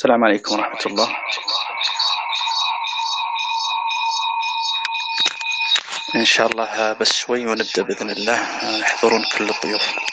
[0.00, 1.08] السلام عليكم ورحمة الله.
[6.16, 8.38] إن شاء الله بس شوي ونبدأ بإذن الله.
[8.80, 10.09] يحضرون كل الضيوف.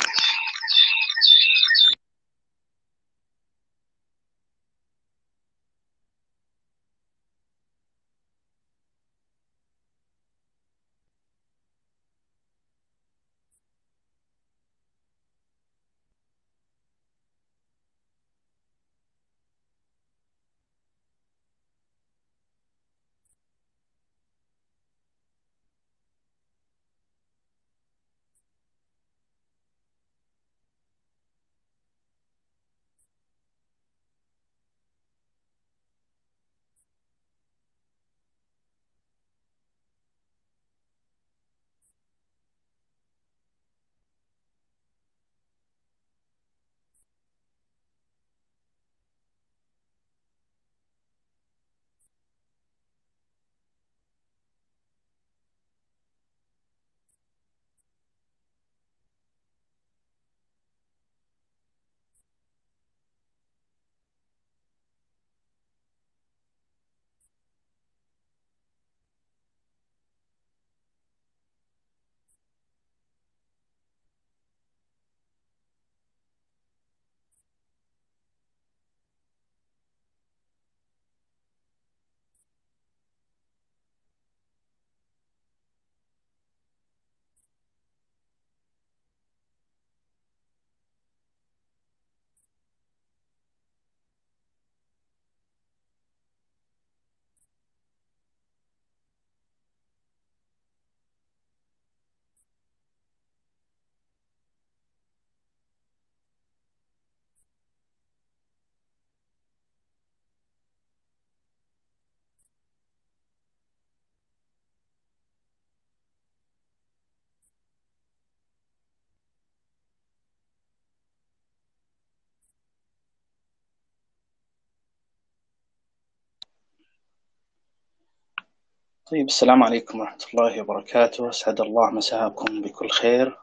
[129.11, 131.29] طيب السلام عليكم ورحمة الله وبركاته.
[131.29, 133.39] أسعد الله مساءكم بكل خير.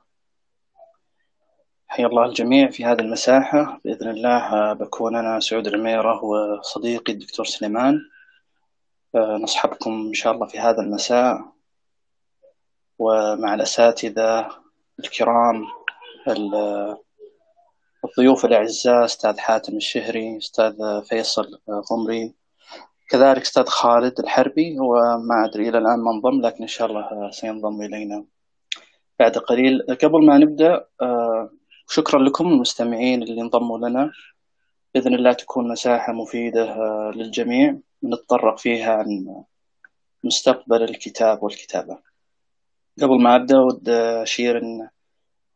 [1.87, 3.81] حيا الله الجميع في هذه المساحة.
[3.85, 8.01] بإذن الله بكون أنا سعود العميرة وصديقي الدكتور سليمان.
[9.15, 11.53] نصحبكم إن شاء الله في هذا المساء.
[12.99, 14.49] ومع الأساتذة
[14.99, 15.67] الكرام
[18.05, 21.61] الضيوف الأعزاء أستاذ حاتم الشهري أستاذ فيصل
[21.93, 22.35] غمري
[23.09, 27.31] كذلك أستاذ خالد الحربي هو ما أدري إلى الآن ما انضم لكن إن شاء الله
[27.31, 28.25] سينضم إلينا.
[29.19, 31.51] بعد قليل قبل ما نبدأ آه،
[31.89, 34.13] شكرا لكم المستمعين اللي انضموا لنا.
[34.95, 37.79] بإذن الله تكون مساحة مفيدة آه، للجميع.
[38.05, 39.27] نتطرق فيها عن
[40.25, 41.99] مستقبل الكتاب والكتابة.
[43.03, 44.89] قبل ما أبدأ ود أشير أن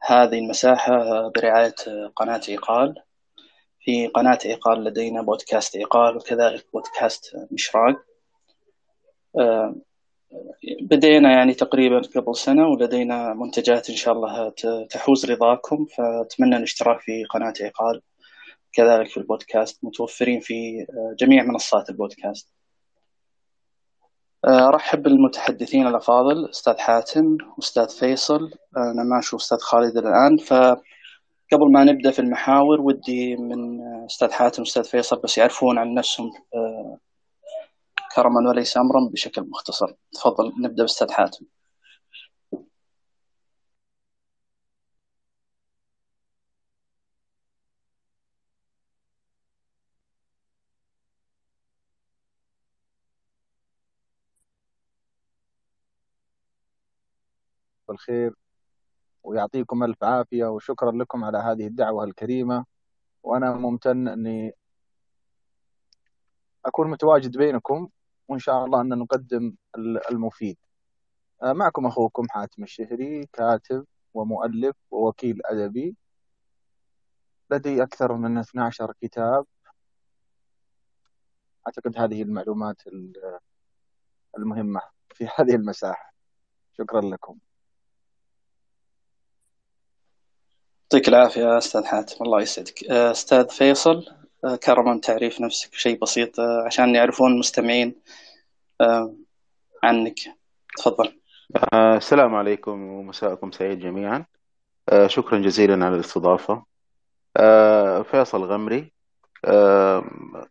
[0.03, 1.75] هذه المساحة آه، برعاية
[2.17, 2.95] قناة عقال
[3.81, 7.97] في قناة عقال لدينا بودكاست عقال وكذلك بودكاست مشراق.
[9.39, 9.75] آه،
[10.83, 14.53] بدينا يعني تقريبا قبل سنة ولدينا منتجات إن شاء الله
[14.91, 18.03] تحوز رضاكم فأتمنى الاشتراك في قناة عقال
[18.73, 19.85] كذلك في البودكاست.
[19.85, 22.53] متوفرين في آه، جميع منصات البودكاست.
[24.45, 30.37] آه، أرحب بالمتحدثين الأفاضل أستاذ حاتم وأستاذ فيصل أنا ما أشوف أستاذ خالد الآن.
[30.37, 30.53] ف
[31.53, 36.33] قبل ما نبدأ في المحاور ودي من أستاذ حاتم أستاذ فيصل بس يعرفون عن نفسهم
[36.55, 36.99] آه،
[38.17, 39.95] كرما وليس أمرا بشكل مختصر.
[40.13, 41.47] تفضل نبدأ بأستاذ حاتم.
[57.89, 58.35] بالخير
[59.23, 62.65] ويعطيكم ألف عافية وشكرا لكم على هذه الدعوة الكريمة.
[63.23, 64.53] وأنا ممتن أني
[66.65, 67.89] أكون متواجد بينكم
[68.29, 69.55] وإن شاء الله أن نقدم
[70.11, 70.57] المفيد.
[71.43, 75.97] آه، معكم أخوكم حاتم الشهري كاتب ومؤلف ووكيل أدبي.
[77.51, 79.47] لدي أكثر من 12 كتاب.
[81.67, 82.83] أعتقد هذه المعلومات
[84.39, 84.81] المهمة
[85.15, 86.15] في هذه المساحة.
[86.73, 87.39] شكرا لكم.
[90.93, 92.85] يعطيك العافية أستاذ حاتم الله يسعدك.
[92.91, 94.05] آه، أستاذ فيصل
[94.45, 97.95] آه، كرما تعريف نفسك شيء بسيط آه، عشان يعرفون المستمعين
[99.83, 100.15] عنك.
[100.79, 101.21] تفضل.
[101.75, 104.25] السلام عليكم ومساءكم سعيد جميعا.
[105.07, 106.65] شكرا جزيلا على الاستضافة.
[108.03, 108.93] فيصل غمري.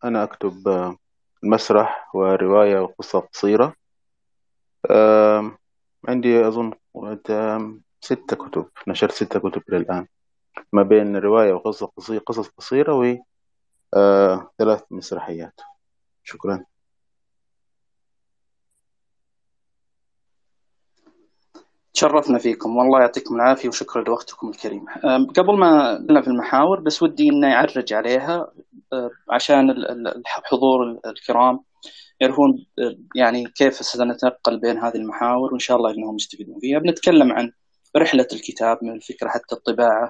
[0.04, 0.54] أنا أكتب
[1.44, 3.74] مسرح ورواية وقصة قصيرة.
[6.07, 6.74] عندي أظن
[8.01, 10.07] ستة كتب نشرت ستة كتب إلى الآن.
[10.74, 12.94] ما بين رواية وقصة قصيرة قصص قصيرة
[13.94, 15.62] وثلاث مسرحيات.
[16.24, 16.65] شكرا.
[21.94, 22.77] تشرفنا فيكم.
[22.77, 24.89] والله يعطيكم العافية وشكرا لوقتكم الكريم.
[24.89, 28.51] أم، قبل ما نبدأ في المحاور بس ودي إني أعرج عليها
[28.94, 31.59] أه، عشان ال- ال- الحضور ال- الكرام
[32.19, 36.80] يعرفون أه، يعني كيف سنتنقل بين هذه المحاور وإن شاء الله إنهم يستفيدون فيها.
[36.80, 37.51] بنتكلم عن
[37.98, 40.09] رحلة الكتاب من الفكرة حتى الطباعة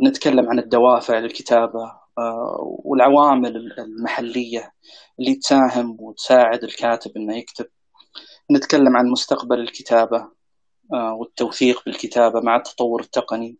[0.00, 4.72] بنتكلم عن الدوافع للكتابة أه، والعوامل المحلية
[5.20, 7.66] اللي تساهم وتساعد الكاتب إنه يكتب.
[8.50, 10.28] نتكلم عن مستقبل الكتابة
[10.94, 13.56] آه، والتوثيق بالكتابة مع التطور التقني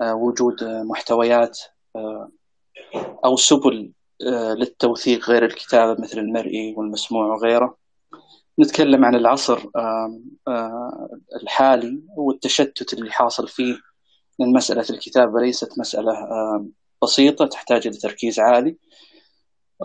[0.00, 1.58] آه، وجود آه، محتويات
[1.96, 2.30] آه،
[3.24, 3.92] أو سبل
[4.26, 7.76] آه، للتوثيق غير الكتابة مثل المرئي والمسموع وغيره.
[8.60, 11.08] نتكلم عن العصر آه، آه،
[11.42, 13.74] الحالي والتشتت اللي حاصل فيه.
[14.40, 16.12] من مسألة الكتابة ليست مسألة
[17.02, 18.76] بسيطة تحتاج إلى تركيز عالي.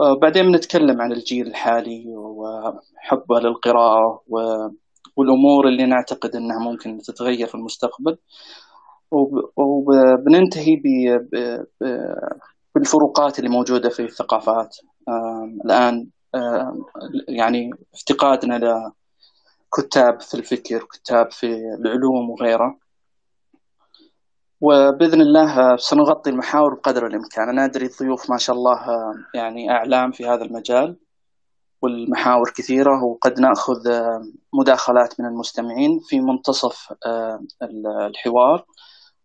[0.01, 4.21] آه، بعدين بنتكلم عن الجيل الحالي وحبه للقراءة
[5.17, 8.17] والأمور اللي نعتقد أنها ممكن تتغير في المستقبل.
[9.11, 10.75] وب- وبننتهي
[12.75, 14.77] بالفروقات اللي موجودة في الثقافات.
[15.65, 16.07] الآن
[17.29, 18.59] يعني افتقادنا
[19.77, 21.47] لكتاب في الفكر كتاب في
[21.79, 22.77] العلوم وغيره.
[24.61, 27.49] وبإذن الله سنغطي المحاور بقدر الإمكان.
[27.49, 28.79] أنا أدري الضيوف ما شاء الله
[29.35, 30.97] يعني أعلام في هذا المجال
[31.81, 33.79] والمحاور كثيرة وقد نأخذ
[34.53, 36.93] مداخلات من المستمعين في منتصف
[38.07, 38.65] الحوار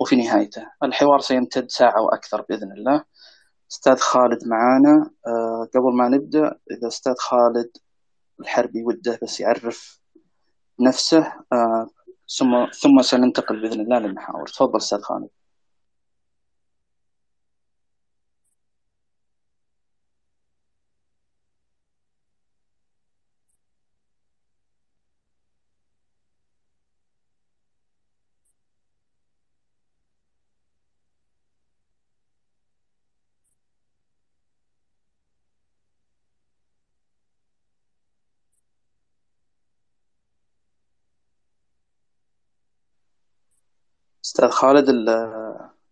[0.00, 0.66] وفي نهايته.
[0.82, 3.04] الحوار سيمتد ساعة وأكثر بإذن الله.
[3.72, 5.10] أستاذ خالد معانا
[5.74, 7.70] قبل ما نبدأ إذا أستاذ خالد
[8.40, 10.00] الحربي وده بس يعرف
[10.80, 11.32] نفسه
[12.38, 14.46] ثم ثم سننتقل بإذن الله للمحاور.
[14.46, 15.28] تفضل أستاذ خالد.
[44.32, 44.88] أستاذ خالد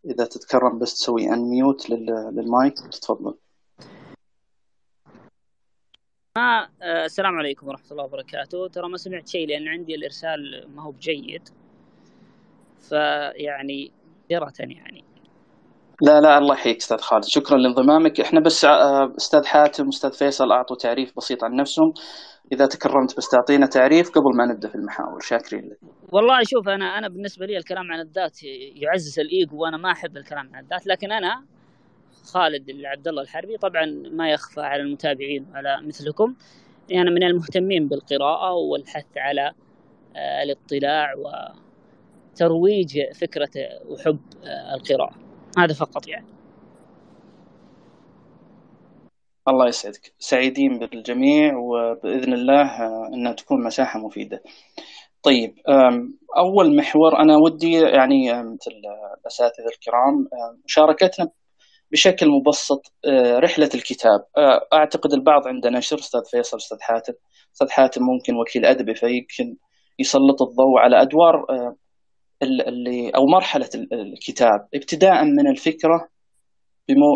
[0.04, 2.78] إذا تتكرم بس تسوي انميوت للمايك.
[2.78, 3.35] تفضل.
[6.37, 8.68] ما آه السلام عليكم ورحمة الله وبركاته.
[8.68, 11.49] ترى ما سمعت شيء لأن عندي الإرسال ما هو بجيد.
[12.88, 13.92] فيعني
[14.30, 15.04] جرة يعني.
[16.02, 17.25] لا لا الله يحييك أستاذ خالد.
[17.25, 18.21] شكرا لانضمامك.
[18.21, 18.66] إحنا بس
[19.19, 21.92] أستاذ حاتم أستاذ فيصل أعطوا تعريف بسيط عن نفسهم.
[22.52, 25.21] إذا تكرمت بس تعطينا تعريف قبل ما نبدأ في المحاور.
[25.21, 25.78] شاكرين لك.
[26.12, 28.42] والله شوف أنا أنا بالنسبة لي الكلام عن الذات
[28.75, 30.87] يعزز الإيجو وأنا ما أحب الكلام عن الذات.
[30.87, 31.45] لكن أنا
[32.33, 36.35] خالد عبد الله الحربي طبعا ما يخفى على المتابعين وعلى مثلكم.
[36.88, 39.52] يعني أنا من المهتمين بالقراءة والحث على
[40.45, 41.07] الاطلاع
[42.33, 43.50] وترويج فكرة
[43.88, 44.19] وحب
[44.75, 45.19] القراءة.
[45.59, 46.09] هذا فقط.
[46.09, 46.26] يعني
[49.49, 50.12] الله يسعدك.
[50.19, 52.71] سعيدين بالجميع وبإذن الله
[53.14, 54.42] أنها تكون مساحة مفيدة.
[55.23, 55.54] طيب
[56.38, 58.71] أول محور أنا ودي يعني مثل
[59.21, 60.28] الأساتذة الكرام
[60.64, 61.28] مشاركتنا
[61.92, 62.83] بشكل مبسط
[63.45, 64.21] رحلة الكتاب.
[64.73, 67.12] أعتقد البعض عنده نشر أستاذ فيصل أستاذ حاتم؟
[67.54, 69.57] أستاذ حاتم ممكن وكيل أدبي فيمكن
[69.99, 71.47] يسلط الضوء على أدوار
[72.42, 74.68] اللي أو مرحلة الكتاب.
[74.75, 76.09] ابتداء من الفكرة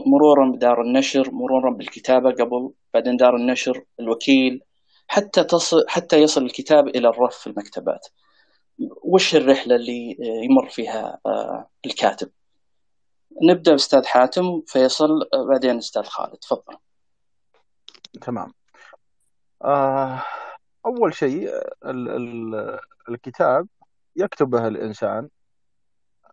[0.06, 4.62] مرورا بدار النشر مرورا بالكتابة قبل بعدين دار النشر الوكيل
[5.08, 8.06] حتى تصل حتى يصل الكتاب إلى الرف في المكتبات.
[9.02, 11.18] وش الرحلة اللي يمر فيها
[11.86, 12.30] الكاتب؟
[13.42, 15.08] نبدأ بأستاذ حاتم فيصل
[15.48, 16.36] بعدين أستاذ خالد.
[16.36, 16.76] تفضل.
[18.20, 18.52] تمام.
[19.64, 20.22] آه
[20.86, 21.48] أول شيء
[21.84, 22.78] ال ال
[23.08, 23.68] الكتاب
[24.16, 25.28] يكتبه الإنسان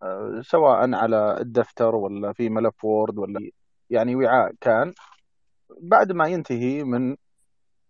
[0.03, 3.49] آه سواء على الدفتر ولا في ملف وورد ولا
[3.89, 4.93] يعني وعاء كان
[5.81, 7.15] بعد ما ينتهي من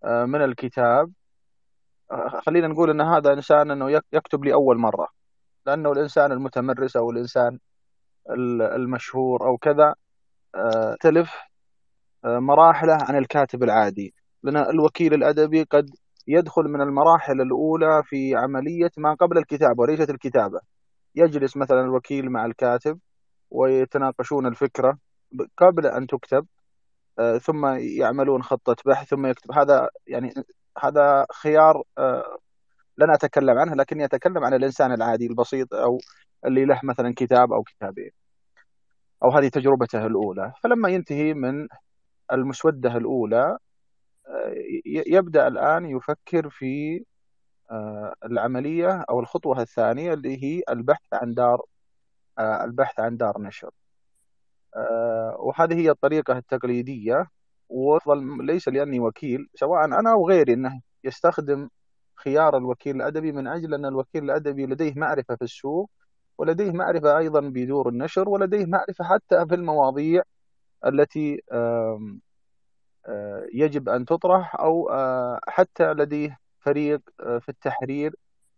[0.03, 1.11] آه من الكتاب
[2.11, 5.07] آه خلينا نقول إن هذا إنسان إنه يكتب لأول مرة
[5.65, 7.59] لأنه الإنسان المتمرس أو الإنسان
[8.75, 9.95] المشهور أو كذا
[11.01, 11.33] تلف
[12.25, 14.13] مراحله عن الكاتب العادي.
[14.43, 15.89] لأن الوكيل الأدبي قد
[16.27, 20.59] يدخل من المراحل الأولى في عملية ما قبل الكتابة وليست الكتابة.
[21.15, 22.99] يجلس مثلا الوكيل مع الكاتب
[23.51, 24.97] ويتناقشون الفكرة
[25.57, 26.47] قبل أن تكتب
[27.19, 29.51] آه، ثم يعملون خطة بحث ثم يكتب.
[29.51, 30.33] هذا يعني
[30.83, 32.37] هذا خيار آه،
[32.97, 35.99] لن أتكلم عنه لكني أتكلم عن الإنسان العادي البسيط أو
[36.45, 38.11] اللي له مثلا كتاب أو كتابين.
[39.23, 40.53] أو هذه تجربته الأولى.
[40.63, 41.67] فلما ينتهي من
[42.31, 43.57] المسودة الأولى
[44.85, 47.03] يبدأ الآن يفكر في
[48.25, 51.61] العملية أو الخطوة الثانية اللي هي البحث عن دار
[52.39, 53.71] البحث عن دار نشر.
[54.75, 57.27] آه، وهذه هي الطريقة التقليدية.
[57.71, 61.69] وأفضل ليس لأني وكيل سواء أنا أو غيري إنه يستخدم
[62.15, 65.89] خيار الوكيل الأدبي من أجل أن الوكيل الأدبي لديه معرفة في السوق
[66.37, 70.23] ولديه معرفة أيضا بدور النشر ولديه معرفة حتى في المواضيع
[70.85, 71.99] التي آه،
[73.53, 78.15] يجب أن تطرح أو آه، حتى لديه فريق في التحرير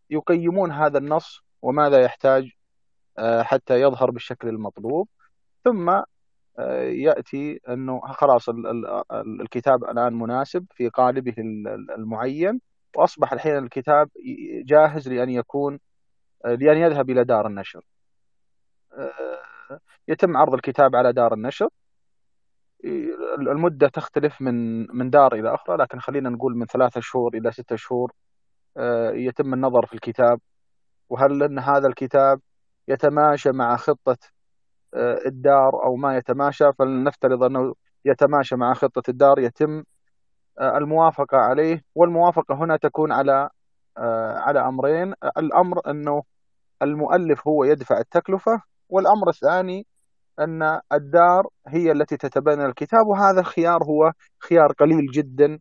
[0.09, 2.49] يقيمون هذا النص وماذا يحتاج
[3.19, 5.07] حتى يظهر بالشكل المطلوب
[5.63, 6.01] ثم
[6.59, 8.49] آه، يأتي أنه خلاص
[9.11, 11.33] الكتاب الآن مناسب في قالبه
[11.97, 12.61] المعين
[12.95, 14.09] وأصبح الحين الكتاب
[14.65, 15.79] جاهز لأن يكون
[16.45, 17.85] آه، لأن يذهب إلى دار النشر.
[18.93, 21.69] آه، يتم عرض الكتاب على دار النشر
[23.39, 27.75] المدة تختلف من من دار إلى أخرى لكن خلينا نقول من ثلاثة شهور إلى ستة
[27.75, 28.11] شهور
[29.13, 30.39] يتم النظر في الكتاب.
[31.09, 32.39] وهل أن هذا الكتاب
[32.87, 34.17] يتماشى مع خطة
[34.93, 37.75] آه، الدار أو ما يتماشى؟ فلنفترض أنه
[38.05, 39.83] يتماشى مع خطة الدار يتم
[40.59, 41.83] آه، الموافقة عليه.
[41.95, 43.49] والموافقة هنا تكون على
[43.97, 45.13] آه، على أمرين.
[45.37, 46.23] الأمر أنه
[46.81, 49.87] المؤلف هو يدفع التكلفة والأمر الثاني
[50.39, 55.59] أن الدار هي التي تتبنى الكتاب وهذا الخيار هو خيار قليل جدا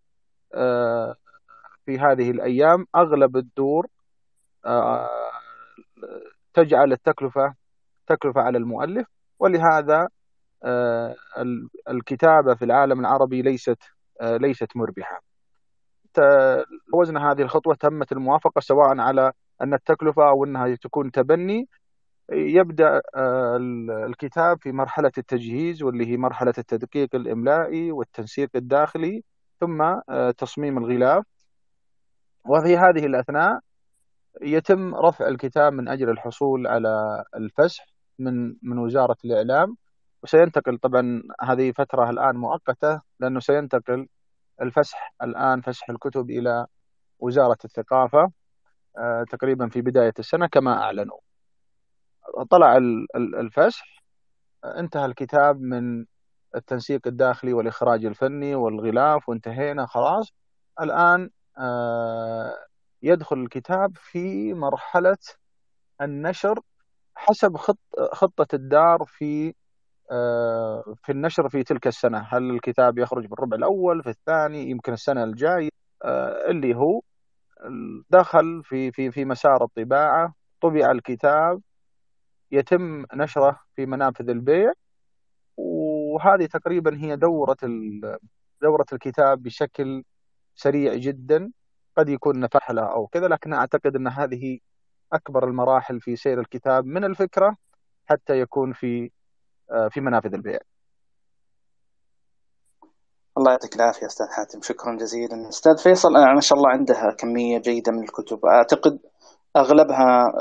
[1.87, 2.87] في هذه الأيام.
[2.97, 3.87] أغلب الدور
[6.55, 7.55] تجعل التكلفة
[8.07, 9.07] تكلفة على المؤلف.
[9.38, 10.09] ولهذا
[10.64, 11.14] آه،
[11.91, 13.79] الكتابة في العالم العربي ليست
[14.21, 15.23] آه، ليست مربحة.
[16.95, 21.69] وزن هذه الخطوة تمت الموافقة سواء على أن التكلفة أو أنها تكون تبني
[22.31, 23.57] يبدأ آه،
[24.07, 29.23] الكتاب في مرحلة التجهيز واللي هي مرحلة التدقيق الإملائي والتنسيق الداخلي
[29.61, 30.00] ثم
[30.38, 31.25] تصميم الغلاف
[32.45, 33.61] وفي هذه الأثناء
[34.43, 37.87] يتم رفع الكتاب من أجل الحصول على الفسح
[38.19, 39.76] من من وزارة الإعلام
[40.23, 44.09] وسينتقل طبعا هذه فترة الآن مؤقتة لأنه سينتقل
[44.62, 46.67] الفسح الآن فسح الكتب إلى
[47.19, 48.33] وزارة الثقافة
[48.99, 51.19] آه، تقريبا في بداية السنة كما أعلنوا.
[52.51, 52.77] طلع
[53.17, 54.03] الفسح
[54.65, 56.07] انتهى الكتاب من
[56.57, 60.33] التنسيق الداخلي والإخراج الفني والغلاف وانتهينا خلاص.
[60.81, 62.53] الآن آه،
[63.03, 65.19] يدخل الكتاب في مرحلة
[66.01, 66.61] النشر
[67.15, 67.79] حسب خط
[68.12, 69.55] خطة الدار في
[70.11, 72.19] آه، في النشر في تلك السنة.
[72.19, 75.69] هل الكتاب يخرج بالربع الأول في الثاني يمكن السنة الجاية؟
[76.05, 77.01] آه، اللي هو
[78.11, 81.61] دخل في في في مسار الطباعة طبع الكتاب
[82.52, 84.73] يتم نشره في منافذ البيع
[85.56, 87.56] وهذه تقريبا هي دورة
[88.62, 90.04] دورة الكتاب بشكل
[90.54, 91.52] سريع جدا
[91.97, 94.59] قد يكون نفحلة أو كذا لكن أعتقد أن هذه
[95.12, 97.56] أكبر المراحل في سير الكتاب من الفكرة
[98.06, 99.11] حتى يكون في
[99.71, 100.59] آه، في منافذ البيع.
[103.38, 104.62] الله يعطيك العافية أستاذ حاتم.
[104.62, 105.49] شكرا جزيلا.
[105.49, 108.47] أستاذ فيصل ما شاء الله عنده كمية جيدة من الكتب.
[108.47, 108.99] أعتقد
[109.56, 110.32] أغلبها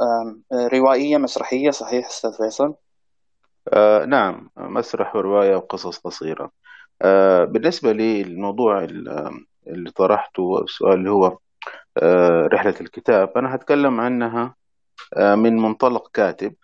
[0.54, 2.76] روائية مسرحية صحيح أستاذ فيصل؟
[3.74, 6.52] آه نعم مسرح ورواية وقصص قصيرة.
[7.02, 8.84] آه بالنسبة للموضوع
[9.68, 11.38] اللي طرحته السؤال اللي هو
[11.98, 14.56] آه رحلة الكتاب أنا هتكلم عنها
[15.18, 16.56] آه، من منطلق كاتب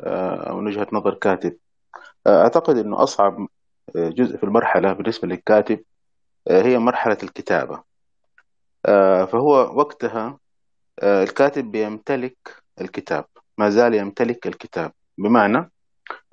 [0.00, 1.56] آه، أو من وجهة نظر كاتب
[2.26, 3.48] آه، أعتقد أنه أصعب
[3.96, 5.84] جزء في المرحلة بالنسبة للكاتب
[6.50, 7.82] هي مرحلة الكتابة
[9.26, 10.38] فهو وقتها
[11.02, 12.36] الكاتب بيمتلك
[12.80, 13.24] الكتاب
[13.58, 15.70] ما زال يمتلك الكتاب بمعنى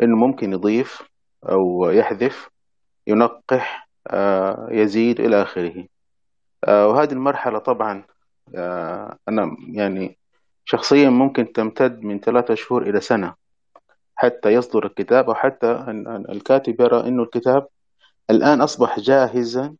[0.01, 1.01] أنه ممكن يضيف
[1.43, 2.49] أو يحذف
[3.07, 3.87] ينقح
[4.71, 5.85] يزيد إلى آخره.
[6.67, 8.03] وهذه المرحلة طبعا
[9.27, 10.17] أنا يعني
[10.65, 13.33] شخصيا ممكن تمتد من ثلاثة شهور إلى سنة
[14.15, 15.71] حتى يصدر الكتاب أو حتى
[16.29, 17.67] الكاتب يرى أنه الكتاب
[18.29, 19.75] الآن أصبح جاهزا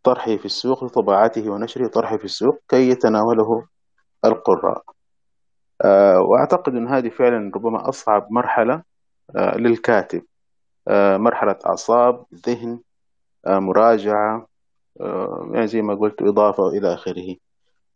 [0.00, 3.66] لطرحه في السوق لطباعته ونشره طرحه في السوق كي يتناوله
[4.24, 4.82] القراء.
[5.84, 8.82] آه، وأعتقد أن هذه فعلا ربما أصعب مرحلة
[9.36, 10.22] آه، للكاتب.
[10.88, 12.80] آه، مرحلة أعصاب ذهن
[13.46, 14.46] مراجعة
[15.52, 17.36] يعني زي ما قلت إضافة إلى آخره.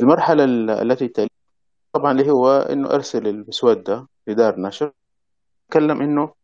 [0.00, 0.44] المرحلة
[0.82, 1.28] التي تلي
[1.92, 4.92] طبعا اللي هو إنه أرسل المسودة لدار نشر.
[5.70, 6.34] تكلم إنه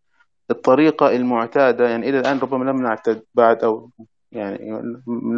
[0.51, 3.91] الطريقة المعتادة يعني إلى الآن ربما لم نعتد بعد أو
[4.33, 4.83] يعني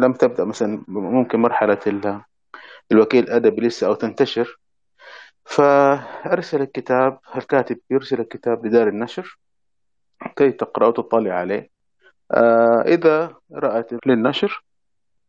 [0.01, 1.79] لم تبدأ مثلا ممكن مرحلة
[2.91, 4.59] الوكيل الأدبي لسه أو تنتشر.
[5.45, 9.39] فأرسل الكتاب الكاتب يرسل الكتاب لدار النشر.
[10.35, 11.69] كي تقرأ وتطلع عليه.
[12.31, 14.63] آه إذا رأت للنشر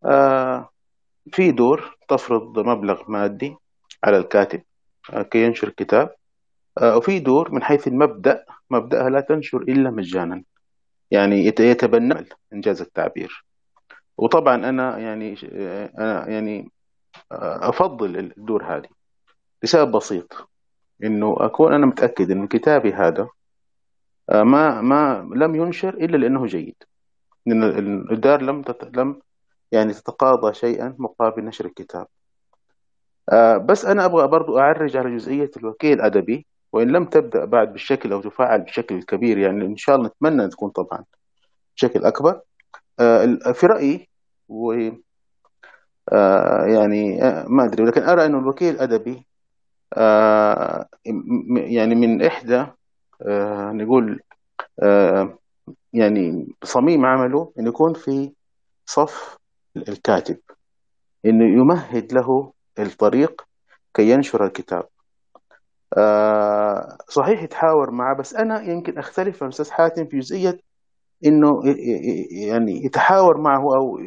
[0.05, 0.71] آه
[1.33, 3.57] في دور تفرض مبلغ مادي
[4.05, 4.63] على الكاتب
[5.13, 6.15] آه كي ينشر الكتاب.
[6.79, 10.45] آه وفي دور من حيث المبدأ مبدأها لا تنشر إلا مجانا.
[11.11, 13.45] يعني يتبنى إنجاز التعبير.
[14.19, 15.37] وطبعا أنا يعني
[15.99, 16.71] أنا يعني
[17.33, 18.89] أفضل الدور هذه
[19.63, 20.49] لسبب بسيط
[21.05, 23.29] إنه أكون أنا متأكد إن كتابي هذا
[24.33, 26.77] ما ما لم ينشر إلا لأنه جيد
[27.47, 27.63] لأن
[28.13, 28.65] الدار لم.
[28.95, 29.21] لم
[29.73, 32.07] يعني تتقاضى شيئا مقابل نشر الكتاب
[33.67, 38.21] بس أنا أبغى برضو أعرج على جزئية الوكيل الأدبي وإن لم تبدأ بعد بالشكل أو
[38.21, 41.05] تفعل بشكل كبير يعني إن شاء الله نتمنى أن تكون طبعا
[41.77, 42.41] بشكل أكبر
[43.53, 44.09] في رأيي
[44.49, 44.73] و
[46.67, 49.27] يعني ما أدري لكن أرى أن الوكيل الأدبي
[51.57, 52.67] يعني من إحدى
[53.73, 54.21] نقول
[55.93, 58.33] يعني صميم عمله أن يكون في
[58.87, 59.39] صف
[59.77, 60.37] الكاتب
[61.27, 63.43] أنه يمهد له الطريق
[63.95, 64.89] كي ينشر الكتاب.
[67.09, 70.61] صحيح يتحاور معه بس أنا يمكن أختلف مع الأستاذ حاتم في جزئية
[71.25, 71.63] أنه
[72.31, 74.01] يعني يتحاور معه أو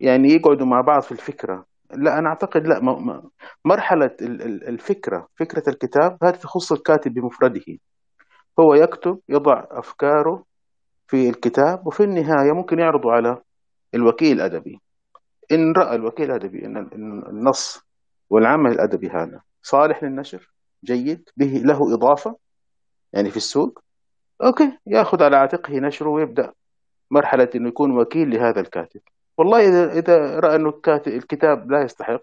[0.00, 1.64] يعني يقعدوا مع بعض في الفكرة.
[1.94, 2.80] لا أنا أعتقد لا
[3.64, 4.10] مرحلة
[4.68, 7.78] الفكرة فكرة الكتاب هذه تخص الكاتب بمفرده.
[8.60, 10.44] هو يكتب يضع أفكاره
[11.06, 13.42] في الكتاب وفي النهاية ممكن يعرضه على
[13.94, 14.80] الوكيل الأدبي.
[15.52, 16.76] إن رأى الوكيل الأدبي أن
[17.28, 17.82] النص
[18.30, 20.50] والعمل الأدبي هذا صالح للنشر
[20.84, 22.36] جيد به له إضافة
[23.12, 23.82] يعني في السوق.
[24.44, 26.52] أوكي يأخذ على عاتقه نشره ويبدأ
[27.10, 29.00] مرحلة أنه يكون وكيل لهذا الكاتب.
[29.38, 30.74] والله إذا إذا رأى أنه
[31.06, 32.22] الكتاب لا يستحق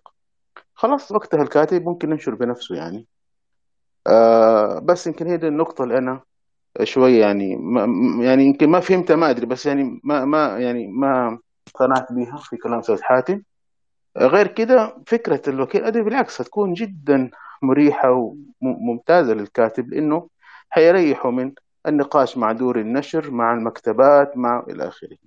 [0.74, 3.08] خلاص وقتها الكاتب ممكن ينشر بنفسه يعني.
[4.08, 6.22] آه بس يمكن هي دي النقطة اللي أنا
[6.84, 7.86] شوية يعني ما
[8.26, 12.58] يعني يمكن ما فهمتها ما أدري بس يعني ما ما يعني ما اقتنعت بها في
[12.58, 13.42] كلام أستاذ حاتم.
[14.18, 20.30] غير كده فكرة الوكيل الأدبي بالعكس هتكون جدا مريحة وممتازة للكاتب لأنه
[20.70, 21.52] حيريحه من
[21.88, 25.18] النقاش مع دور النشر مع المكتبات مع إلى آخره.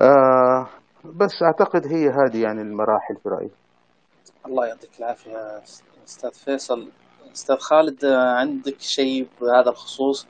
[0.00, 0.68] آه
[1.04, 3.50] بس أعتقد هي هذه يعني المراحل في رأيي.
[4.46, 5.62] الله يعطيك العافية
[6.06, 6.88] أستاذ فيصل.
[7.32, 10.26] أستاذ خالد عندك شيء بهذا الخصوص؟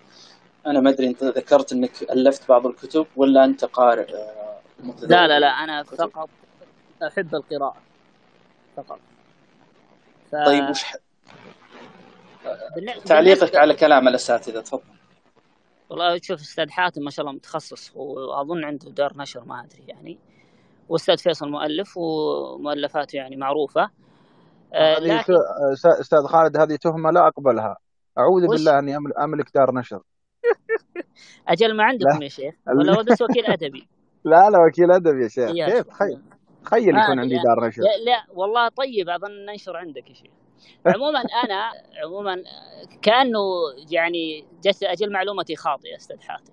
[0.66, 4.06] أنا ما أدري أنت ذكرت أنك ألفت بعض الكتب ولا أنت قارئ؟
[5.02, 6.28] لا لا لا أنا فقط
[7.02, 7.76] أحب القراءة
[8.76, 8.98] فقط.
[10.30, 10.36] ف...
[10.46, 10.96] طيب وش ح...
[13.06, 14.97] تعليقك على كلام الأساتذة تفضل.
[15.90, 20.18] والله شوف أستاذ حاتم ما شاء الله متخصص وأظن عنده دار نشر ما أدري يعني.
[20.88, 23.90] وأستاذ فيصل مؤلف ومؤلفاته يعني معروفة.
[24.74, 25.32] آه لكن...
[26.00, 27.76] أستاذ خالد هذه تهمة لا أقبلها.
[28.18, 28.50] أعوذ وش...
[28.50, 30.02] بالله أني أملك دار نشر.
[31.48, 32.54] أجل ما عندكم يا شيخ.
[32.66, 33.88] ولا هو بس وكيل أدبي؟
[34.24, 35.50] لا لا وكيل أدبي يا شيخ.
[35.50, 36.22] كيف؟ تخيل
[36.64, 37.82] تخيل يكون عندي دار نشر.
[37.82, 40.32] لا, لا والله طيب أظن ننشر عندك يا شيخ.
[40.86, 41.72] عموما أنا
[42.04, 42.42] عموما
[43.02, 43.40] كأنه
[43.90, 46.52] يعني جس أجل معلومتي خاطئة أستاذ حاتم.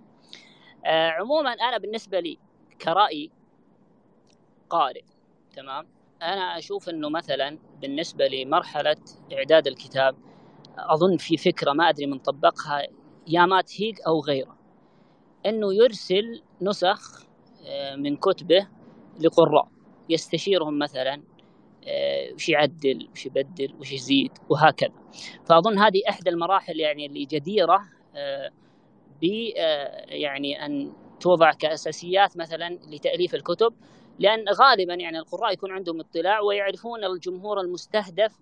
[0.86, 2.40] آه عموما أنا بالنسبة لي
[2.82, 3.32] كرأي
[4.70, 5.04] قارئ
[5.56, 5.88] تمام؟
[6.22, 8.96] أنا أشوف إنه مثلا بالنسبة لمرحلة
[9.34, 10.16] إعداد الكتاب
[10.78, 12.88] أظن في فكرة ما أدري من طبقها
[13.28, 14.58] يا مات هيج أو غيره
[15.46, 17.26] إنه يرسل نسخ
[17.96, 18.68] من كتبه
[19.20, 19.68] لقراء
[20.10, 21.22] يستشيرهم مثلا
[22.34, 24.94] وش يعدل وش يبدل وش يزيد وهكذا.
[25.46, 27.82] فأظن هذه إحدى المراحل يعني اللي جديرة
[29.22, 29.26] ب
[30.08, 33.74] يعني أن توضع كأساسيات مثلا لتأليف الكتب
[34.20, 38.40] لأن غالبا يعني القراء يكون عندهم اطلاع ويعرفون الجمهور المستهدف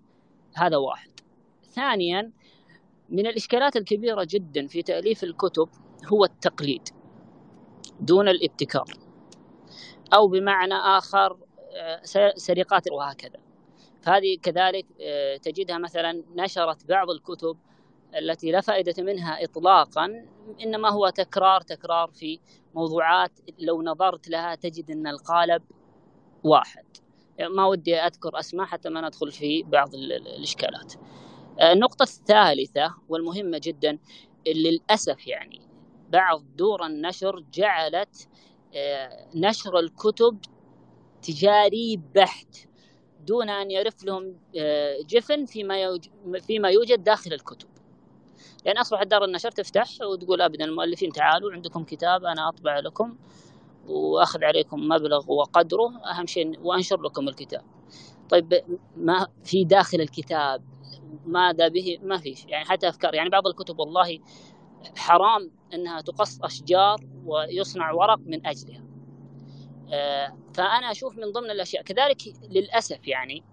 [0.56, 1.10] هذا واحد.
[1.70, 2.32] ثانيا
[3.08, 5.68] من الإشكالات الكبيرة جدا في تأليف الكتب
[6.12, 6.88] هو التقليد
[8.00, 8.84] دون الابتكار
[10.14, 11.36] أو بمعنى آخر
[12.34, 13.40] سرقات وهكذا.
[14.02, 14.86] فهذه كذلك
[15.42, 17.56] تجدها مثلا نشرت بعض الكتب
[18.18, 20.26] التي لا فائدة منها إطلاقا
[20.62, 22.40] إنما هو تكرار تكرار في
[22.74, 25.62] موضوعات لو نظرت لها تجد أن القالب
[26.44, 26.84] واحد.
[27.40, 30.94] ما ودي أذكر أسماء حتى ما ندخل في بعض الإشكالات.
[31.62, 33.98] النقطة الثالثة والمهمة جدا
[34.46, 35.60] للأسف يعني
[36.10, 38.28] بعض دور النشر جعلت
[39.34, 40.38] نشر الكتب
[41.24, 42.56] تجاري بحت
[43.26, 44.36] دون أن يرف لهم
[45.08, 45.98] جفن فيما
[46.40, 47.68] فيما يوجد داخل الكتب.
[48.66, 53.16] لأن اصبحت دار النشر تفتح وتقول ابدا المؤلفين تعالوا عندكم كتاب أنا أطبع لكم
[53.86, 57.64] وأخذ عليكم مبلغ وقدره أهم شيء وأنشر لكم الكتاب.
[58.28, 58.64] طيب
[58.96, 60.64] ما في داخل الكتاب؟
[61.26, 63.14] ماذا به؟ ما فيش يعني حتى أفكار.
[63.14, 64.18] يعني بعض الكتب والله
[64.96, 68.83] حرام أنها تقص أشجار ويصنع ورق من أجلها.
[69.92, 73.44] آه، فأنا أشوف من ضمن الأشياء كذلك للأسف يعني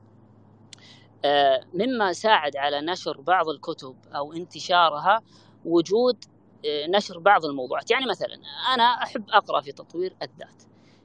[1.26, 5.22] آه، مما ساعد على نشر بعض الكتب أو انتشارها
[5.66, 6.26] وجود
[6.66, 7.92] آه، نشر بعض الموضوعات.
[7.92, 8.40] يعني مثلا
[8.74, 10.64] أنا أحب أقرأ في تطوير الذات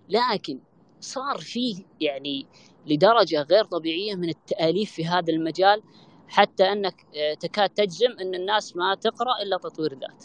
[0.08, 0.60] لكن
[1.00, 2.46] صار فيه يعني
[2.86, 5.82] لدرجة غير طبيعية من التأليف في هذا المجال
[6.28, 7.06] حتى أنك
[7.40, 10.24] تكاد تجزم أن الناس ما تقرأ إلا تطوير ذات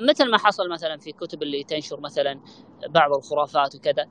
[0.00, 2.40] مثل ما حصل مثلا في كتب اللي تنشر مثلا
[2.86, 4.08] بعض الخرافات وكذا.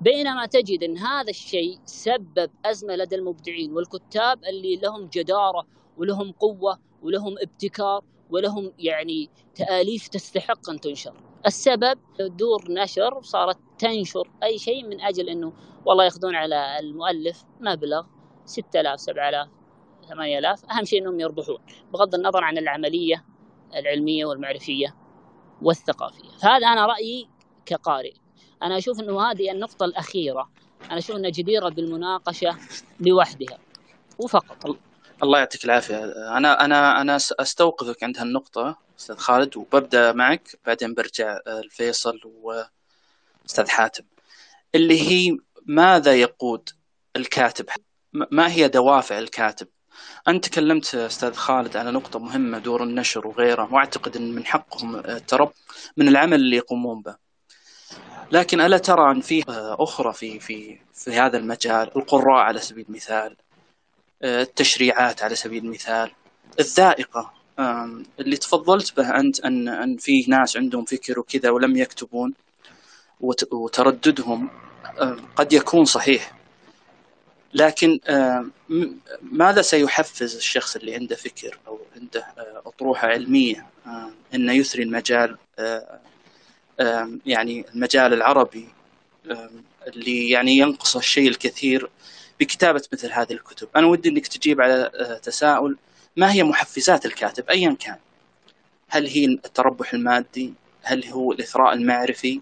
[0.00, 6.78] بينما تجد إن هذا الشيء سبب أزمة لدى المبدعين والكتاب اللي لهم جدارة ولهم قوة
[7.02, 11.14] ولهم ابتكار ولهم يعني تآليف تستحق أن تنشر.
[11.46, 15.52] السبب دور نشر صارت تنشر أي شيء من أجل إنه
[15.86, 18.06] والله ياخذون على المؤلف مبلغ
[18.44, 19.48] 6000 7000
[20.08, 21.58] 8000 أهم شيء إنهم يربحون
[21.92, 23.24] بغض النظر عن العملية
[23.74, 24.96] العلمية والمعرفية
[25.62, 26.28] والثقافية.
[26.42, 27.28] فهذا أنا رأيي
[27.66, 28.12] كقارئ
[28.62, 30.50] أنا أشوف إنه هذه النقطة الأخيرة.
[30.84, 32.56] أنا أشوف إنها جديرة بالمناقشة
[33.00, 33.58] لوحدها.
[34.18, 34.76] وفقط
[35.22, 36.04] الله يعطيك العافية.
[36.36, 42.20] أنا أنا أنا أستوقفك عند هالنقطة أستاذ خالد وببدأ معك بعدين برجع الفيصل
[43.44, 44.04] وأستاذ حاتم.
[44.74, 46.68] اللي هي ماذا يقود
[47.16, 47.66] الكاتب؟
[48.12, 49.68] ما هي دوافع الكاتب؟
[50.28, 55.52] أنت تكلمت أستاذ خالد على نقطة مهمة دور النشر وغيره وأعتقد أن من حقهم الترب
[55.96, 57.27] من العمل اللي يقومون به.
[58.32, 59.44] لكن ألا ترى أن في
[59.78, 63.36] أخرى في في في هذا المجال؟ القراء على سبيل المثال
[64.24, 66.10] التشريعات على سبيل المثال
[66.60, 67.32] الذائقة
[68.20, 72.34] اللي تفضلت به أنت أن أن في ناس عندهم فكر وكذا ولم يكتبون
[73.52, 74.50] وترددهم
[75.36, 76.38] قد يكون صحيح.
[77.54, 78.00] لكن
[79.22, 82.26] ماذا سيحفز الشخص اللي عنده فكر أو عنده
[82.66, 83.66] أطروحة علمية
[84.34, 85.36] إنه يثري المجال
[87.26, 88.68] يعني المجال العربي
[89.86, 91.90] اللي يعني ينقص الشيء الكثير
[92.40, 93.68] بكتابة مثل هذه الكتب.
[93.76, 95.76] أنا ودي أنك تجيب على أه، تساؤل
[96.16, 97.96] ما هي محفزات الكاتب؟ أيا كان.
[98.88, 102.40] هل هي التربح المادي؟ هل هو الإثراء المعرفي؟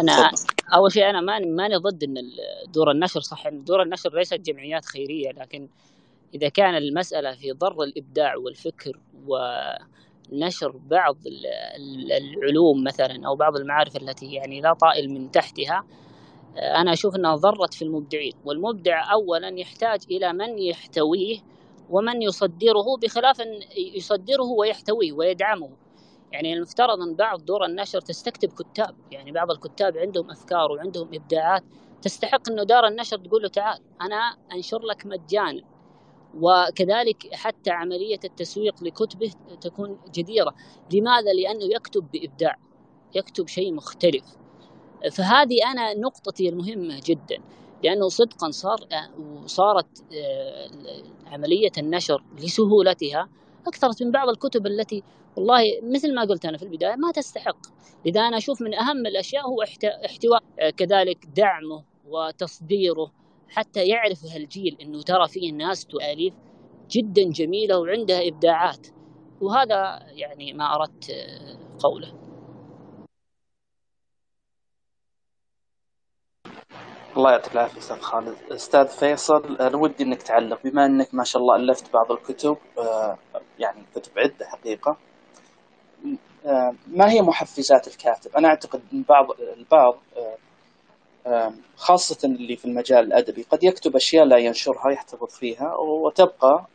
[0.00, 0.44] أنا فضل.
[0.74, 2.14] أول شيء أنا ماني ماني ضد أن
[2.72, 3.46] دور النشر صح.
[3.46, 5.68] أن دور النشر ليست جمعيات خيرية لكن
[6.34, 9.36] إذا كان المسألة في ضر الإبداع والفكر و
[10.32, 11.16] نشر بعض
[12.20, 15.84] العلوم مثلا أو بعض المعارف التي يعني لا طائل من تحتها
[16.56, 18.32] آه، أنا أشوف إنها ضرت في المبدعين.
[18.44, 21.38] والمبدع اولا يحتاج إلى من يحتويه
[21.90, 25.70] ومن يصدره بخلاف إن يصدره ويحتويه ويدعمه.
[26.32, 28.94] يعني المفترض إن بعض دور النشر تستكتب كتاب.
[29.10, 31.64] يعني بعض الكتاب عندهم أفكار وعندهم إبداعات
[32.02, 35.62] تستحق إنه دار النشر تقول له تعال أنا أنشر لك مجانا.
[36.40, 40.54] وكذلك حتى عملية التسويق لكتبه تكون جديرة.
[40.92, 42.56] لماذا؟ لأنه يكتب بإبداع
[43.14, 44.24] يكتب شيء مختلف.
[45.12, 47.38] فهذه أنا نقطتي المهمة جدا
[47.84, 48.78] لأنه صدقا صار
[49.18, 50.68] وصارت آه،
[51.26, 53.28] عملية النشر لسهولتها
[53.66, 55.02] أكثرت من بعض الكتب التي
[55.36, 57.56] والله مثل ما قلت أنا في البداية ما تستحق.
[58.06, 59.62] لذا أنا أشوف من أهم الأشياء هو
[60.04, 63.12] احتواء آه، كذلك دعمه وتصديره
[63.48, 66.34] حتى يعرف هالجيل إنه ترى فيه ناس تؤلف
[66.90, 68.86] جدا جميلة وعندها إبداعات.
[69.40, 71.12] وهذا يعني ما أردت
[71.78, 72.12] قوله.
[77.16, 78.36] الله يعطيك العافية أستاذ خالد.
[78.50, 80.62] أستاذ فيصل أنا ودي إنك تعلق.
[80.64, 83.18] بما إنك ما شاء الله ألفت بعض الكتب آه،
[83.58, 84.96] يعني كتب عدة حقيقة
[86.46, 90.36] آه، ما هي محفزات الكاتب؟ أنا أعتقد إن بعض البعض آه،
[91.76, 96.66] خاصة اللي في المجال الأدبي قد يكتب أشياء لا ينشرها يحتفظ فيها وتبقى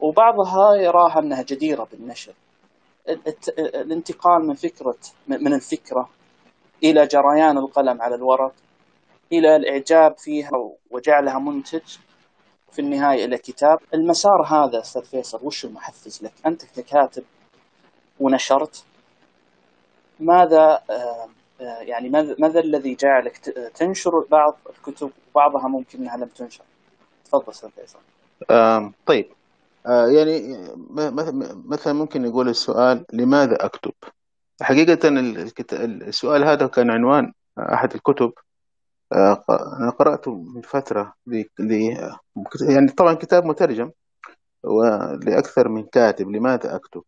[0.00, 2.32] وبعضها يراها أنها جديرة بالنشر.
[3.58, 4.96] الانتقال من فكرة
[5.28, 6.08] من الفكرة
[6.84, 8.52] إلى جريان القلم على الورق
[9.32, 10.50] إلى الإعجاب فيها
[10.90, 11.96] وجعلها منتج
[12.72, 13.78] في النهاية إلى كتاب.
[13.94, 17.24] المسار هذا أستاذ فيصل وش المحفز لك؟ أنت ككاتب
[18.20, 18.84] ونشرت
[20.20, 21.28] ماذا آه،
[21.62, 23.36] يعني ماذا الذي جعلك
[23.74, 26.64] تنشر بعض الكتب وبعضها ممكن إنها لم تنشر؟
[27.24, 27.98] تفضل أستاذ فيصل.
[29.06, 29.26] طيب
[29.86, 30.58] آه يعني
[31.66, 33.92] مثلا ممكن نقول السؤال لماذا أكتب؟
[34.62, 35.08] حقيقة
[35.72, 38.32] السؤال هذا كان عنوان أحد الكتب
[39.12, 39.44] آه،
[39.80, 41.14] أنا قرأته من فترة.
[42.60, 43.90] يعني طبعا كتاب مترجم
[44.64, 47.02] ولأكثر من كاتب لماذا أكتب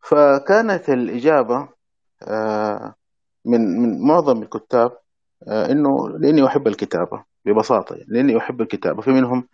[0.00, 1.68] فكانت الإجابة
[2.22, 2.94] آه،
[3.48, 4.98] من من معظم الكتاب
[5.48, 9.02] آه، إنه لأني أحب الكتابة ببساطة يعني لأني أحب الكتابة.
[9.02, 9.48] في منهم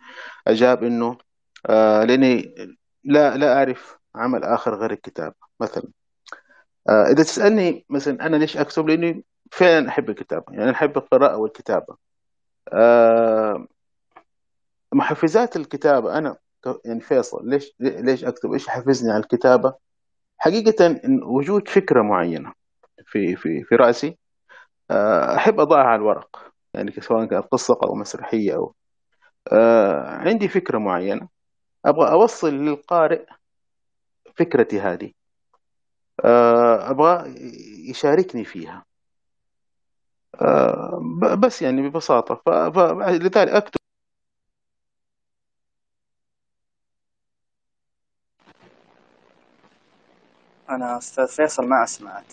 [0.47, 1.17] أجاب إنه
[1.69, 2.55] آه، لأني
[3.03, 5.83] لا لا أعرف عمل آخر غير الكتابة مثلا.
[6.89, 11.95] إذا تسألني مثلا أنا ليش أكتب لأني فعلا أحب الكتابة يعني أحب القراءة والكتابة.
[14.93, 16.37] محفزات الكتابة أنا
[16.85, 19.73] يعني فيصل ليش ليش أكتب؟ إيش حفزني على الكتابة؟
[20.37, 22.53] حقيقة إن وجود فكرة معينة.
[23.05, 24.17] في في في رأسي.
[24.91, 28.75] آه، أحب أضعها على الورق يعني سواء كانت قصة أو مسرحية أو
[29.51, 31.29] آه، عندي فكرة معينة.
[31.85, 33.25] أبغى أوصل للقارئ
[34.35, 35.11] فكرتي هذه.
[36.25, 37.35] آه، أبغى
[37.89, 38.85] يشاركني فيها.
[41.39, 42.41] بس يعني ببساطة.
[42.45, 43.79] فلذلك أكتب.
[50.69, 52.25] أنا أستاذ فيصل ما أسمعك.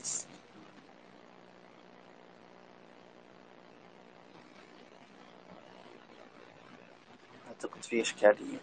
[7.65, 8.59] أعتقد في إشكالية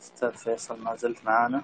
[0.00, 1.62] أستاذ فيصل ما زلت معانا.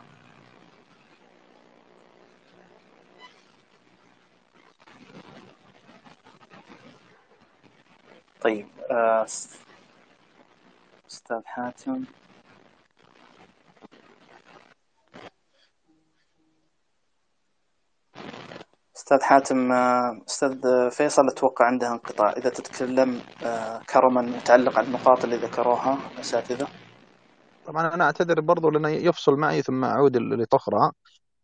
[8.40, 9.24] طيب آه،
[11.08, 12.04] أستاذ حاتم.
[19.04, 22.32] أستاذ حاتم آه، أستاذ فيصل أتوقع عنده انقطاع.
[22.32, 26.66] إذا تتكلم آه، كرما متعلق على النقاط اللي ذكروها الأساتذة
[27.66, 30.92] طبعا أنا أعتذر برضو لأنه يفصل معي ثم أعود لطخرة.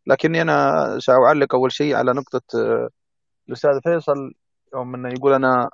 [0.07, 2.89] لكني أنا سأعلق أول شيء على نقطة آه،
[3.49, 4.33] الأستاذ فيصل
[4.75, 5.71] يوم أنه يقول أنا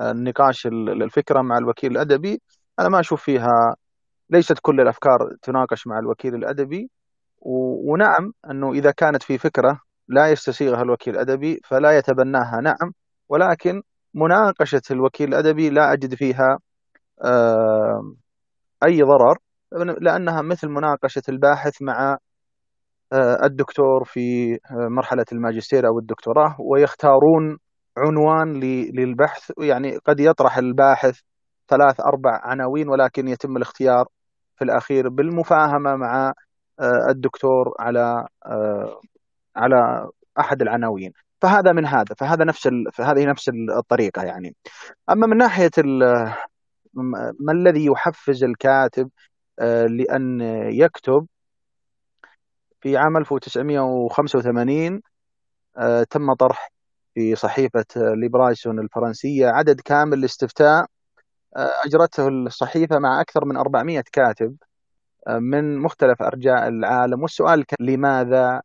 [0.00, 2.42] النقاش الفكرة مع الوكيل الأدبي.
[2.78, 3.76] أنا ما أشوف فيها
[4.30, 6.90] ليست كل الأفكار تناقش مع الوكيل الأدبي.
[7.40, 12.60] ونعم أنه إذا كانت في فكرة لا يستسيغها الوكيل الأدبي فلا يتبناها.
[12.60, 12.92] نعم
[13.28, 13.82] ولكن
[14.14, 16.58] مناقشة الوكيل الأدبي لا أجد فيها
[18.84, 19.38] أي ضرر
[20.00, 22.18] لأنها مثل مناقشة الباحث مع
[23.44, 27.58] الدكتور في مرحلة الماجستير أو الدكتوراه ويختارون
[27.98, 28.60] عنوان
[28.94, 29.52] للبحث.
[29.58, 31.20] يعني قد يطرح الباحث
[31.68, 34.04] ثلاث أربع عناوين ولكن يتم الاختيار
[34.56, 36.32] في الأخير بالمفاهمة مع
[37.10, 38.26] الدكتور على
[39.56, 40.08] على
[40.40, 41.12] أحد العناوين.
[41.40, 42.84] فهذا من هذا فهذا نفس ال...
[42.92, 44.56] فهذه نفس الطريقة يعني.
[45.10, 46.02] أما من ناحية ال...
[47.40, 49.10] ما الذي يحفز الكاتب
[49.60, 51.26] آه، لأن يكتب
[52.80, 55.02] في عام 1985
[55.78, 56.72] آه، تم طرح
[57.14, 60.86] في صحيفة ليبراسيون الفرنسية عدد كامل لاستفتاء
[61.56, 64.56] آه، أجرته الصحيفة مع أكثر من 400 كاتب
[65.28, 67.22] من مختلف أرجاء العالم.
[67.22, 68.62] والسؤال كان لماذا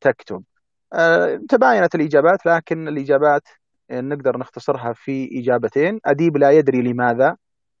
[0.00, 0.44] تكتب
[0.92, 3.42] آه، تباينت الإجابات لكن الإجابات
[3.90, 6.00] آه، نقدر نختصرها في إجابتين.
[6.04, 7.36] أديب لا يدري لماذا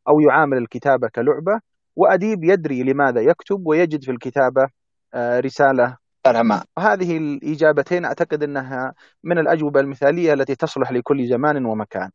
[0.08, 1.60] أو يعامل الكتابة كلعبة
[1.96, 4.68] وأديب يدري لماذا يكتب ويجد في الكتابة
[5.16, 5.96] رسالة.
[6.42, 8.94] ما هذه الإجابتين أعتقد أنها
[9.24, 12.10] من الأجوبة المثالية التي تصلح لكل زمان ومكان.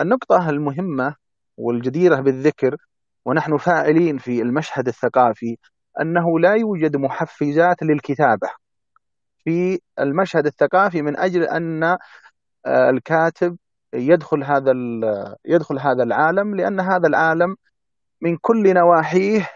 [0.00, 1.14] النقطة المهمة
[1.56, 2.76] والجديرة بالذكر
[3.24, 5.56] ونحن فاعلين في المشهد الثقافي
[6.00, 8.63] أنه لا يوجد محفزات للكتابة.
[9.44, 13.56] في المشهد الثقافي من أجل أن آه، الكاتب
[13.94, 14.72] يدخل هذا
[15.44, 17.56] يدخل هذا العالم لأن هذا العالم
[18.20, 19.50] من كل نواحيه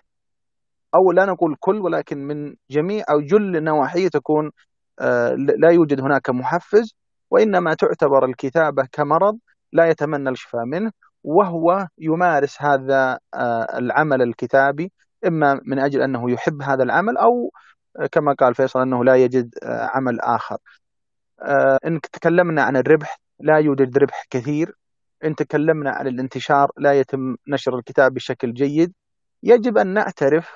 [0.94, 4.51] أو لا نقول كل ولكن من جميع أو جل نواحيه تكون
[5.01, 6.94] آه، لا يوجد هناك محفز
[7.31, 9.38] وإنما تعتبر الكتابة كمرض
[9.72, 10.92] لا يتمنى الشفاء منه
[11.24, 14.92] وهو يمارس هذا آه، العمل الكتابي
[15.27, 17.53] إما من أجل أنه يحب هذا العمل أو
[18.06, 20.58] كما قال فيصل أنه لا يجد آه، عمل آخر.
[21.42, 24.74] آه، إن تكلمنا عن الربح لا يوجد ربح كثير.
[25.24, 28.92] إن تكلمنا عن الانتشار لا يتم نشر الكتاب بشكل جيد.
[29.42, 30.50] يجب أن نعترف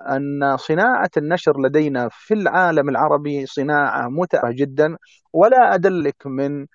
[0.00, 4.96] أن صناعة النشر لدينا في العالم العربي صناعة متعبة جدا.
[5.32, 6.66] ولا أدلك من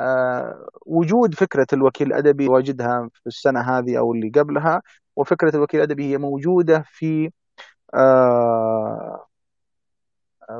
[0.00, 4.82] آه، وجود فكرة الوكيل الأدبي وجدها في السنة هذه أو اللي قبلها.
[5.16, 7.30] وفكرة الوكيل الأدبي هي موجودة في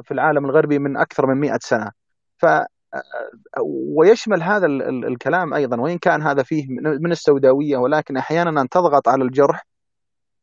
[0.03, 1.91] في العالم الغربي من أكثر من مئة سنة.
[2.39, 2.47] ف
[3.97, 4.67] ويشمل هذا
[5.09, 6.67] الكلام أيضا وإن كان هذا فيه
[7.01, 9.67] من السوداوية ولكن أحيانا أن تضغط على الجرح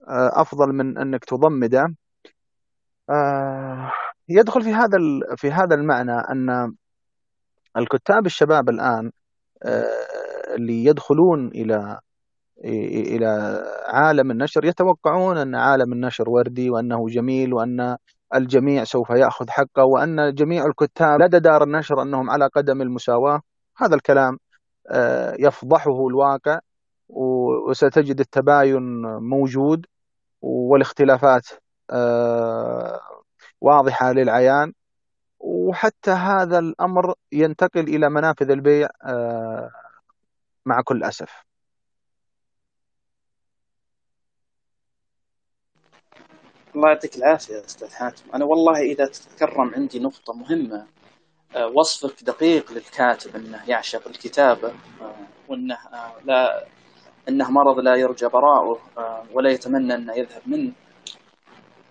[0.07, 1.95] أفضل من أنك تضمده.
[4.29, 4.97] يدخل في هذا
[5.35, 6.75] في هذا المعنى أن
[7.77, 9.11] الكتاب الشباب الآن
[10.55, 11.99] اللي يدخلون إلى
[12.65, 17.97] إلى عالم النشر يتوقعون أن عالم النشر وردي وأنه جميل وأن
[18.35, 23.41] الجميع سوف يأخذ حقه وأن جميع الكتاب لدى دار النشر أنهم على قدم المساواة.
[23.77, 24.37] هذا الكلام
[24.89, 26.59] آه، يفضحه الواقع
[27.09, 29.85] وستجد التباين موجود
[30.41, 31.47] والاختلافات
[31.91, 32.99] آه،
[33.61, 34.73] واضحة للعيان.
[35.39, 39.71] وحتى هذا الأمر ينتقل إلى منافذ البيع آه،
[40.65, 41.50] مع كل أسف.
[46.75, 48.23] الله يعطيك العافية يا أستاذ حاتم.
[48.33, 50.87] أنا والله إذا تتكرم عندي نقطة مهمة
[51.55, 54.67] آه، وصفك دقيق للكاتب أنه يعشق الكتابة
[55.01, 55.15] آه،
[55.47, 56.65] وأنه آه، لا
[57.29, 58.79] أنه مرض لا يرجى براءه
[59.33, 60.71] ولا يتمنى أنه يذهب منه.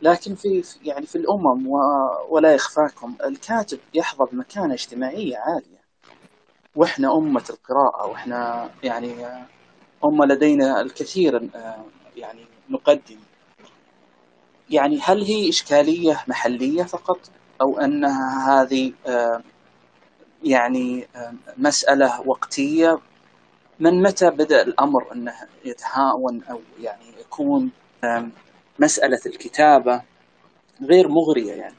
[0.02, 1.66] لكن في يعني في الأمم
[2.28, 5.80] ولا يخفاكم الكاتب يحظى بمكانة اجتماعية عالية.
[6.76, 9.26] وإحنا أمة القراءة وإحنا يعني
[10.04, 11.50] أمة لدينا الكثير
[12.16, 13.18] يعني نقدم.
[14.70, 17.18] يعني هل هي إشكالية محلية فقط؟
[17.60, 19.42] أو أنها هذه آه،
[20.44, 22.98] يعني آه، مسألة وقتية؟
[23.80, 27.70] من متى بدأ الأمر أنه يتهاون أو يعني يكون
[28.78, 30.02] مسألة الكتابة
[30.82, 31.74] غير مغرية يعني؟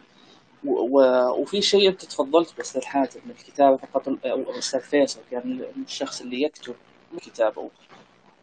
[0.63, 6.41] وفي شيء أنت تفضلت بس الحاتم من الكتابة فقط أو أستاذ فيصل يعني الشخص اللي
[6.41, 6.75] يكتب
[7.21, 7.69] كتابه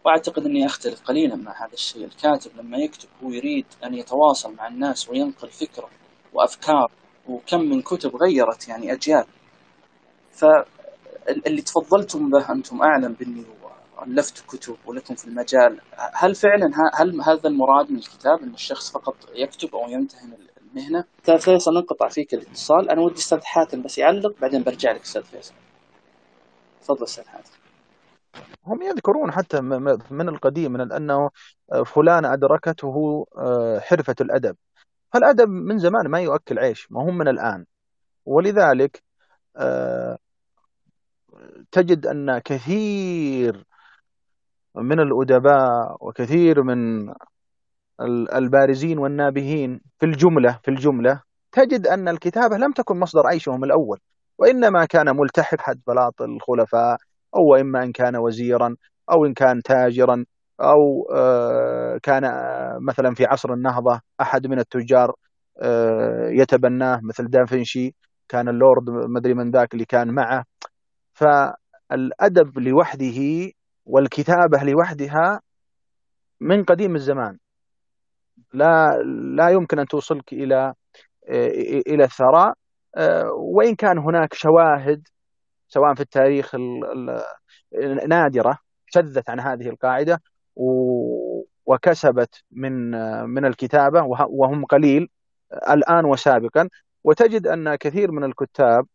[0.04, 4.68] وأعتقد إني أختلف قليلا مع هذا الشيء، الكاتب لما يكتب هو يريد أن يتواصل مع
[4.68, 5.88] الناس وينقل فكرة
[6.32, 6.90] وأفكار
[7.28, 9.24] وكم من كتب غيرت يعني أجيال.
[10.32, 13.44] فاللي تفضلتم به أنتم أعلم مني
[13.98, 15.80] والفتوا كتب ولكم في المجال،
[16.14, 20.36] هل فعلا هل هذا المراد من الكتاب إن الشخص فقط يكتب أو يمتهن
[20.70, 25.02] المهنة؟ أستاذ فيصل ننقطع فيك الاتصال، أنا ودي أستاذ حاتم بس يعلق بعدين برجع لك
[25.02, 25.54] أستاذ فيصل.
[26.82, 27.50] تفضل أستاذ حاتم.
[28.66, 29.60] هم يذكرون حتى
[30.10, 31.30] من القديم من أنه
[31.86, 34.56] فلان أدركته آه، حرفة الأدب.
[35.12, 37.66] فالأدب من زمان ما يؤكل عيش ما هم من الآن.
[38.26, 39.02] ولذلك
[39.56, 40.18] آه،
[41.72, 43.64] تجد أن كثير
[44.74, 47.12] من الأدباء وكثير من
[48.34, 54.00] البارزين والنابهين في الجملة في الجملة تجد أن الكتابة لم تكن مصدر عيشهم الأول
[54.38, 56.98] وإنما كان ملتحق حد بلاط الخلفاء
[57.36, 58.76] أو إما إن كان وزيرا
[59.10, 60.24] أو إن كان تاجرا
[60.60, 65.14] أو آه، كان آه، مثلا في عصر النهضة أحد من التجار
[65.62, 67.94] آه، يتبناه مثل دافنشي
[68.28, 70.44] كان اللورد مدري من ذاك اللي كان معه.
[71.12, 73.50] فالأدب لوحده
[73.86, 75.40] والكتابة لوحدها
[76.40, 77.38] من قديم الزمان.
[78.52, 78.88] لا
[79.36, 80.74] لا يمكن أن توصلك إلى
[81.88, 82.54] إلى الثراء.
[83.54, 85.08] وإن كان هناك شواهد
[85.68, 86.54] سواء في التاريخ
[88.08, 90.22] نادرة شذت عن هذه القاعدة
[91.66, 92.90] وكسبت من
[93.28, 95.08] من الكتابة وهم قليل
[95.70, 96.68] الآن وسابقا.
[97.04, 98.86] وتجد أن كثير من الكتاب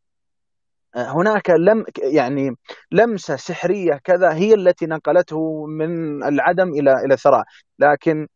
[0.96, 2.56] هناك لم يعني
[2.92, 7.44] لمسة سحرية كذا هي التي نقلته من العدم إلى إلى الثراء
[7.80, 8.28] لكن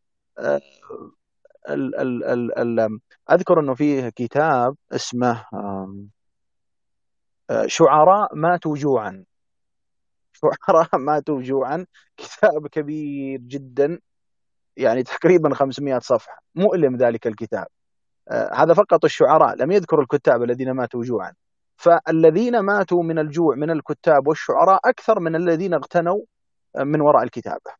[1.70, 3.00] ال ال ال ال
[3.32, 5.46] أذكر أنه فيه كتاب اسمه
[7.66, 9.26] شعراء ماتوا جوعا.
[10.34, 11.86] شعراء ماتوا جوعا.
[12.18, 14.00] كتاب كبير جدا.
[14.78, 16.44] يعني تقريبا 500 صفحة.
[16.56, 17.68] مؤلم ذلك الكتاب.
[18.28, 19.56] آه هذا فقط الشعراء.
[19.56, 21.34] لم يذكر الكتاب الذين ماتوا جوعا.
[21.78, 26.22] فالذين ماتوا من الجوع من الكتاب والشعراء أكثر من الذين اغتنوا
[26.78, 27.72] من وراء الكتابة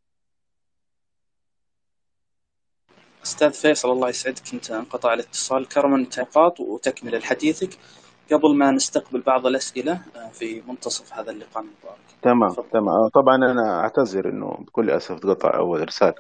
[3.24, 4.54] أستاذ فيصل الله يسعدك.
[4.54, 5.68] أنت انقطع الاتصال.
[5.68, 7.70] كرما نقاط وتكمل حديثك
[8.34, 12.70] قبل ما نستقبل بعض الأسئلة آه، في منتصف هذا اللقاء المبارك تمام فضل.
[12.70, 12.90] تمام.
[12.90, 16.14] آه، طبعا أنا أعتذر إنه بكل أسف تقطع أول إرسال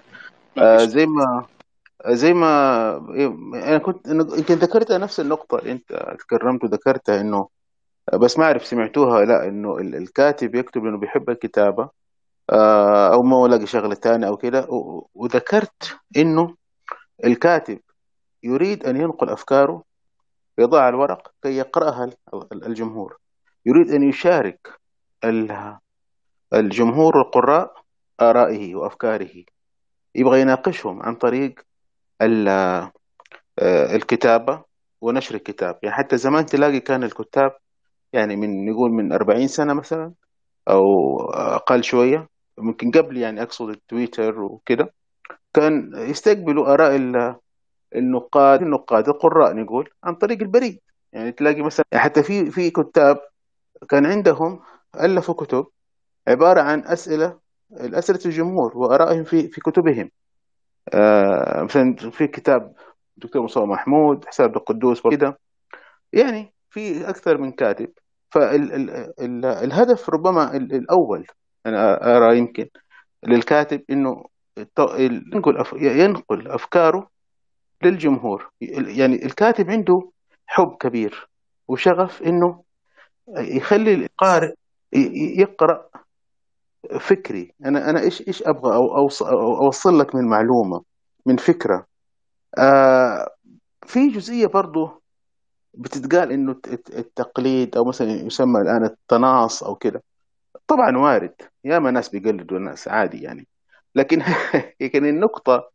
[0.58, 1.45] آه زي ما
[2.08, 2.49] زي ما
[3.53, 7.47] أنا كنت يمكن ذكرت نفس النقطة اللي أنت تكرمت وذكرتها إنه
[8.14, 11.89] بس ما أعرف سمعتوها لأ إنه الكاتب يكتب إنه بيحب الكتابة
[12.49, 14.68] آه، أو ما لاقي شغلة ثانية أو كده.
[15.16, 16.55] وذكرت إنه
[17.26, 17.80] الكاتب
[18.43, 19.84] يريد أن ينقل أفكاره
[20.60, 22.10] يضع الورق كي يقرأها
[22.53, 23.18] الجمهور.
[23.66, 24.80] يريد أن يشارك
[26.53, 27.74] الجمهور القراء
[28.22, 29.43] آرائه وأفكاره.
[30.16, 31.60] يبغى يناقشهم عن طريق
[32.22, 32.91] آه،
[33.95, 34.64] الكتابة
[35.01, 35.80] ونشر الكتاب.
[35.84, 37.51] يعني حتى زمان تلاقي كان الكتاب
[38.14, 40.14] يعني من نقول من 40 سنة مثلا
[40.70, 40.84] أو
[41.32, 44.93] أقل شوية ممكن قبل يعني أقصد التويتر وكده
[45.53, 46.95] كان يستقبلوا آراء
[47.96, 50.80] النقاد النقاد القراء نقول عن طريق البريد.
[51.14, 53.20] يعني تلاقي مثلا حتى في في كتاب
[53.90, 54.60] كان عندهم
[55.02, 55.66] ألفوا كتب
[56.28, 57.40] عبارة عن أسئلة
[57.72, 60.12] أسئلة الجمهور وآرائهم في في كتبهم.
[60.94, 62.76] آه مثلا في كتاب
[63.18, 65.36] دكتور مصطفى محمود حساب القدوس وكذا
[66.14, 67.90] يعني في أكثر من كاتب.
[68.32, 71.28] فالهدف ربما الأول
[71.66, 72.68] أنا أرى يمكن
[73.24, 74.26] للكاتب إنه
[74.98, 77.10] ينقل ينقل أفكاره
[77.84, 78.52] للجمهور.
[78.62, 80.12] يعني الكاتب عنده
[80.48, 81.30] حب كبير
[81.68, 82.64] وشغف إنه
[83.38, 84.54] يخلي القارئ
[85.40, 85.90] يقرأ
[87.00, 87.54] فكري.
[87.66, 88.98] أنا أنا إيش إيش أبغى؟ أو
[89.62, 90.82] أوصل لك من معلومة
[91.26, 91.86] من فكرة.
[92.58, 93.30] آه
[93.86, 95.04] في جزئية برضو
[95.74, 96.56] بتتقال إنه
[96.90, 100.04] التقليد أو مثلا يسمى الآن التناص أو كده.
[100.68, 101.36] طبعا وارد.
[101.64, 103.48] ياما ناس بيقلدوا الناس عادي يعني.
[103.96, 104.24] لكن
[104.82, 105.72] لكن النقطة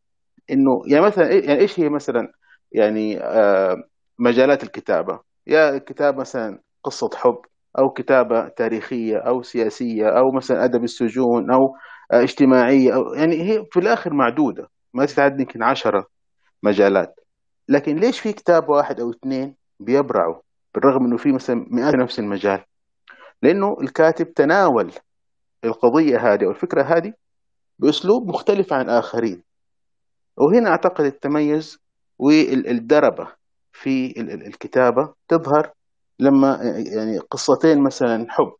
[0.50, 2.32] إنه يعني مثلا يعني إيش هي مثلا
[2.72, 3.76] يعني آه
[4.18, 7.38] مجالات الكتابة؟ يا كتاب مثلا قصة حب
[7.78, 11.76] أو كتابة تاريخية أو سياسية أو مثلا أدب السجون أو
[12.12, 16.06] اجتماعية أو يعني هي في الآخر معدودة ما تتعدى يمكن عشرة
[16.62, 17.20] مجالات.
[17.68, 20.40] لكن ليش في كتاب واحد أو اثنين بيبرعوا؟
[20.74, 22.64] بالرغم أنه في مثلا مئات نفس المجال.
[23.42, 24.92] لأنه الكاتب تناول
[25.64, 27.12] القضية هذه أو الفكرة هذه
[27.78, 29.42] بأسلوب مختلف عن آخرين.
[30.36, 31.78] وهنا أعتقد التميز
[32.18, 33.28] والدربة
[33.72, 35.72] في الكتابة تظهر
[36.18, 38.52] لما يعني قصتين مثلا حب.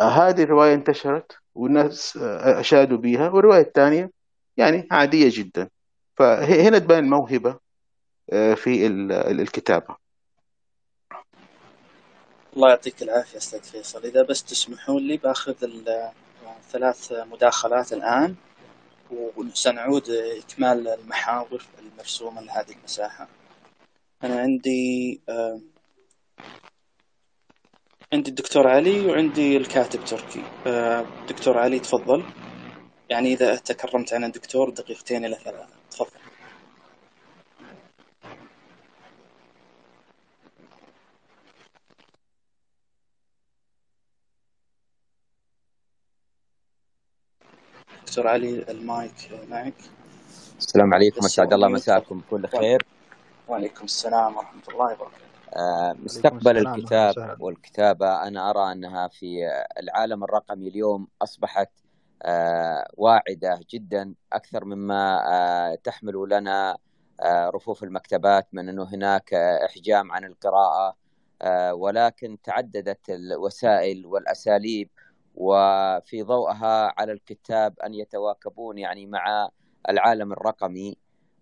[0.00, 4.10] هذه الرواية انتشرت والناس أشادوا بها والرواية الثانية
[4.56, 5.68] يعني عادية جدا.
[6.16, 7.58] فهنا تبان الموهبة
[8.54, 8.86] في
[9.30, 9.96] الكتابة.
[12.56, 14.04] الله يعطيك العافية أستاذ فيصل.
[14.04, 15.54] إذا بس تسمحون لي بأخذ
[16.58, 18.34] الثلاث مداخلات الآن.
[19.10, 23.28] وسنعود إكمال المحاور المرسومة لهذه المساحة.
[24.24, 25.20] أنا عندي
[28.12, 30.42] عندي الدكتور علي وعندي الكاتب تركي.
[31.28, 32.24] دكتور علي تفضل.
[33.10, 36.18] يعني إذا تكرمت عن الدكتور دقيقتين إلى ثلاثة تفضل
[48.18, 49.12] دكتور علي المايك
[49.50, 49.74] معك.
[50.58, 52.20] السلام عليكم أسعد الله مساكم.
[52.20, 52.86] بكل خير.
[53.48, 55.24] وعليكم السلام ورحمة الله وبركاته.
[55.56, 61.70] آه، مستقبل الكتاب والكتابة أنا أرى أنها في العالم الرقمي اليوم أصبحت
[62.22, 66.76] آه، واعدة جدا أكثر مما آه، تحمل لنا
[67.54, 70.96] رفوف المكتبات من أنه هناك إحجام عن القراءة
[71.72, 74.88] ولكن تعددت الوسائل والأساليب
[75.38, 79.48] وفي ضوءها على الكتاب أن يتواكبون يعني مع
[79.88, 80.96] العالم الرقمي.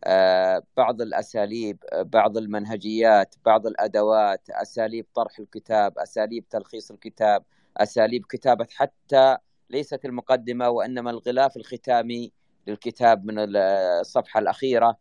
[0.05, 7.45] آه، بعض الأساليب بعض المنهجيات بعض الأدوات أساليب طرح الكتاب أساليب تلخيص الكتاب
[7.77, 9.37] أساليب كتابة حتى
[9.71, 12.33] ليست المقدمة وإنما الغلاف الختامي
[12.67, 14.97] للكتاب من الصفحة الأخيرة.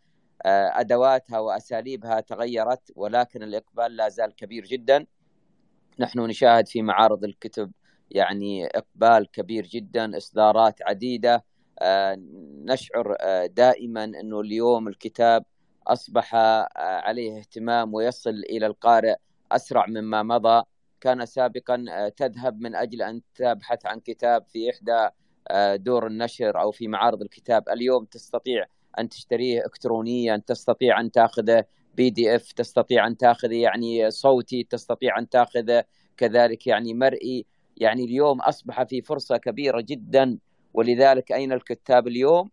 [0.45, 5.05] آه، أدواتها وأساليبها تغيرت ولكن الإقبال لا زال كبير جدا.
[5.99, 7.71] نحن نشاهد في معارض الكتب
[8.11, 11.43] يعني إقبال كبير جدا إصدارات عديدة.
[11.79, 12.17] آه،
[12.65, 15.45] نشعر آه، دائما إنه اليوم الكتاب
[15.87, 19.15] أصبح آه، عليه اهتمام ويصل إلى القارئ
[19.51, 20.63] أسرع مما مضى.
[21.01, 25.09] كان سابقا تذهب من أجل أن تبحث عن كتاب في إحدى
[25.83, 27.69] دور النشر أو في معارض الكتاب.
[27.69, 28.65] اليوم تستطيع
[28.99, 35.19] أن تشتريه الكترونيا تستطيع أن تاخذه بي دي إف تستطيع أن تاخذه يعني صوتي تستطيع
[35.19, 35.83] أن تاخذه
[36.17, 37.45] كذلك يعني مرئي.
[37.77, 40.37] يعني اليوم أصبح في فرصة كبيرة جدا.
[40.73, 42.49] ولذلك أين الكتاب اليوم؟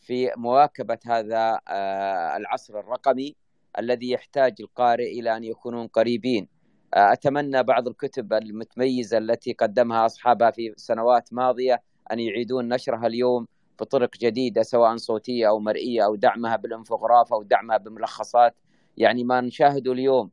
[0.00, 3.36] في مواكبة هذا آه، العصر الرقمي
[3.78, 6.48] الذي يحتاج القارئ إلى أن يكونون قريبين.
[6.94, 11.82] آه، أتمنى بعض الكتب المتميزة التي قدمها أصحابها في سنوات ماضية
[12.12, 13.46] أن يعيدون نشرها اليوم
[13.80, 18.54] بطرق جديدة سواء صوتية أو مرئية أو دعمها بالإنفوغراف أو دعمها بملخصات.
[18.96, 20.30] يعني ما نشاهده اليوم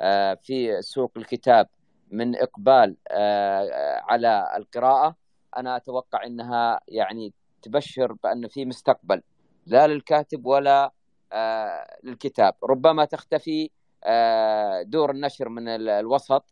[0.00, 1.68] آه، في سوق الكتاب.
[2.10, 2.96] من إقبال
[4.08, 5.16] على القراءة
[5.56, 7.32] أنا أتوقع إنها يعني
[7.62, 9.22] تبشر بأن في مستقبل
[9.66, 10.92] لا للكاتب ولا
[11.32, 12.54] آه للكتاب.
[12.64, 13.70] ربما تختفي
[14.04, 16.44] آه دور النشر من الوسط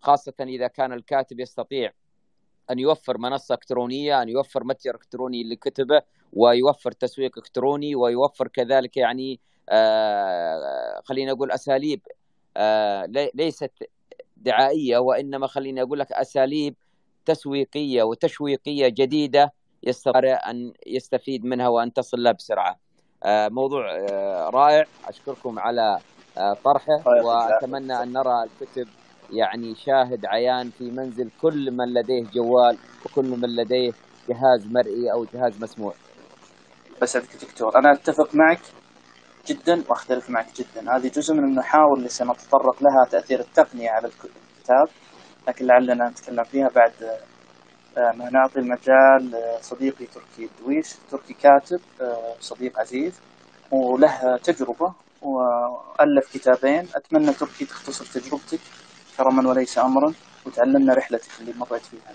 [0.00, 1.92] خاصة إذا كان الكاتب يستطيع
[2.70, 6.02] أن يوفر منصة إلكترونية أن يوفر متجر إلكتروني لكتبه
[6.32, 12.00] ويوفر تسويق إلكتروني ويوفر كذلك يعني آه خلينا أقول أساليب
[12.56, 13.72] آه ليست
[14.36, 16.74] دعائية وإنما خليني أقول لك أساليب
[17.26, 22.78] تسويقية وتشويقية جديدة يستطيع أن يستفيد منها وأن تصل له بسرعة.
[23.24, 24.84] آه، موضوع آه، رائع.
[25.04, 25.98] أشكركم على
[26.38, 28.88] آه، طرحه وأتمنى أن نرى الكتب
[29.32, 33.92] يعني شاهد عيان في منزل كل من لديه جوال وكل من لديه
[34.28, 35.94] جهاز مرئي أو جهاز مسموع.
[37.02, 38.60] بس دكتور أنا أتفق معك
[39.48, 40.96] جدا وأختلف معك جدا.
[40.96, 44.88] هذه جزء من المحاور اللي سنتطرق لها تأثير التقنية على الكتاب
[45.48, 46.92] لكن لعلنا نتكلم فيها بعد.
[47.98, 53.12] آه، ما نعطي المجال صديقي تركي الدويش تركي كاتب آه، صديق عزيز
[53.70, 54.92] وله تجربة
[55.22, 56.88] وألف كتابين.
[56.94, 58.60] أتمنى تركي تختصر تجربتك
[59.16, 60.12] كرما وليس أمرا
[60.46, 62.14] وتعلمنا رحلتك اللي مريت فيها.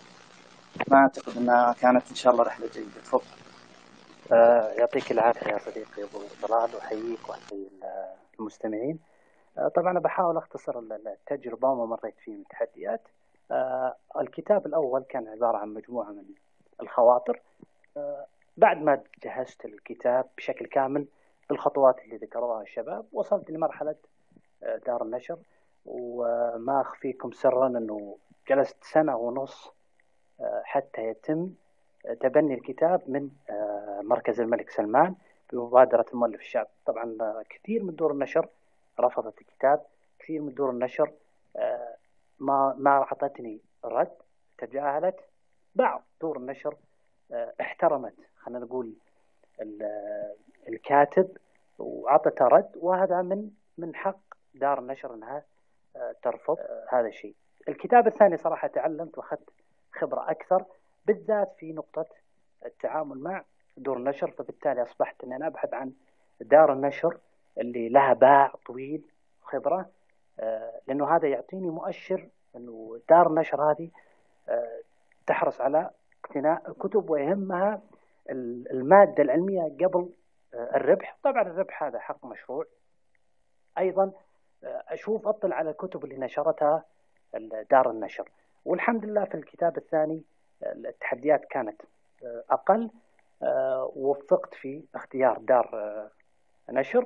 [0.91, 3.01] ما أعتقد أنها كانت إن شاء الله رحلة جيدة.
[3.05, 3.21] تفضل.
[4.77, 7.69] يعطيك العافية يا صديقي أبو طلال وأحييك وأحيي
[8.39, 8.99] المستمعين.
[9.57, 13.01] آه طبعا بحاول أختصر التجربة وما مريت فيه من تحديات.
[13.51, 16.23] آه الكتاب الأول كان عبارة عن مجموعة من
[16.81, 17.41] الخواطر.
[17.97, 18.25] آه
[18.57, 21.07] بعد ما جهزت الكتاب بشكل كامل
[21.49, 23.95] بالخطوات اللي ذكروها الشباب وصلت لمرحلة
[24.61, 25.37] دار النشر.
[25.85, 28.17] وما أخفيكم سرا أنه
[28.49, 29.71] جلست سنة ونص
[30.63, 31.49] حتى يتم
[32.19, 35.15] تبني الكتاب من آه مركز الملك سلمان
[35.53, 36.67] بمبادرة المؤلف الشعب.
[36.85, 38.47] طبعا آه، كثير من دور النشر
[38.99, 39.81] رفضت الكتاب
[40.19, 41.11] كثير من دور النشر
[41.55, 41.95] آه،
[42.39, 44.11] ما ما أعطتني رد
[44.57, 45.19] تجاهلت.
[45.75, 46.75] بعض دور النشر
[47.61, 48.93] احترمت خلينا نقول
[50.67, 51.37] الكاتب
[51.79, 54.19] وأعطته رد وهذا من من حق
[54.55, 55.43] دار النشر إنها
[56.23, 56.57] ترفض
[56.89, 57.35] هذا الشيء.
[57.69, 59.49] الكتاب الثاني صراحة تعلمت وأخذت
[59.93, 60.65] خبرة أكثر.
[61.05, 62.05] بالذات في نقطة
[62.65, 63.43] التعامل مع
[63.77, 65.91] دور النشر فبالتالي أصبحت أني أنا أبحث عن
[66.41, 67.17] دار النشر
[67.57, 69.03] اللي لها باع طويل
[69.41, 69.89] خبرة
[70.87, 73.89] لأنه هذا يعطيني مؤشر أنه دار النشر هذه
[74.49, 74.81] آه،
[75.27, 75.89] تحرص على
[76.23, 77.81] اقتناء كتب ويهمها
[78.29, 80.09] المادة العلمية قبل
[80.53, 82.65] آه، الربح، طبعا الربح هذا حق مشروع.
[83.77, 84.11] أيضا
[84.63, 86.83] آه، أشوف أطلع على الكتب اللي نشرتها
[87.71, 88.29] دار النشر،
[88.65, 90.23] والحمد لله في الكتاب الثاني
[90.63, 91.81] التحديات كانت
[92.49, 92.89] أقل
[93.95, 96.09] وفقت في اختيار دار
[96.69, 97.05] نشر.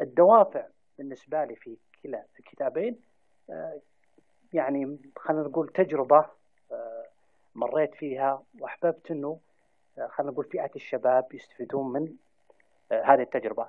[0.00, 0.66] الدوافع
[0.98, 3.00] بالنسبة لي في كلا الكتابين
[4.52, 6.26] يعني خلينا نقول تجربة
[6.72, 7.04] آه،
[7.54, 9.38] مريت فيها وأحببت أنه
[9.98, 12.14] آه، خلينا نقول فئة الشباب يستفيدون من
[12.92, 13.68] آه، هذه التجربة.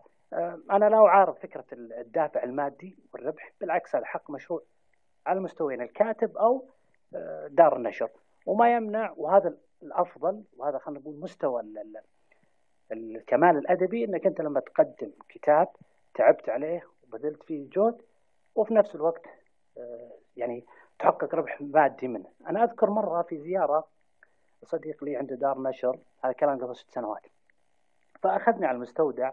[0.72, 4.62] أنا لا أعارض فكرة الدافع المادي والربح بالعكس هذا حق مشروع
[5.26, 6.66] على مستويين الكاتب أو
[7.48, 8.10] دار النشر.
[8.46, 11.64] وما يمنع وهذا الأفضل وهذا خلينا نقول مستوى
[12.92, 15.68] الكمال الأدبي أنك أنت لما تقدم كتاب
[16.14, 18.02] تعبت عليه وبذلت فيه جهد
[18.56, 19.26] وفي نفس الوقت
[20.38, 20.66] يعني
[21.00, 22.30] تحقق ربح مادي منه.
[22.48, 23.88] أنا أذكر مرة في زيارة
[24.64, 27.26] صديق لي عنده دار نشر هذا كلام قبل ست سنوات.
[28.22, 29.32] فأخذني على المستودع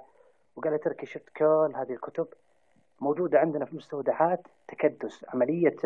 [0.56, 2.28] وقال تركي شفت كل هذه الكتب
[3.00, 5.76] موجودة عندنا في مستودعات تكدس عملية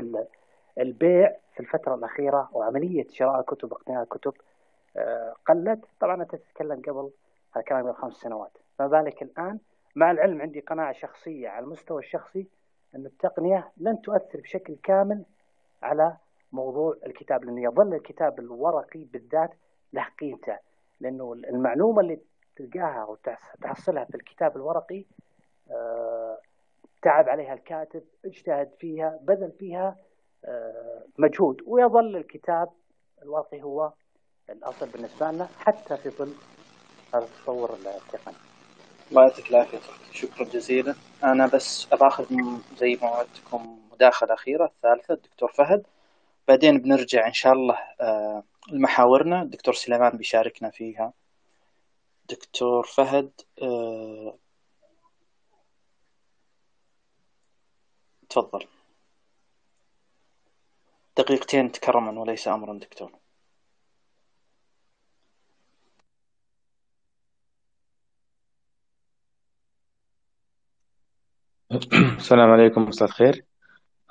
[0.79, 4.33] البيع في الفترة الأخيرة وعملية شراء كتب اقتناء كتب
[4.97, 5.85] آه، قلت.
[6.01, 7.11] طبعا أنت تتكلم قبل
[7.57, 8.59] هذا كلام قبل خمس سنوات.
[8.79, 9.59] فما بالك الآن
[9.97, 12.47] مع العلم عندي قناعة شخصية على المستوى الشخصي
[12.95, 15.25] أن التقنية لن تؤثر بشكل كامل
[15.83, 16.17] على
[16.53, 19.51] موضوع الكتاب لأنه يظل الكتاب الورقي بالذات
[19.93, 20.59] له قيمته.
[21.01, 22.21] لأنه المعلومة اللي
[22.57, 25.05] تلقاها وتحصلها في الكتاب الورقي
[25.71, 26.39] آه،
[27.03, 29.97] تعب عليها الكاتب اجتهد فيها بذل فيها
[31.19, 31.63] مجهود.
[31.67, 32.69] ويظل الكتاب
[33.23, 33.93] الورقي هو
[34.51, 36.35] الأصل بالنسبة لنا حتى في ظل
[37.15, 38.37] هذا التطور التقني.
[39.11, 39.79] الله يعطيك العافية
[40.13, 40.95] شكرا جزيلا.
[41.25, 42.27] أنا بس أباخذ
[42.77, 45.87] زي ما وعدتكم مداخلة أخيرة الثالثة الدكتور فهد.
[46.49, 48.43] بعدين بنرجع إن شاء الله آه،
[48.73, 49.43] لمحاورنا.
[49.43, 51.13] الدكتور سليمان بيشاركنا فيها.
[52.29, 53.31] دكتور فهد
[53.63, 54.39] آه،
[58.29, 58.67] تفضل.
[61.19, 63.13] دقيقتين تكرما وليس أمرا دكتور.
[72.17, 73.45] السلام عليكم مساء الخير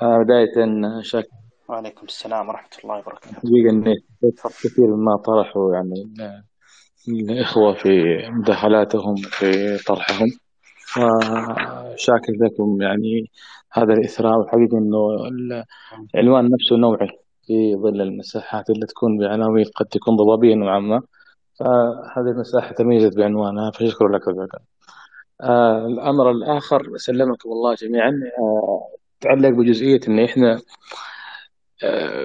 [0.01, 1.27] آه، بداية شاكر
[1.69, 3.35] وعليكم السلام ورحمة الله وبركاته.
[3.35, 6.13] حقيقة كثير مما طرحوا يعني
[7.07, 7.89] الإخوة في
[8.29, 10.27] مداخلاتهم في طرحهم.
[10.97, 12.81] وشاكر لكم.
[12.81, 13.31] يعني
[13.73, 15.07] هذا الإثراء وحقيقة إنه
[16.15, 17.07] العنوان نفسه نوعي
[17.47, 21.01] في ظل المساحات اللي تكون بعناوين قد تكون ضبابية نوعا ما.
[21.59, 24.21] فهذه المساحة تميزت بعنوانها فشكر لك
[25.41, 28.11] آه الأمر الآخر سلمكم الله جميعا.
[28.39, 28.87] آه
[29.21, 30.59] تعلق بجزئية إن إحنا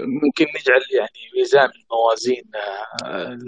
[0.06, 2.44] ممكن نجعل يعني ميزان الموازين
[3.04, 3.38] آه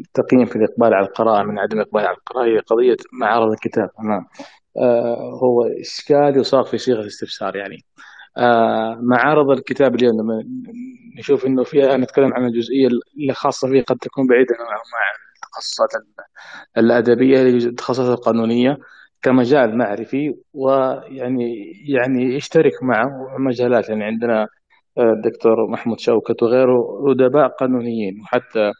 [0.00, 4.26] التقييم في الإقبال على القراءة من عدم الإقبال على القراءة هي قضية معرض الكتاب أنا
[4.76, 7.84] آه هو إشكال يصاغ في صيغة استفسار يعني.
[8.36, 10.44] آه، معارض الكتاب اليوم لما
[11.18, 12.88] نشوف إنه فيها نتكلم عن الجزئية
[13.18, 15.88] اللي خاصة فيه قد تكون بعيدة نوعا ما عن التخصصات
[16.78, 18.78] الأدبية التخصصات القانونية
[19.22, 24.48] كمجال معرفي ويعني يعني يشترك معه مجالات يعني عندنا
[24.98, 28.72] الدكتور محمود شوكت وغيره أدباء قانونيين وحتى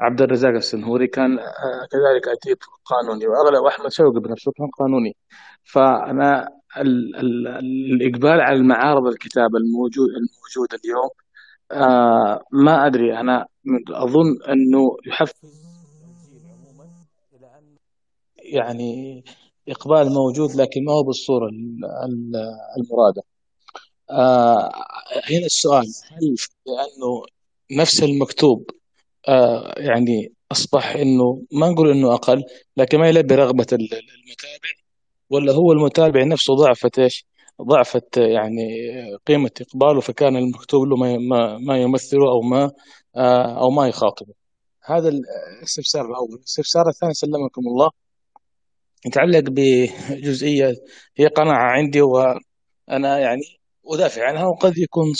[0.00, 5.16] عبد الرزاق السنهوري كان آه، كذلك أديب قانوني وأغلب أحمد شوقي بنفسه كان قانوني.
[5.64, 7.48] فأنا ال ال
[7.94, 11.10] الإقبال على المعارض الكتاب الموجود الموجود اليوم
[11.72, 13.46] آه ما أدري أنا
[13.90, 15.68] أظن أنه يحفز
[18.36, 19.24] يعني
[19.68, 21.48] إقبال موجود لكن ما هو بالصورة
[22.78, 23.22] المرادة.
[24.10, 24.70] آه
[25.30, 26.34] هنا السؤال هل
[26.66, 27.22] لأنه
[27.80, 28.70] نفس المكتوب
[29.28, 32.44] آه يعني أصبح إنه ما نقول إنه أقل
[32.76, 34.68] لكن ما يلبي رغبة المتابع
[35.30, 37.26] ولا هو المتابع نفسه ضعفت إيش؟
[37.62, 38.68] ضعفت يعني
[39.26, 42.70] قيمة إقباله فكان المكتوب له ما ما يمثله أو ما
[43.16, 44.34] آه أو ما يخاطبه.
[44.84, 46.34] هذا الاستفسار الأول.
[46.34, 47.90] الاستفسار الثاني سلمكم الله.
[49.06, 50.74] يتعلق بجزئية
[51.16, 53.57] هي قناعة عندي وأنا يعني
[53.88, 55.12] أدافع عنها وقد يكون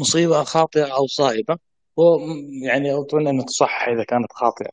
[0.00, 1.58] مصيبة خاطئة أو صائبة
[1.96, 4.70] ويعني أتمنى أن تصحح إذا كانت خاطئة.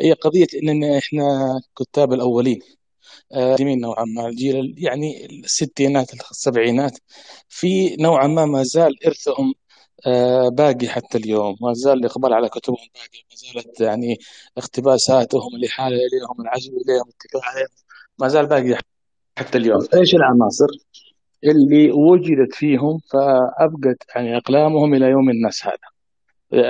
[0.00, 1.22] هي قضية أننا إحنا
[1.78, 2.60] كتاب الأولين.
[3.32, 4.26] قديمين آه نوعا ما.
[4.28, 6.98] الجيل يعني الستينات السبعينات.
[7.48, 9.54] في نوعا ما ما زال إرثهم
[10.06, 11.56] آه باقي حتى اليوم.
[11.60, 13.24] ما زال الإقبال على كتبهم باقي.
[13.30, 14.18] ما زالت يعني
[14.58, 17.12] اقتباساتهم الإحالة إليهم العزو إليهم
[17.44, 17.68] عليهم
[18.18, 18.78] ما زال باقي
[19.38, 19.86] حتى اليوم.
[19.94, 20.66] إيش العناصر؟
[21.44, 25.90] اللي وجدت فيهم فأبقت يعني أقلامهم إلى يوم الناس هذا.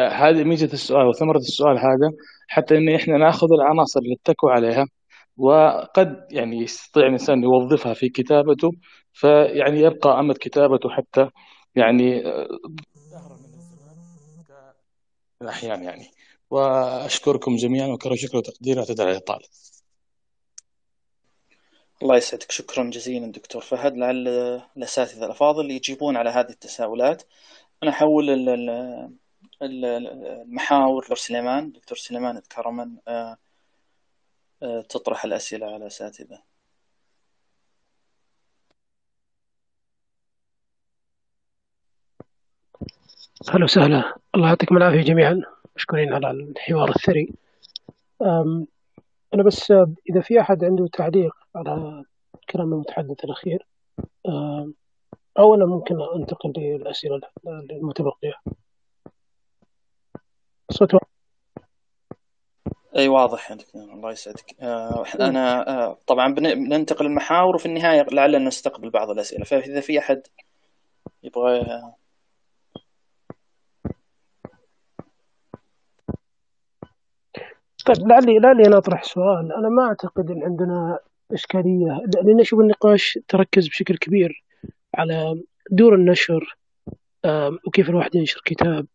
[0.09, 2.13] هذه ميزة السؤال وثمرة السؤال هذا
[2.49, 4.87] حتى إن إحنا نأخذ العناصر اللي اتكوا عليها
[5.37, 8.71] وقد يعني يستطيع الإنسان يوظفها في كتابته
[9.13, 11.29] فيعني يبقى أمد كتابته حتى
[11.75, 12.23] يعني
[15.43, 16.07] الأحيان يعني.
[16.51, 19.45] وأشكركم جميعا وكرر شكر وتقدير أعتذر على الإطالة.
[22.03, 22.51] الله يسعدك.
[22.51, 23.97] شكرا جزيلا دكتور فهد.
[23.97, 24.29] لعل
[24.77, 27.23] الأساتذة الأفاضل يجيبون على هذه التساؤلات.
[27.83, 28.31] أنا أحول
[29.63, 33.37] المحاور دكتور سليمان دكتور سليمان كرما آه،
[34.63, 36.43] آه، تطرح الأسئلة على الأساتذة.
[43.49, 44.15] أهلا وسهلا.
[44.35, 45.43] الله يعطيكم العافية جميعا.
[45.77, 47.33] مشكورين على الحوار الثري.
[49.35, 49.71] أنا بس
[50.11, 52.05] إذا في أحد عنده تعليق على
[52.51, 53.67] كلام المتحدث الأخير.
[55.39, 58.35] أو أنا ممكن أنتقل للأسئلة المتبقية.
[60.71, 60.91] صوت
[62.97, 64.57] أي واضح عندك الله يسعدك.
[64.61, 69.45] آه أنا آه طبعا بننتقل المحاور وفي النهاية لعلنا نستقبل بعض الأسئلة.
[69.45, 70.23] فإذا في أحد
[71.23, 71.61] يبغى
[77.87, 79.53] طيب لعلي لعلي أنا أطرح سؤال.
[79.53, 80.99] أنا ما أعتقد إن عندنا
[81.33, 82.01] إشكالية.
[82.25, 84.45] لأن أشوف النقاش تركز بشكل كبير
[84.95, 86.57] على دور النشر
[87.67, 88.87] وكيف الواحد ينشر كتاب.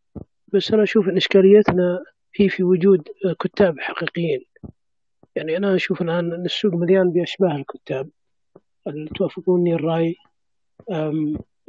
[0.47, 2.03] بس أنا أشوف إن إشكاليتنا
[2.35, 3.07] هي في وجود
[3.39, 4.45] كتاب حقيقيين.
[5.35, 8.09] يعني أنا أشوف الآن إن السوق مليان بأشباه الكتاب.
[9.15, 10.15] توافقوني الرأي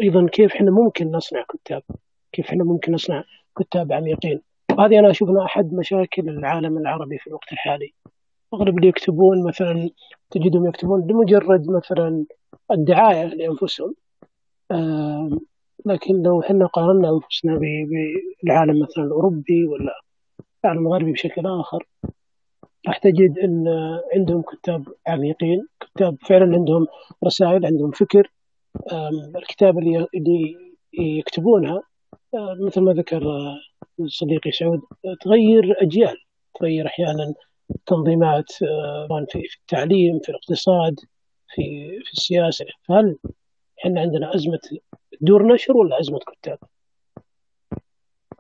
[0.03, 1.83] أيضا كيف إحنا ممكن نصنع كتاب
[2.33, 3.25] كيف إحنا ممكن نصنع
[3.59, 4.41] كتاب عميقين.
[4.71, 7.93] وهذه أنا أشوف أنها أحد مشاكل العالم العربي في الوقت الحالي.
[8.55, 9.91] أغلب اللي يكتبون مثلا
[10.31, 12.25] تجدهم يكتبون لمجرد مثلا
[12.71, 13.95] الدعاية لأنفسهم.
[15.87, 17.59] لكن لو إحنا قارنا أنفسنا
[18.43, 20.01] بالعالم مثلا الأوروبي ولا
[20.65, 21.87] العالم الغربي بشكل آخر
[22.87, 23.65] راح تجد أن
[24.15, 26.87] عندهم كتاب عميقين كتاب فعلا عندهم
[27.25, 28.33] رسائل عندهم فكر.
[29.37, 30.07] الكتاب اللي,
[30.93, 31.83] يكتبونها
[32.67, 33.23] مثل ما ذكر
[34.07, 34.81] صديقي سعود
[35.21, 36.17] تغير أجيال
[36.61, 37.35] تغير أحيانا
[37.87, 41.01] تنظيمات آه، في التعليم في الاقتصاد
[41.55, 42.65] في في السياسة.
[42.89, 43.19] فهل
[43.81, 44.61] إحنا عندنا أزمة
[45.21, 46.59] دور نشر ولا أزمة كتاب؟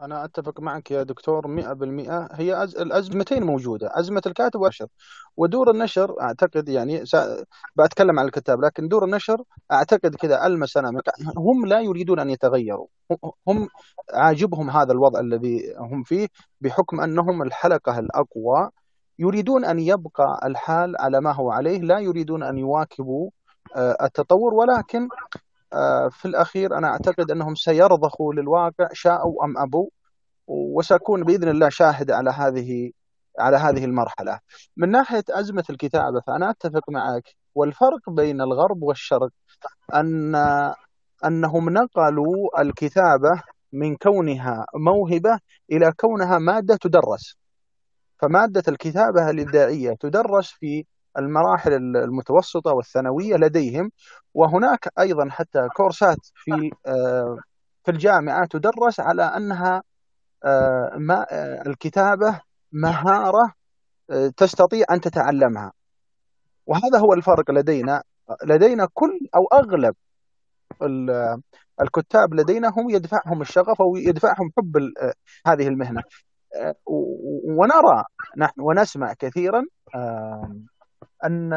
[0.00, 2.76] أنا أتفق معك يا دكتور 100% هي أز...
[2.76, 3.90] الأزمتين موجودة.
[3.92, 4.88] أزمة الكاتب والنشر.
[5.36, 7.44] ودور النشر أعتقد يعني سا...
[7.76, 11.02] بأتكلم عن الكتاب لكن دور النشر أعتقد كذا ألمس أنا
[11.36, 12.86] هم لا يريدون أن يتغيروا.
[13.48, 13.68] هم
[14.12, 16.28] عاجبهم هذا الوضع الذي هم فيه
[16.60, 18.70] بحكم أنهم الحلقة الأقوى
[19.18, 23.30] يريدون أن يبقى الحال على ما هو عليه لا يريدون أن يواكبوا
[23.76, 24.54] آه، التطور.
[24.54, 25.08] ولكن
[25.72, 29.88] آه، في الأخير أنا أعتقد أنهم سيرضخوا للواقع شاءوا أم أبوا
[30.46, 32.90] وسأكون بإذن الله شاهد على هذه
[33.38, 34.38] على هذه المرحلة.
[34.76, 37.34] من ناحية أزمة الكتابة فأنا أتفق معك.
[37.54, 39.30] والفرق بين الغرب والشرق
[39.94, 40.34] أن
[41.24, 43.42] أنهم نقلوا الكتابة
[43.72, 45.38] من كونها موهبة
[45.72, 47.36] إلى كونها مادة تدرس.
[48.18, 50.84] فمادة الكتابة الإبداعية تدرس في
[51.18, 53.90] المراحل المتوسطة والثانوية لديهم
[54.34, 57.38] وهناك أيضا حتى كورسات في آه،
[57.84, 59.82] في الجامعة تدرس على أنها
[60.44, 62.40] آه، ما آه، الكتابة
[62.72, 63.52] مهارة
[64.36, 65.72] تستطيع أن تتعلمها.
[66.66, 68.02] وهذا هو الفرق لدينا
[68.44, 69.94] لدينا كل أو أغلب
[71.80, 74.76] الكتاب لدينا هم يدفعهم الشغف أو يدفعهم حب
[75.46, 76.02] هذه المهنة.
[77.58, 78.04] ونرى
[78.38, 79.62] نحن ونسمع كثيرا
[81.24, 81.52] أن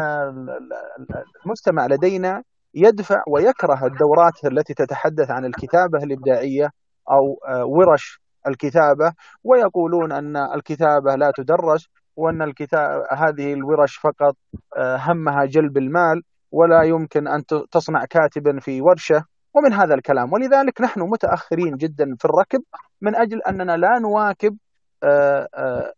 [1.45, 2.43] المجتمع لدينا
[2.73, 6.69] يدفع ويكره الدورات التي تتحدث عن الكتابة الإبداعية
[7.11, 7.39] أو
[7.77, 14.35] ورش الكتابة ويقولون أن الكتابة لا تدرس وأن الكتاب هذه الورش فقط
[14.77, 16.21] همها جلب المال
[16.51, 19.23] ولا يمكن أن تصنع كاتبا في ورشة
[19.55, 20.33] ومن هذا الكلام.
[20.33, 22.63] ولذلك نحن متأخرين جدا في الركب
[23.01, 24.57] من أجل أننا لا نواكب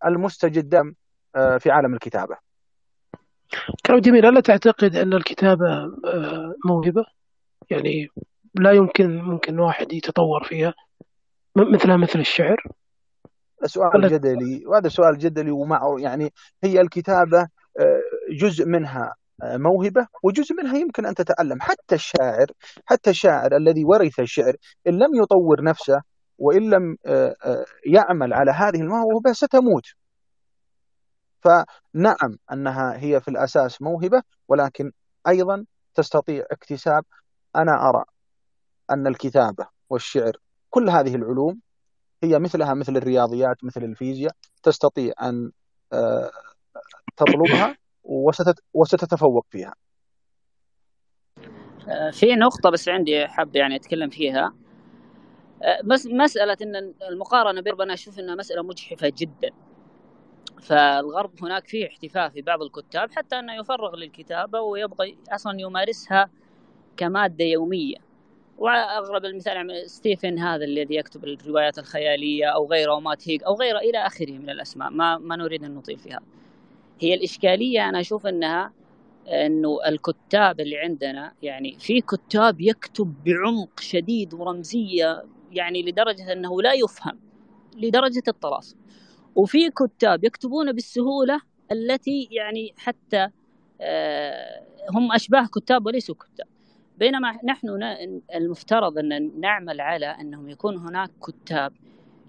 [0.06, 0.94] المستجد
[1.60, 2.38] في عالم الكتابة.
[3.86, 4.26] كلام جميل.
[4.26, 5.72] ألا تعتقد أن الكتابة
[6.06, 7.06] آه، موهبة؟
[7.70, 8.08] يعني
[8.56, 10.74] لا يمكن ممكن واحد يتطور فيها
[11.56, 12.64] مثلها مثل الشعر.
[13.66, 16.34] سؤال جدلي وهذا سؤال جدلي ومعه يعني
[16.64, 17.40] هي الكتابة
[17.80, 22.46] آه، جزء منها آه، موهبة وجزء منها يمكن أن تتعلم حتى الشاعر
[22.86, 24.54] حتى الشاعر الذي ورث الشعر
[24.88, 26.02] إن لم يطور نفسه
[26.42, 26.98] وإن لم
[27.86, 29.86] يعمل على هذه الموهبة ستموت.
[31.42, 34.92] فنعم أنها هي في الأساس موهبة ولكن
[35.28, 37.06] أيضا تستطيع اكتساب
[37.56, 38.04] أنا أرى
[38.92, 40.38] أن الكتابة والشعر
[40.70, 41.60] كل هذه العلوم
[42.24, 44.34] هي مثلها مثل الرياضيات مثل الفيزياء
[44.64, 45.52] تستطيع أن
[45.94, 46.32] آه،
[47.18, 47.78] تطلبها
[48.74, 49.74] وستتفوق فيها.
[51.88, 54.46] آه، في نقطة بس عندي حاب يعني أتكلم فيها.
[54.46, 54.61] آه،
[55.84, 59.50] بس مسألة أن المقارنة بين أنا أشوف أنها مسألة مجحفة جدا.
[60.62, 66.30] فالغرب هناك فيه احتفاء في بعض الكتاب حتى إنه يفرغ للكتابة ويبغى أصلا يمارسها
[66.98, 67.96] كمادة يومية.
[68.58, 73.78] وأغرب المثال يعني ستيفن هذا الذي يكتب الروايات الخيالية أو غيره ومات هيك أو غيره
[73.80, 74.90] إلى آخره من الأسماء.
[74.90, 76.20] ما ما نريد أن نطيل فيها.
[77.00, 78.74] هي الإشكالية أنا أشوف إنها
[79.28, 86.74] إنه الكتاب اللي عندنا يعني في كتاب يكتب بعمق شديد ورمزية يعني لدرجة أنه لا
[86.74, 87.20] يفهم
[87.78, 88.78] لدرجة الطلاسم
[89.36, 91.42] وفي كتاب يكتبون بالسهولة
[91.72, 93.28] التي يعني حتى
[93.82, 96.48] آه، هم أشباه كتاب وليسوا كتاب.
[96.98, 97.68] بينما نحن
[98.36, 101.74] المفترض أن نعمل على أنهم يكون هناك كتاب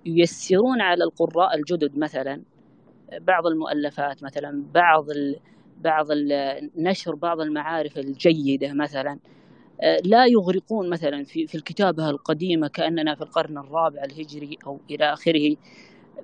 [0.07, 2.43] ييسرون على القراء الجدد مثلا
[3.21, 5.07] بعض المؤلفات مثلا بعض
[5.81, 6.07] بعض
[6.77, 9.19] نشر بعض المعارف الجيدة مثلا.
[10.05, 15.57] لا يغرقون مثلا في في الكتابة القديمة كأننا في القرن الرابع الهجري أو إلى آخره.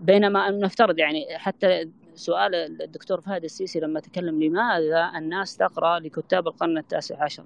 [0.01, 6.79] بينما نفترض يعني حتى سؤال الدكتور فهد السيسي لما تكلم لماذا الناس تقرأ لكتاب القرن
[6.79, 7.45] التاسع عشر؟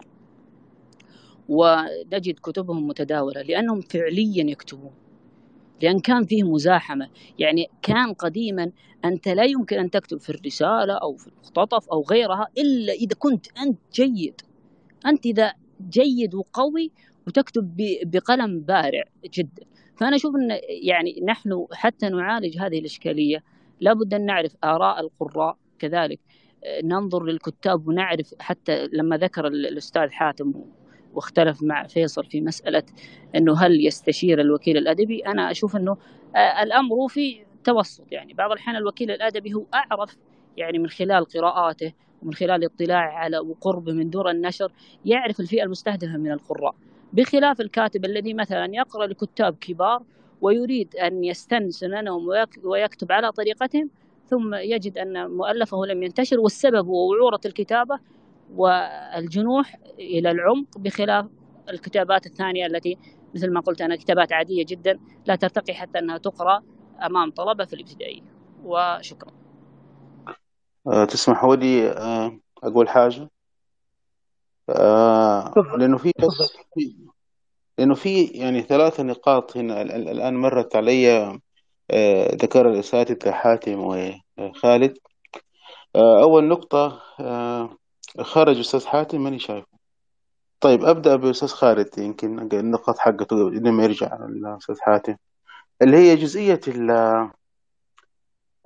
[1.48, 4.92] ونجد كتبهم متداولة لأنهم فعليا يكتبون
[5.82, 7.08] لأن كان فيه مزاحمة.
[7.38, 8.72] يعني كان قديما
[9.04, 13.46] أنت لا يمكن أن تكتب في الرسالة أو في المختطف أو غيرها إلا إذا كنت
[13.58, 14.40] أنت جيد.
[15.06, 15.52] أنت إذا
[15.88, 16.90] جيد وقوي
[17.26, 19.02] وتكتب بقلم بارع
[19.34, 19.62] جدا.
[19.96, 23.44] فأنا أشوف أن يعني نحن حتى نعالج هذه الإشكالية.
[23.80, 26.20] لابد أن نعرف آراء القراء كذلك.
[26.84, 30.54] ننظر للكتاب ونعرف حتى لما ذكر الأستاذ حاتم
[31.14, 32.82] واختلف مع فيصل في مسألة
[33.36, 35.26] أنه هل يستشير الوكيل الأدبي.
[35.26, 35.96] أنا أشوف أنه
[36.62, 38.04] الأمر في توسط.
[38.10, 40.16] يعني بعض الأحيان الوكيل الأدبي هو أعرف
[40.56, 41.92] يعني من خلال قراءاته
[42.22, 44.72] ومن خلال اطلاعه على وقربه من دور النشر
[45.04, 46.74] يعرف الفئة المستهدفة من القراء.
[47.12, 50.02] بخلاف الكاتب الذي مثلا يقرأ لكتاب كبار
[50.40, 52.28] ويريد أن يستن سننهم
[52.64, 53.90] ويكتب على طريقتهم
[54.26, 57.98] ثم يجد أن مؤلفه لم ينتشر والسبب هو وعورة الكتابة
[58.54, 61.26] والجنوح إلى العمق بخلاف
[61.70, 62.98] الكتابات الثانية التي
[63.34, 66.62] مثل ما قلت أنا كتابات عادية جدا لا ترتقي حتى أنها تقرأ
[67.06, 68.22] أمام طلبة في الابتدائية.
[68.64, 69.41] وشكرا.
[70.86, 73.30] أه تسمحوا لي أه أقول حاجة؟
[74.68, 76.56] آه لأنه في بس
[77.78, 81.38] لأنه في يعني ثلاث نقاط هنا الآن مرت علي
[81.90, 83.80] آه ذكر الأساتذة حاتم
[84.38, 84.98] وخالد
[85.96, 87.76] آه أول نقطة آه
[88.20, 89.66] خرج أستاذ حاتم ماني شايفه.
[90.60, 95.16] طيب أبدأ بأستاذ خالد يمكن النقاط حقته لما يرجع الأستاذ حاتم.
[95.82, 96.90] اللي هي جزئية ال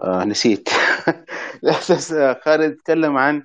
[0.03, 0.69] آه نسيت.
[1.65, 3.43] الأستاذ خالد تكلم عن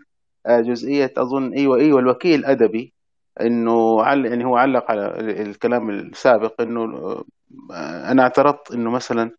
[0.50, 2.94] جزئية أظن أيوة أيوة الوكيل الأدبي
[3.42, 6.86] إنه عل يعني هو علق على الكلام السابق إنه
[8.12, 9.32] أنا اعترضت إنه مثلا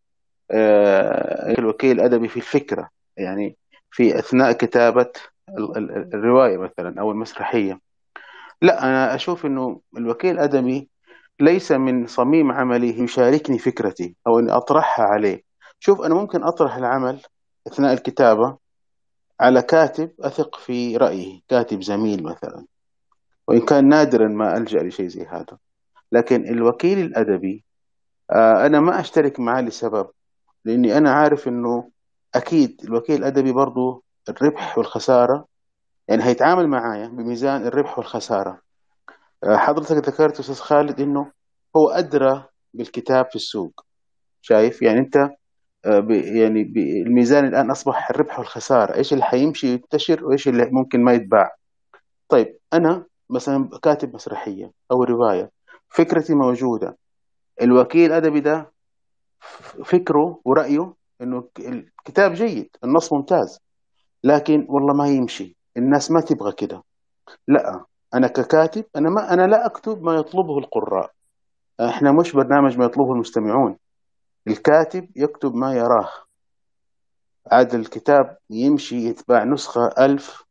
[0.51, 3.57] آه، الوكيل الادبي في الفكرة يعني
[3.91, 5.13] في أثناء كتابة
[6.15, 7.81] الرواية مثلا أو المسرحية.
[8.63, 10.91] لا أنا أشوف إنه الوكيل الادبي
[11.41, 15.43] ليس من صميم عمله يشاركني فكرتي أو إني أطرحها عليه.
[15.83, 17.21] شوف أنا ممكن أطرح العمل
[17.67, 18.59] أثناء الكتابة
[19.41, 22.67] على كاتب أثق في رأيه كاتب زميل مثلا.
[23.49, 25.59] وإن كان نادرا ما ألجأ لشيء زي هذا.
[26.13, 27.65] لكن الوكيل الأدبي
[28.31, 30.11] آه، أنا ما أشترك معه لسبب
[30.65, 31.91] لأني أنا عارف أنه
[32.35, 35.47] أكيد الوكيل الأدبي برضو الربح والخسارة
[36.09, 38.61] يعني هيتعامل معايا بميزان الربح والخسارة.
[39.45, 41.33] آه، حضرتك ذكرت أستاذ خالد أنه
[41.77, 43.85] هو أدرى بالكتاب في السوق.
[44.43, 45.42] شايف؟ يعني أنت
[45.85, 46.63] يعني
[47.07, 48.95] الميزان الآن أصبح الربح والخسارة.
[48.97, 51.55] إيش اللي حيمشي ينتشر وإيش اللي ممكن ما يتباع؟
[52.29, 55.51] طيب أنا مثلا كاتب مسرحية أو رواية
[55.89, 56.97] فكرتي موجودة.
[57.63, 58.73] الوكيل الأدبي ده
[59.85, 63.61] فكره ورأيه إنه الكتاب جيد النص ممتاز
[64.25, 65.57] لكن والله ما يمشي.
[65.77, 66.83] الناس ما تبغى كده.
[67.49, 71.11] لا أنا ككاتب أنا ما أنا لا أكتب ما يطلبه القراء.
[71.81, 73.77] إحنا مش برنامج ما يطلبه المستمعون.
[74.49, 76.09] الكاتب يكتب ما يراه.
[77.53, 80.45] عاد الكتاب يمشي يتباع نسخة ألف.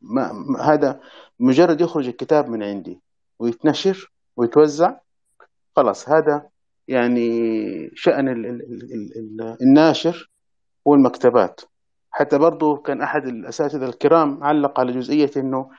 [0.00, 1.00] ما هذا
[1.40, 3.00] مجرد يخرج الكتاب من عندي
[3.38, 4.94] ويتنشر ويتوزع.
[5.76, 6.48] خلاص هذا
[6.88, 7.30] يعني
[7.94, 8.60] شأن ال ال
[9.16, 10.30] ال الناشر
[10.84, 11.60] والمكتبات.
[12.10, 15.70] حتى برضو كان أحد الأساتذة الكرام علق على جزئية أنه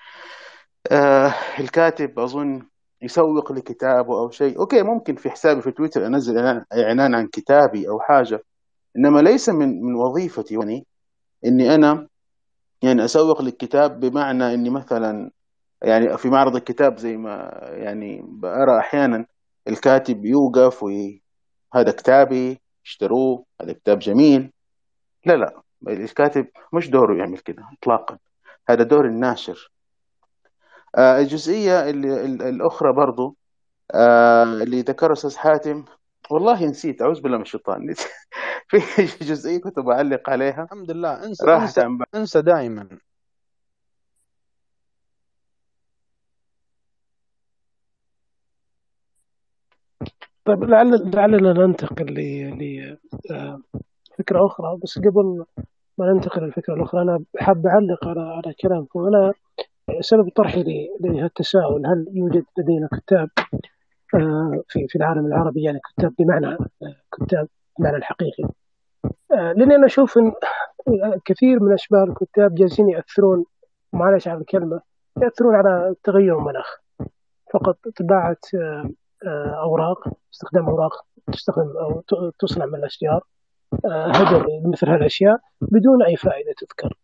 [0.92, 2.68] آه الكاتب أظن
[3.02, 4.60] يسوق لكتابه أو شيء.
[4.60, 6.38] أوكي ممكن في حسابي في تويتر أنزل
[6.74, 8.44] إعلان عن كتابي أو حاجة
[8.98, 10.86] إنما ليس من من وظيفتي يعني
[11.46, 12.08] إني أنا
[12.82, 15.32] يعني أسوق للكتاب بمعنى إني مثلا
[15.82, 19.26] يعني في معرض الكتاب زي ما يعني بأرى أحيانا
[19.68, 24.52] الكاتب يوقف وهذا كتابي اشتروه هذا كتاب جميل.
[25.26, 28.18] لا لا الكاتب مش دوره يعمل كده إطلاقا.
[28.70, 29.72] هذا دور الناشر.
[30.98, 33.38] الجزئية اللي الأخرى برضو
[33.94, 35.86] آه اللي ذكرها أستاذ حاتم.
[36.32, 37.94] والله نسيت أعوذ بالله من الشيطان.
[38.70, 40.64] في جزئية كنت بعلق عليها.
[40.64, 41.26] الحمد لله.
[41.26, 42.88] انسى انسى, انسى دائما.
[50.46, 52.06] طيب لعل لعلنا ننتقل
[54.12, 54.78] لفكرة آه، أخرى.
[54.84, 55.46] بس قبل
[55.98, 59.00] ما ننتقل للفكرة الأخرى أنا حاب أعلق على على كلامكم.
[59.00, 59.34] أنا
[60.00, 63.30] سبب طرحي لهالتساؤل هل يوجد لدينا كتاب
[64.16, 67.48] آه، في في العالم العربي يعني كتاب بمعنى آه، كتاب
[67.80, 68.44] بمعنى الحقيقي؟
[69.30, 70.32] لأني أنا أشوف إن
[71.26, 73.46] كثير من أشباه الكتاب جالسين يأثرون
[73.94, 74.82] معلش على الكلمة
[75.22, 76.78] يأثرون على تغير المناخ.
[77.54, 78.38] فقط طباعة
[79.26, 80.92] آه، أوراق استخدام أوراق
[81.34, 82.02] تستخدم أو
[82.40, 83.24] تصنع من الأشجار
[83.86, 86.98] آه، هدر مثل هالأشياء بدون أي فائدة تذكر.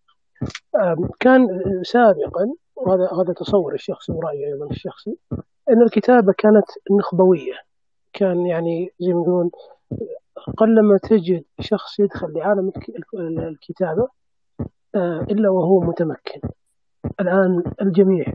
[1.19, 1.47] كان
[1.83, 5.17] سابقا وهذا هذا تصور الشخصي ورأيي أيضا الشخصي
[5.69, 7.53] أن الكتابة كانت نخبوية.
[8.13, 9.51] كان يعني زي ما نقول
[10.57, 12.71] قلما تجد شخص يدخل لعالم
[13.39, 14.07] الكتابة
[14.95, 16.41] آه، إلا وهو متمكن.
[17.19, 18.25] الآن الجميع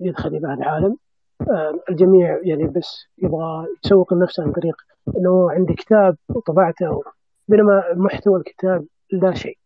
[0.00, 0.96] يدخل إلى هذا العالم.
[1.40, 4.76] آه، الجميع يعني بس يبغى يسوق لنفسه عن طريق
[5.18, 7.02] إنه عندي كتاب وطبعته
[7.48, 9.58] بينما محتوى الكتاب لا شيء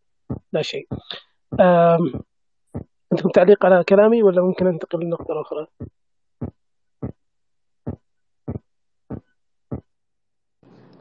[0.52, 0.88] لا شيء.
[3.12, 5.66] عندكم تعليق على كلامي ولا ممكن أنتقل للنقطة الأخرى؟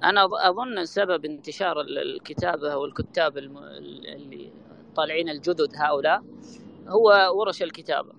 [0.03, 4.51] أنا أظن سبب انتشار الكتابة والكتاب اللي
[4.95, 6.23] طالعين الجدد هؤلاء
[6.87, 8.13] هو ورش الكتابة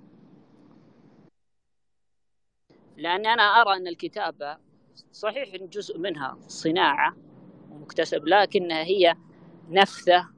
[2.97, 4.59] لأني أنا أرى أن الكتابة
[5.13, 7.17] صحيح إن جزء منها صناعة
[7.71, 9.15] ومكتسب لكنها هي
[9.71, 10.29] نفثة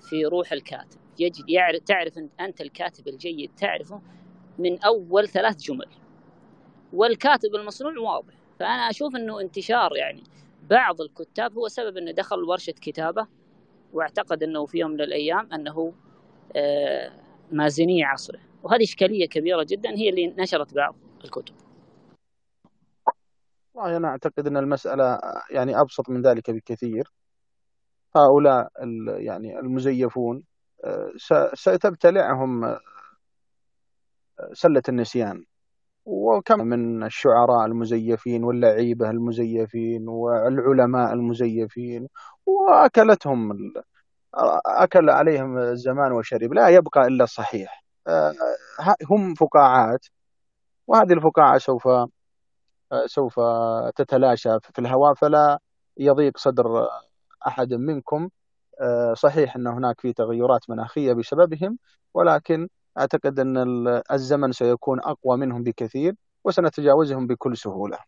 [0.00, 4.00] في روح الكاتب يجد يعرف تعرف أنت الكاتب الجيد تعرفه
[4.58, 5.88] من أول ثلاث جمل.
[6.92, 8.34] والكاتب المصنوع واضح.
[8.58, 10.22] فأنا أشوف أنه انتشار يعني
[10.70, 13.26] بعض الكتاب هو سبب أنه دخل ورشة كتابة
[13.92, 15.92] واعتقد أنه في يوم من الأيام أنه
[16.56, 17.12] آه،
[17.52, 18.40] مازني عصره.
[18.62, 21.54] وهذه إشكالية كبيرة جدا هي اللي نشرت بعض الكتب.
[23.74, 25.18] والله أنا أعتقد أن المسألة
[25.50, 27.12] يعني أبسط من ذلك بكثير.
[28.16, 28.68] هؤلاء
[29.18, 30.44] يعني المزيفون
[31.54, 32.80] ستبتلعهم آه،
[34.52, 35.44] سلة النسيان.
[36.04, 42.08] وكم من الشعراء المزيفين واللعيبة المزيفين والعلماء المزيفين
[42.46, 43.52] وأكلتهم
[44.66, 48.34] أكل عليهم الزمان وشرب لا يبقى إلا الصحيح آه،
[49.10, 50.06] هم فقاعات
[50.86, 51.88] وهذه الفقاعة سوف
[53.06, 53.40] سوف
[53.96, 55.14] تتلاشى في الهواء.
[55.14, 55.58] فلا
[55.96, 56.88] يضيق صدر
[57.46, 58.28] أحد منكم.
[59.12, 61.78] صحيح أن هناك في تغيرات مناخية بسببهم
[62.14, 62.68] ولكن
[62.98, 63.56] أعتقد أن
[64.12, 66.14] الزمن سيكون أقوى منهم بكثير
[66.44, 67.98] وسنتجاوزهم بكل سهولة.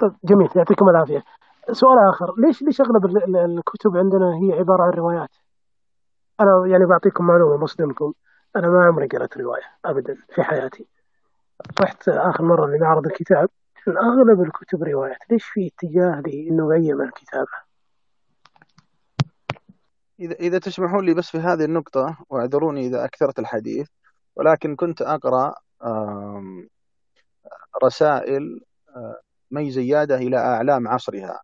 [0.00, 0.48] طيب جميل.
[0.56, 1.24] يعطيكم العافية.
[1.72, 2.34] سؤال آخر.
[2.38, 3.06] ليش ليش أغلب
[3.36, 5.30] الكتب عندنا هي عبارة عن روايات؟
[6.40, 8.12] أنا يعني بعطيكم معلومة مصدمكم.
[8.56, 10.86] أنا ما عمري قرأت رواية أبدا في حياتي.
[11.80, 13.48] رحت آخر مرة لمعرض الكتاب.
[13.88, 15.18] أغلب الكتب روايات.
[15.30, 17.65] ليش في اتجاه للنوعية من الكتابة؟
[20.20, 23.88] إذا إذا تسمحون لي بس في هذه النقطة واعذروني إذا أكثرت الحديث
[24.36, 25.54] ولكن كنت أقرأ
[27.84, 28.60] رسائل
[29.50, 31.40] مي زيادة إلى أعلام عصرها.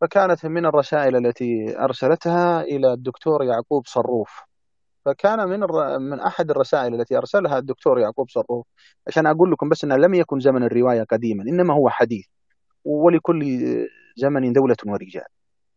[0.00, 4.40] فكانت من الرسائل التي أرسلتها إلى الدكتور يعقوب صروف.
[5.04, 5.60] فكان من
[6.10, 8.66] من أحد الرسائل التي أرسلها الدكتور يعقوب صروف.
[9.06, 12.26] عشان أقول لكم بس أنه لم يكن زمن الرواية قديما إنما هو حديث.
[12.84, 13.42] ولكل
[14.16, 15.26] زمن دولة ورجال.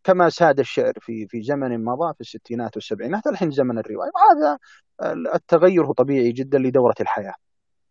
[0.06, 4.10] كما ساد الشعر في في زمن مضى في الستينات والسبعينات الحين زمن الرواية.
[4.14, 4.58] وهذا
[5.34, 7.34] التغير هو طبيعي جدا لدورة الحياة.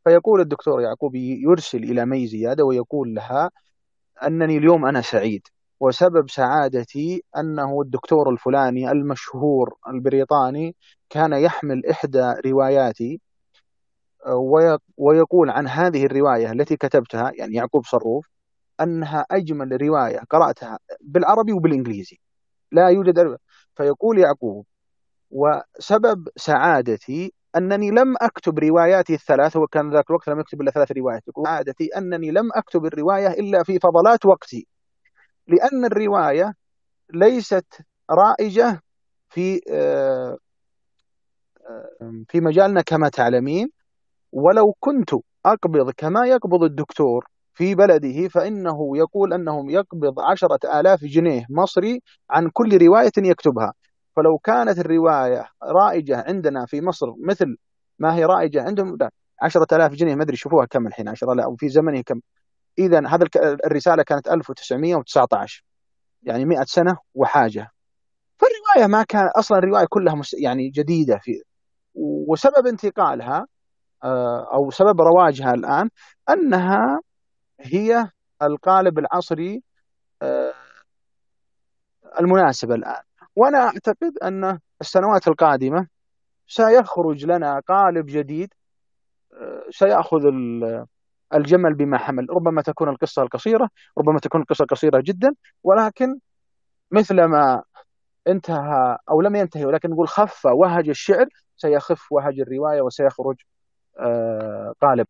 [0.04, 3.52] فيقول الدكتور يعقوب يرسل إلى مي زيادة ويقول لها
[4.24, 5.48] أنني اليوم أنا سعيد
[5.80, 10.76] وسبب سعادتي أنه الدكتور الفلاني المشهور البريطاني
[11.10, 13.22] كان يحمل إحدى رواياتي
[14.98, 18.35] ويقول عن هذه الرواية التي كتبتها يعني يعقوب صروف
[18.82, 22.20] أنها أجمل رواية قرأتها بالعربي وبالإنجليزي.
[22.72, 23.38] لا يوجد
[23.76, 24.66] فيقول يعقوب
[25.32, 31.28] وسبب سعادتي أنني لم أكتب رواياتي الثلاث وكان ذاك الوقت لم يكتب إلا ثلاث روايات.
[31.28, 34.68] يقول سعادتي أنني لم أكتب الرواية إلا في فضلات وقتي
[35.48, 36.54] لأن الرواية
[37.14, 37.66] ليست
[38.12, 38.82] رائجة
[39.30, 40.38] في آه،
[41.70, 43.70] آه، في مجالنا كما تعلمين
[44.32, 45.10] ولو كنت
[45.46, 47.26] أقبض كما يقبض الدكتور
[47.56, 53.74] في بلده فإنه يقول أنه يقبض عشرة آلاف جنيه مصري عن كل رواية يكتبها.
[54.16, 57.58] فلو كانت الرواية رائجة عندنا في مصر مثل
[58.00, 61.48] ما هي رائجة عندهم لا عشرة آلاف جنيه ما أدري شوفوها كم الحين عشرة لا
[61.48, 62.22] وفي زمنه كم.
[62.80, 63.28] إذا هذا
[63.66, 65.64] الرسالة كانت 1919
[66.24, 67.72] يعني 100 سنة وحاجة.
[68.38, 71.32] فالرواية ما كان أصلا الرواية كلها يعني جديدة في
[72.30, 73.48] وسبب انتقالها
[74.04, 75.90] آه، أو سبب رواجها الآن
[76.30, 77.02] أنها
[77.60, 78.10] هي
[78.42, 79.64] القالب العصري
[80.22, 80.54] آه،
[82.20, 83.02] المناسب الآن.
[83.36, 85.88] وأنا أعتقد أن السنوات القادمة
[86.48, 88.54] سيخرج لنا قالب جديد
[89.34, 90.22] آه، سيأخذ
[91.34, 92.28] الجمل بما حمل.
[92.30, 96.20] ربما تكون القصة القصيرة ربما تكون القصة قصيرة جدا ولكن
[96.92, 97.64] مثلما
[98.28, 101.26] انتهى أو لم ينتهي ولكن نقول خف وهج الشعر
[101.58, 103.36] سيخف وهج الرواية وسيخرج
[104.00, 105.08] آه، قالب.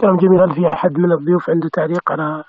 [0.00, 0.40] كلام جميل.
[0.40, 2.44] هل في أحد من الضيوف عنده تعليق على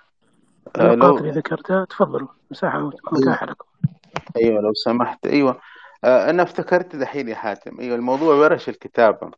[0.77, 2.27] النقاط اللي ذكرتها تفضلوا.
[2.51, 3.65] مساحة متاحة لكم.
[4.37, 5.25] أيوة لو سمحت.
[5.25, 5.59] أيوة.
[6.03, 7.79] آه أنا افتكرت دحين يا حاتم.
[7.79, 9.31] أيوة الموضوع ورش الكتابة.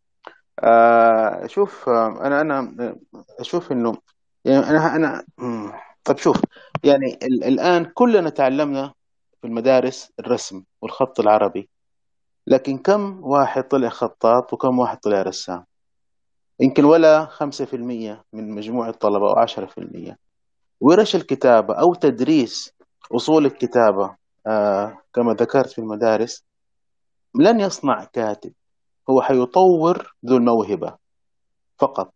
[0.59, 2.95] آه شوف آه أنا أنا
[3.39, 3.97] أشوف إنه
[4.45, 5.23] يعني أنا أنا
[6.03, 6.41] طب شوف
[6.83, 8.93] يعني الآن كلنا تعلمنا
[9.41, 11.69] في المدارس الرسم والخط العربي.
[12.47, 15.65] لكن كم واحد طلع خطاط وكم واحد طلع رسام؟
[16.59, 20.17] يمكن ولا خمسة في المية من مجموع الطلبة أو عشرة في المية.
[20.81, 22.73] ورش الكتابة أو تدريس
[23.11, 24.15] أصول الكتابة
[24.47, 26.43] آه كما ذكرت في المدارس
[27.35, 28.53] لن يصنع كاتب.
[29.09, 30.95] هو حيطور ذو الموهبة
[31.77, 32.13] فقط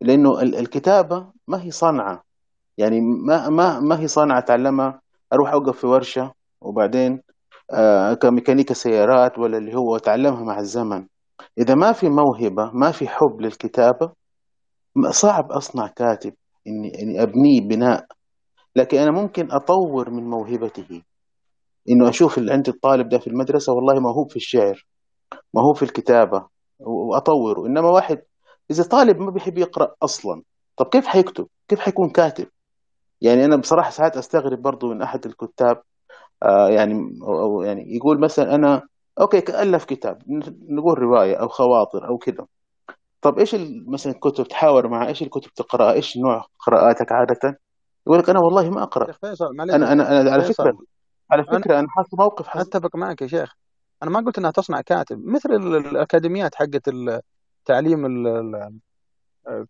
[0.00, 2.24] لأنه الكتابة ما هي صنعة.
[2.78, 5.00] يعني ما ما ما هي صنعة أتعلمها
[5.32, 7.22] أروح أوقف في ورشة وبعدين
[7.70, 11.06] آه كميكانيكا سيارات ولا اللي هو أتعلمها مع الزمن.
[11.58, 14.12] إذا ما في موهبة ما في حب للكتابة
[15.10, 16.34] صعب أصنع كاتب
[16.66, 18.06] إني, إني أبنيه بناء.
[18.76, 21.02] لكن أنا ممكن أطور من موهبته.
[21.90, 24.86] إنه أشوف اللي عند الطالب ده في المدرسة والله موهوب في الشعر
[25.54, 26.46] موهوب في الكتابة
[26.78, 27.66] وأطوره.
[27.66, 28.18] إنما واحد
[28.70, 30.42] إذا طالب ما بيحب يقرأ أصلا
[30.76, 32.46] طب كيف حيكتب؟ كيف حيكون كاتب؟
[33.20, 35.82] يعني أنا بصراحة ساعات أستغرب برضو من أحد الكتاب
[36.42, 36.94] آه يعني
[37.28, 38.82] أو يعني يقول مثلا أنا
[39.20, 40.22] أوكي كألف كتاب
[40.68, 42.46] نقول رواية أو خواطر أو كذا.
[43.22, 43.56] طب إيش
[43.86, 47.60] مثلا الكتب تحاور مع إيش الكتب تقرأها؟ إيش نوع قراءاتك عادة؟
[48.06, 49.12] يقول لك أنا والله ما أقرأ.
[49.12, 50.78] فيصل أنا أنا أنا على فكرة
[51.30, 52.60] على فكرة أنا حاط موقف حس...
[52.60, 53.54] أتفق معك يا شيخ.
[54.02, 58.06] أنا ما قلت إنها تصنع كاتب مثل الأكاديميات حقت التعليم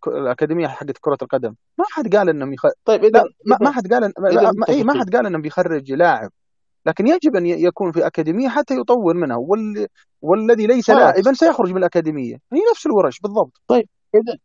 [0.07, 1.55] الأكاديمية حقت كرة القدم.
[1.79, 2.63] ما حد قال إنهم يخ...
[2.85, 4.31] طيب إذا ما, ما حد قال ما,
[4.69, 6.31] ما, ما حد قال إنهم بيخرج لاعب.
[6.87, 9.87] لكن يجب أن يكون في أكاديمية حتى يطور منها وال...
[10.23, 12.35] والذي ليس لاعبا سيخرج من الأكاديمية.
[12.53, 13.61] هي نفس الورش بالضبط.
[13.69, 14.39] طيب إذا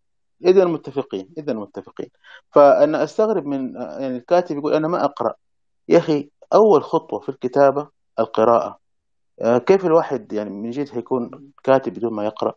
[0.45, 2.09] إذا متفقين إذا متفقين.
[2.51, 5.33] فأنا أستغرب من يعني الكاتب يقول أنا ما أقرأ.
[5.89, 7.87] يا أخي أول خطوة في الكتابة
[8.19, 8.79] القراءة.
[9.41, 12.53] آه، كيف الواحد يعني من جد هيكون كاتب بدون ما يقرأ؟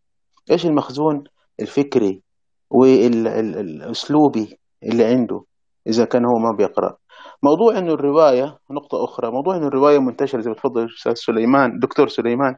[0.50, 1.24] إيش المخزون
[1.60, 2.22] الفكري
[2.70, 5.44] والأسلوبي اللي عنده
[5.86, 6.96] إذا كان هو ما بيقرأ؟
[7.42, 12.08] موضوع إنه الرواية نقطة أخرى موضوع إنه الرواية منتشرة زي ما تفضل أستاذ سليمان دكتور
[12.08, 12.56] سليمان.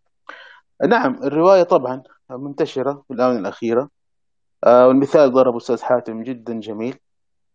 [0.88, 3.88] نعم الرواية طبعا منتشرة في الآونة الأخيرة.
[4.64, 6.98] آه، والمثال ضربه أستاذ حاتم جدا جميل.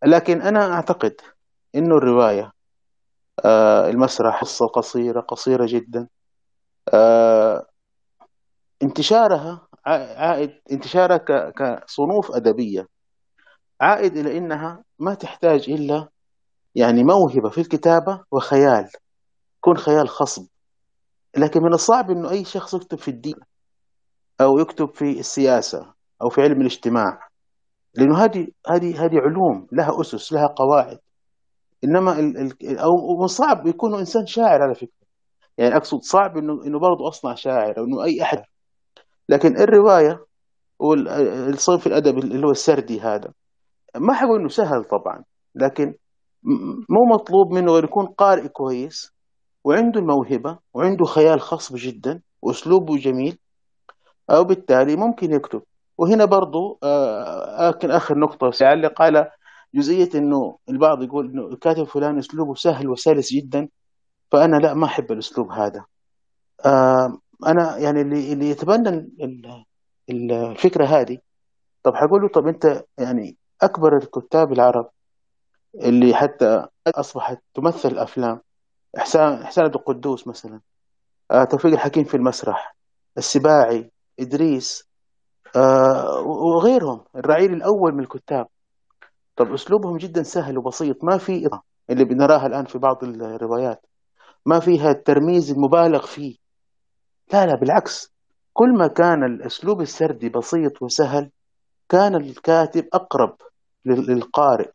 [0.04, 1.14] لكن أنا أعتقد
[1.74, 2.52] إنه الرواية
[3.44, 6.08] آه، المسرح قصة قصيرة قصيرة جدا.
[6.94, 7.66] آه،
[8.82, 11.16] انتشارها عائد انتشارها
[11.50, 12.88] كصنوف أدبية.
[13.80, 16.08] عائد إلى إنها ما تحتاج إلا
[16.74, 18.88] يعني موهبة في الكتابة وخيال
[19.58, 20.46] يكون خيال خصب.
[21.36, 23.36] لكن من الصعب إنه أي شخص يكتب في الدين
[24.40, 27.28] أو يكتب في السياسة أو في علم الاجتماع
[27.94, 30.98] لأنه هذه هذه هذه علوم لها أسس لها قواعد.
[31.84, 35.00] إنما ال ال أو من صعب يكون إنسان شاعر على فكرة.
[35.58, 38.42] يعني أقصد صعب إنه إنه برضه أصنع شاعر أو إنه أي أحد.
[39.28, 40.24] لكن الرواية
[40.78, 43.32] والصنف الأدبي اللي هو السردي هذا
[43.96, 45.94] ما حقول إنه سهل طبعا لكن
[46.88, 49.12] مو مطلوب منه غير يكون قارئ كويس
[49.64, 53.38] وعنده الموهبة وعنده خيال خصب جدا وأسلوبه جميل.
[54.30, 55.62] أو بالتالي ممكن يكتب.
[55.98, 56.78] وهنا برضو
[57.60, 59.30] لكن آه، آخر نقطة يعلق على
[59.74, 63.68] جزئية إنه البعض يقول إنه الكاتب فلان أسلوبه سهل وسلس جدا
[64.32, 65.84] فأنا لا ما أحب الأسلوب هذا.
[66.66, 69.10] آه، أنا يعني اللي اللي يتبنى
[70.10, 71.18] الفكرة هذه
[71.82, 74.90] طب حقول له طب أنت يعني أكبر الكتاب العرب
[75.74, 78.40] اللي حتى أصبحت تمثل أفلام.
[78.98, 80.60] إحسان إحسان عبد القدوس مثلا.
[81.30, 82.76] آه توفيق الحكيم في المسرح.
[83.18, 83.90] السباعي
[84.20, 84.88] إدريس
[85.56, 87.04] آه وغيرهم.
[87.16, 88.46] الرعيل الأول من الكتاب.
[89.36, 91.04] طب أسلوبهم جدا سهل وبسيط.
[91.04, 91.50] ما في
[91.90, 93.86] اللي بنراها الآن في بعض الروايات.
[94.46, 96.36] ما فيها الترميز المبالغ فيه.
[97.32, 98.12] لا لا بالعكس.
[98.52, 101.30] كل ما كان الأسلوب السردي بسيط وسهل
[101.88, 103.36] كان الكاتب أقرب
[103.84, 104.70] للقارئ.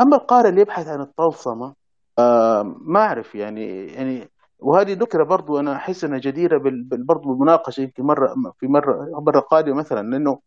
[0.00, 1.74] أما القارئ اللي يبحث عن الطلسمة
[2.18, 4.28] آه ما أعرف يعني يعني
[4.58, 6.58] وهذه ذكرى برضو أنا أحس أنها جديرة
[6.92, 10.38] برضو بالمناقشه يمكن مرة في مرة مرة قادمة مثلا لأنه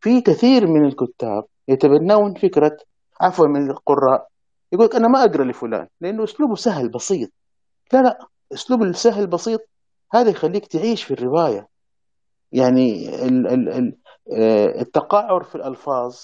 [0.00, 2.76] في كثير من الكتاب يتبنون فكرة
[3.20, 4.28] عفوا من القراء
[4.72, 7.30] يقول أنا ما أقرأ لفلان لأنه أسلوبه سهل بسيط.
[7.92, 9.60] لا لا أسلوب السهل بسيط
[10.12, 11.68] هذا يخليك تعيش في الرواية.
[12.52, 13.08] يعني
[14.32, 16.16] آه، التقعر في الألفاظ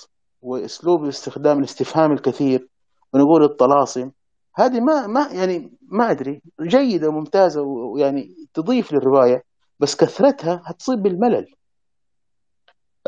[0.42, 2.68] وأسلوب استخدام الاستفهام الكثير
[3.12, 4.10] ونقول الطلاسم
[4.54, 9.44] هذه ما ما يعني ما أدري جيدة وممتازة ويعني تضيف للرواية
[9.78, 11.54] بس كثرتها هتصيب بالملل.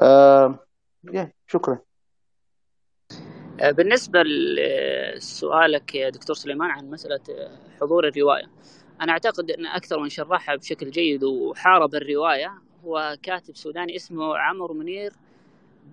[0.02, 0.58] آه
[1.04, 1.78] يعني شكرا.
[3.60, 7.20] آه، بالنسبة لسؤالك يا دكتور سليمان عن مسألة
[7.80, 8.50] حضور الرواية
[9.00, 12.52] أنا أعتقد أن أكثر من شرحها بشكل جيد وحارب الرواية
[12.84, 15.12] هو كاتب سوداني اسمه عمرو منير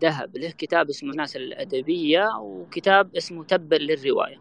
[0.01, 4.37] ذهب له كتاب اسمه الناس الأدبية وكتاب اسمه تبا للرواية.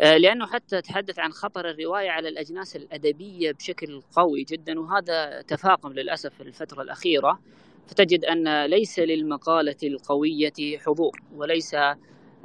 [0.00, 5.92] آه، لأنه حتى تحدث عن خطر الرواية على الأجناس الأدبية بشكل قوي جدا وهذا تفاقم
[5.92, 7.38] للأسف في الفترة الأخيرة.
[7.86, 11.76] فتجد أن ليس للمقالة القوية حضور وليس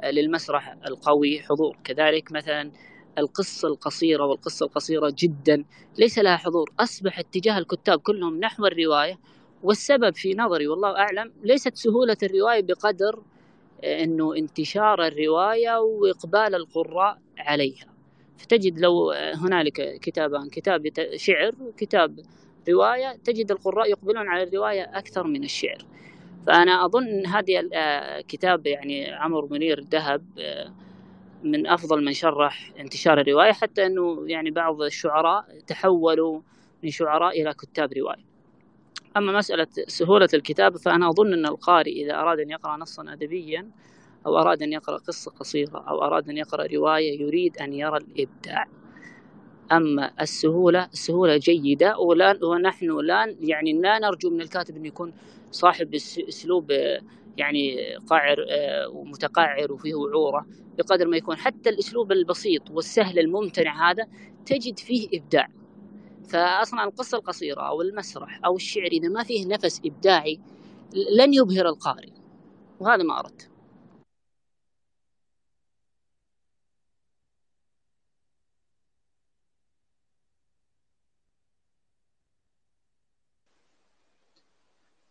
[0.04, 1.76] للمسرح القوي حضور.
[1.84, 2.70] كذلك مثلا
[3.18, 5.64] القصة القصيرة والقصة القصيرة جدا
[5.98, 6.70] ليس لها حضور.
[6.80, 9.18] أصبح اتجاه الكتاب كلهم نحو الرواية
[9.64, 13.22] والسبب في نظري والله أعلم ليست سهولة الرواية بقدر
[13.84, 17.86] آه، أنه انتشار الرواية وإقبال القراء عليها.
[18.38, 22.20] فتجد لو آه، هنالك كتابان كتاب شعر وكتاب
[22.68, 25.84] رواية تجد القراء يقبلون على الرواية أكثر من الشعر.
[26.46, 30.24] فأنا أظن هذه آه، كتاب يعني عمرو منير ذهب
[31.42, 36.40] من أفضل من شرح انتشار الرواية حتى أنه يعني بعض الشعراء تحولوا
[36.82, 38.33] من شعراء إلى كتاب رواية.
[39.16, 43.70] أما مسألة سهولة الكتابة فأنا أظن أن القارئ إذا أراد أن يقرأ نصا أدبيا
[44.26, 48.66] أو أراد أن يقرأ قصة قصيرة أو أراد أن يقرأ رواية يريد أن يرى الإبداع.
[49.72, 55.12] أما السهولة السهولة جيدة ولا ونحن لا يعني لا نرجو من الكاتب أن يكون
[55.50, 55.94] صاحب
[56.28, 56.70] أسلوب
[57.36, 57.76] يعني
[58.06, 58.36] قاعر
[58.92, 60.46] ومتقعر وفيه وعورة.
[60.78, 64.06] بقدر ما يكون حتى الأسلوب البسيط والسهل الممتنع هذا
[64.46, 65.48] تجد فيه إبداع.
[66.28, 70.40] فاصلا القصة القصيرة أو المسرح أو الشعر إذا ما فيه نفس إبداعي
[71.18, 72.10] لن يبهر القارئ.
[72.80, 73.50] وهذا ما أردت.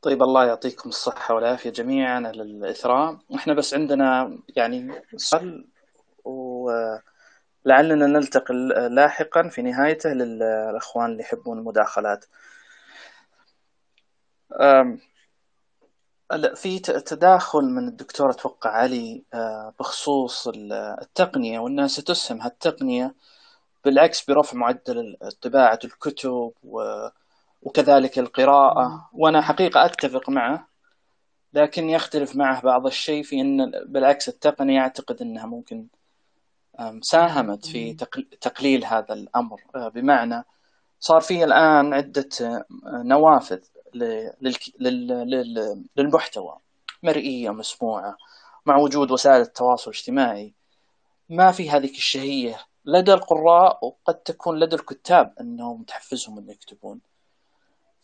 [0.02, 3.20] طيب الله يعطيكم الصحة والعافية جميعا للإثراء.
[3.36, 5.68] إحنا بس عندنا يعني سؤال
[6.26, 6.70] و
[7.66, 8.54] ولعلنا نلتقي
[8.92, 12.26] لاحقا في نهايته للأخوان اللي يحبون المداخلات.
[16.56, 20.48] في تداخل من الدكتور أتوقع علي آه، بخصوص
[21.02, 23.16] التقنية وانها ستسهم هالتقنية
[23.86, 26.54] بالعكس برفع معدل طباعه الكتب
[27.62, 29.10] وكذلك القراءة.
[29.14, 30.68] وأنا حقيقة أتفق معه
[31.54, 35.88] لكن يختلف معه بعض الشيء في إن بالعكس التقنية أعتقد إنها ممكن
[37.02, 37.94] ساهمت في
[38.42, 39.62] تقليل هذا الأمر.
[39.76, 40.44] آه، بمعنى
[41.00, 43.60] صار في الآن عدة آه، نوافذ
[45.98, 46.58] للمحتوى.
[47.04, 48.18] مرئية مسموعة
[48.66, 50.54] مع وجود وسائل التواصل الاجتماعي.
[51.30, 52.60] ما في هذه الشهية.
[52.86, 57.02] لدى القراء وقد تكون لدى الكتاب أنهم تحفزهم أن يكتبون.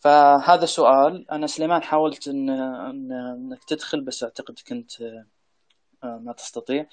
[0.00, 1.30] فهذا سؤال.
[1.30, 5.02] أنا سليمان حاولت إن أنك تدخل بس أعتقد كنت
[6.04, 6.86] آه، ما تستطيع.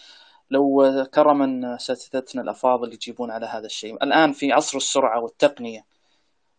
[0.51, 5.85] لو كرما اساتذتنا الأفاضل يجيبون على هذا الشيء الآن في عصر السرعة والتقنية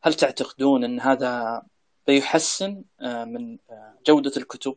[0.03, 1.63] هل تعتقدون أن هذا
[2.07, 4.77] فيحسن آه، من آه، جودة الكتب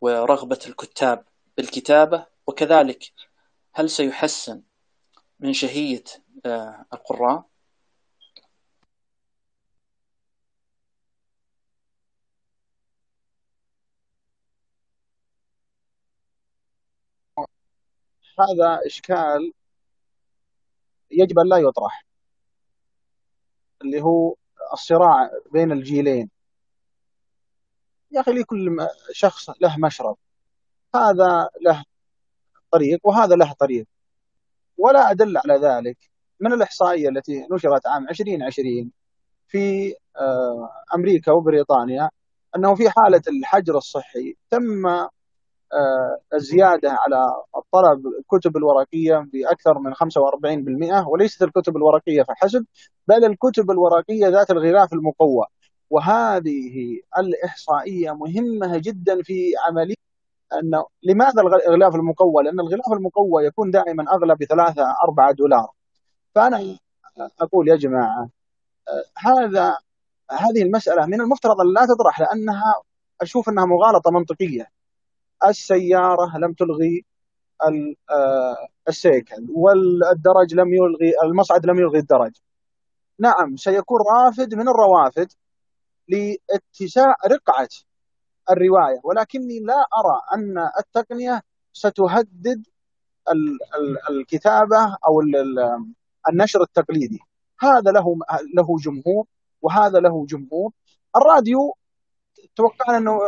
[0.00, 1.24] ورغبة الكتاب
[1.56, 3.12] بالكتابة وكذلك
[3.72, 4.62] هل سيحسن
[5.40, 6.04] من شهية
[6.46, 7.44] آه، القراء؟
[18.40, 19.52] هذا إشكال
[21.10, 22.04] يجب أن لا يطرح
[23.82, 24.34] اللي هو
[24.72, 26.30] الصراع بين الجيلين.
[28.12, 30.16] يا أخي لكل شخص له مشرب.
[30.94, 31.84] هذا له
[32.70, 33.86] طريق وهذا له طريق.
[34.78, 35.98] ولا أدل على ذلك
[36.40, 38.92] من الإحصائية التي نشرت عام 2020
[39.48, 42.10] في آه، أمريكا وبريطانيا
[42.56, 44.86] أنه في حالة الحجر الصحي تم
[45.72, 47.26] آه، الزيادة على
[47.56, 52.66] الطلب الكتب الورقية بأكثر من 45% وليست الكتب الورقية فحسب
[53.08, 55.46] بل الكتب الورقية ذات الغلاف المقوى.
[55.90, 59.94] وهذه الإحصائية مهمة جدا في عملية
[60.62, 65.70] أنه لماذا الغلاف المقوى؟ لأن الغلاف المقوى يكون دائما أغلى بثلاثة أربعة دولار.
[66.34, 66.78] فأنا
[67.40, 68.28] أقول يا جماعة
[69.18, 69.76] هذا
[70.30, 72.74] هذه المسألة من المفترض أن لا تطرح لأنها
[73.20, 74.66] أشوف أنها مغالطة منطقية
[75.48, 77.04] السيارة لم تلغي
[78.10, 82.32] آه، السيكل والدرج لم يلغي المصعد لم يلغي الدرج.
[83.18, 85.32] نعم سيكون رافد من الروافد
[86.08, 87.68] لاتساع رقعة
[88.50, 91.42] الرواية ولكني لا أرى أن التقنية
[91.72, 92.66] ستهدد
[94.10, 95.20] الكتابة أو
[96.28, 97.20] النشر التقليدي.
[97.60, 98.16] هذا له
[98.56, 99.26] له جمهور
[99.62, 100.72] وهذا له جمهور.
[101.16, 101.74] الراديو
[102.56, 103.18] توقعنا أنه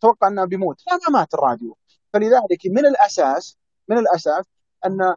[0.00, 0.82] توقع أنه بيموت.
[0.86, 1.76] لا ما مات الراديو.
[2.12, 3.58] فلذلك من الأساس
[3.88, 4.44] من الأساس
[4.86, 5.14] أن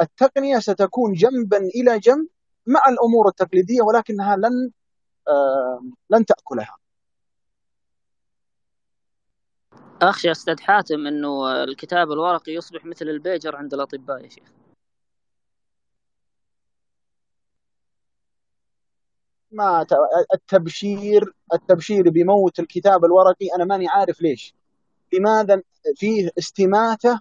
[0.00, 2.28] التقنية ستكون جنبا إلى جنب
[2.66, 4.70] مع الأمور التقليدية ولكنها لن
[6.10, 6.76] لن تأكلها.
[10.02, 14.48] اخشى أستاذ حاتم إنه الكتاب الورقي يصبح مثل البيجر عند الأطباء يا شيخ.
[19.52, 19.86] ما
[20.34, 24.54] التبشير التبشير بموت الكتاب الورقي أنا ماني عارف ليش.
[25.12, 25.62] لماذا
[25.96, 27.20] فيه استماته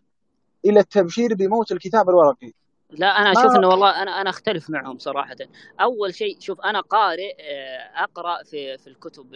[0.65, 2.53] إلى التبشير بموت الكتاب الورقي؟
[2.89, 5.35] لا أنا أشوف إنه والله أنا أنا أختلف معهم صراحة.
[5.81, 9.33] أول شيء شوف أنا قارئ آه، أقرأ في في الكتب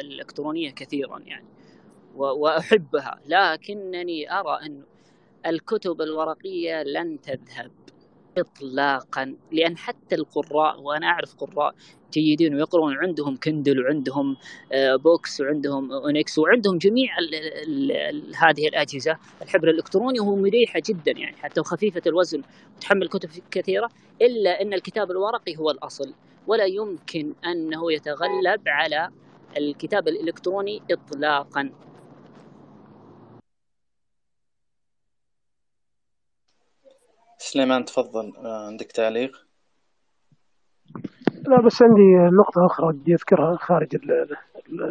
[0.00, 1.46] الإلكترونية كثيرا يعني
[2.14, 3.20] وأحبها.
[3.26, 4.84] لكنني أرى انه
[5.46, 7.70] الكتب الورقية لن تذهب.
[8.38, 11.74] اطلاقا لأن حتى القراء وأنا أعرف قراء
[12.12, 14.36] جيدين ويقرون عندهم كندل وعندهم
[14.72, 20.82] آه، Boox وعندهم Onyx وعندهم جميع ال ال ال هذه الأجهزة الحبر الإلكتروني وهو مريحة
[20.88, 22.42] جدا يعني حتى وخفيفة الوزن
[22.76, 23.88] وتحمل كتب كثيرة
[24.22, 26.14] إلا أن الكتاب الورقي هو الأصل.
[26.46, 29.10] ولا يمكن أنه يتغلب على
[29.56, 31.72] الكتاب الإلكتروني اطلاقا.
[37.42, 39.46] سليمان تفضل آه، عندك تعليق
[41.46, 43.98] لا بس عندي نقطة أخرى ودي أذكرها خارج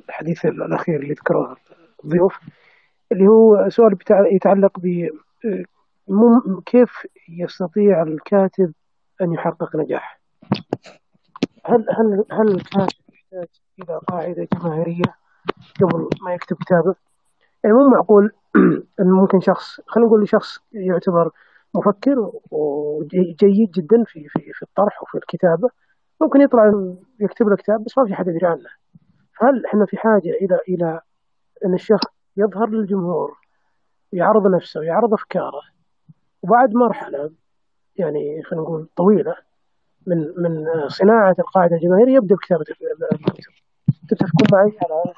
[0.09, 1.57] الحديث الأخير اللي ذكره
[2.03, 2.39] الضيوف
[3.11, 5.09] اللي هو سؤال يتعلق ب
[6.65, 8.73] كيف يستطيع الكاتب
[9.21, 10.19] أن يحقق نجاح؟
[11.65, 13.47] هل هل هل الكاتب يحتاج
[13.81, 15.15] إلى قاعدة جماهيرية
[15.81, 16.95] قبل ما يكتب كتابه؟
[17.63, 18.31] يعني مو معقول
[18.99, 21.31] أن ممكن شخص خلينا نقول شخص يعتبر
[21.75, 25.69] مفكر وجيد جدا في في في الطرح وفي الكتابة.
[26.21, 26.71] ممكن يطلع
[27.19, 28.69] يكتب له كتاب بس ما في حد يدري عنه.
[29.41, 31.01] هل إحنا في حاجة إلى إلى
[31.65, 33.37] أن الشخص يظهر للجمهور
[34.13, 35.61] يعرض نفسه ويعرض أفكاره
[36.43, 37.31] وبعد مرحلة
[37.95, 39.35] يعني خلينا نقول طويلة
[40.07, 43.51] من من صناعة القاعدة الجماهيرية يبدأ بكتابة الكتب.
[44.09, 45.13] تتفقون معي على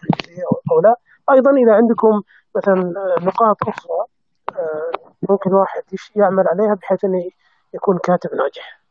[0.72, 0.96] أو لا.
[1.32, 2.22] أيضا إذا عندكم
[2.56, 4.06] مثلا نقاط أخرى
[4.50, 4.92] آه،
[5.30, 5.84] ممكن واحد
[6.16, 7.30] يعمل عليها بحيث أنه
[7.74, 8.82] يكون كاتب ناجح.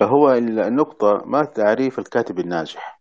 [0.00, 3.00] فهو النقطة ما تعريف الكاتب الناجح.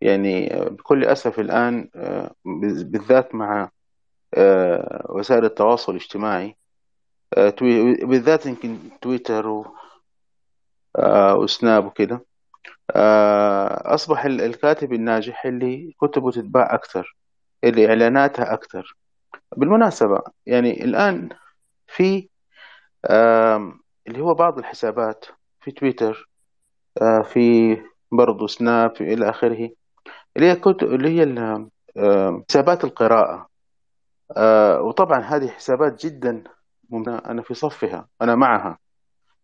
[0.00, 2.30] يعني بكل أسف الآن آه،
[2.64, 3.70] بالذات مع
[4.34, 6.56] آه، وسائل التواصل الاجتماعي
[8.02, 9.64] بالذات يمكن تويتر
[11.34, 12.20] وسناب وكده
[13.94, 17.16] أصبح الكاتب الناجح اللي كتبه تتباع أكثر
[17.64, 18.96] اللي إعلاناتها أكثر.
[19.56, 21.28] بالمناسبة يعني الآن
[21.86, 22.28] في
[24.08, 25.24] اللي هو بعض الحسابات
[25.60, 26.28] في تويتر
[27.24, 27.76] في
[28.12, 29.70] برضه سناب إلى آخره
[30.36, 31.66] اللي هي كتب اللي هي
[32.48, 33.48] حسابات القراءة.
[34.80, 36.44] وطبعا هذه حسابات جدا
[37.08, 38.78] أنا في صفها أنا معها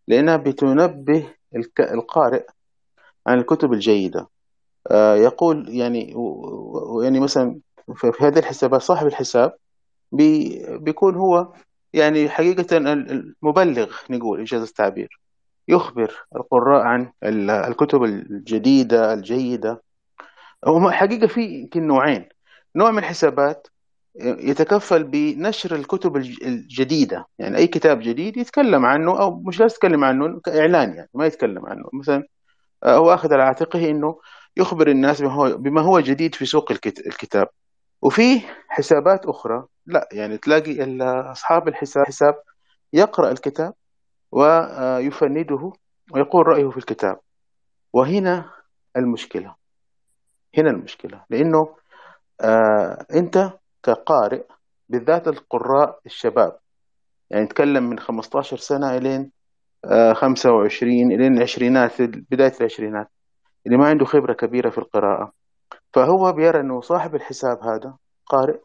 [0.08, 1.34] لأنها بتنبه
[1.80, 2.46] القارئ
[3.26, 4.28] عن الكتب الجيدة.
[5.16, 6.14] يقول يعني
[7.02, 7.60] يعني مثلا
[7.94, 9.56] في هذه الحسابات صاحب الحساب
[10.12, 11.52] بيكون هو
[11.92, 15.20] يعني حقيقة المبلغ نقول إنجاز التعبير.
[15.68, 17.12] يخبر القراء عن
[17.48, 19.82] الكتب الجديدة الجيدة.
[20.64, 22.28] هو حقيقة في يمكن نوعين.
[22.76, 23.68] نوع من الحسابات
[24.20, 27.26] يتكفل بنشر الكتب الجديدة.
[27.38, 31.66] يعني أي كتاب جديد يتكلم عنه أو مش لازم يتكلم عنه كإعلان يعني ما يتكلم
[31.66, 31.84] عنه.
[31.92, 32.24] مثلا
[32.84, 34.20] هو أخذ على عاتقه أنه
[34.56, 35.22] يخبر الناس
[35.56, 36.72] بما هو جديد في سوق
[37.06, 37.48] الكتاب.
[38.02, 39.64] وفي حسابات أخرى.
[39.86, 41.00] لا يعني تلاقي
[41.32, 42.42] أصحاب الحساب حساب
[42.92, 43.74] يقرأ الكتاب
[44.32, 45.72] ويفنده
[46.12, 47.20] ويقول رأيه في الكتاب.
[47.92, 48.50] وهنا
[48.96, 49.54] المشكلة.
[50.58, 51.24] هنا المشكلة.
[51.30, 51.76] لأنه
[52.40, 53.50] آه أنت
[53.82, 54.44] كقارئ
[54.88, 56.58] بالذات القراء الشباب
[57.30, 59.30] يعني نتكلم من 15 سنة إلين
[59.84, 63.08] آه 25 إلين العشرينات بداية العشرينات
[63.66, 65.32] اللي ما عنده خبرة كبيرة في القراءة.
[65.94, 67.96] فهو بيرى أنه صاحب الحساب هذا
[68.26, 68.60] قارئ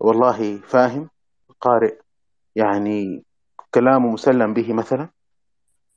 [0.00, 1.10] والله فاهم
[1.60, 1.98] قارئ
[2.56, 3.24] يعني
[3.74, 5.08] كلامه مسلم به مثلا.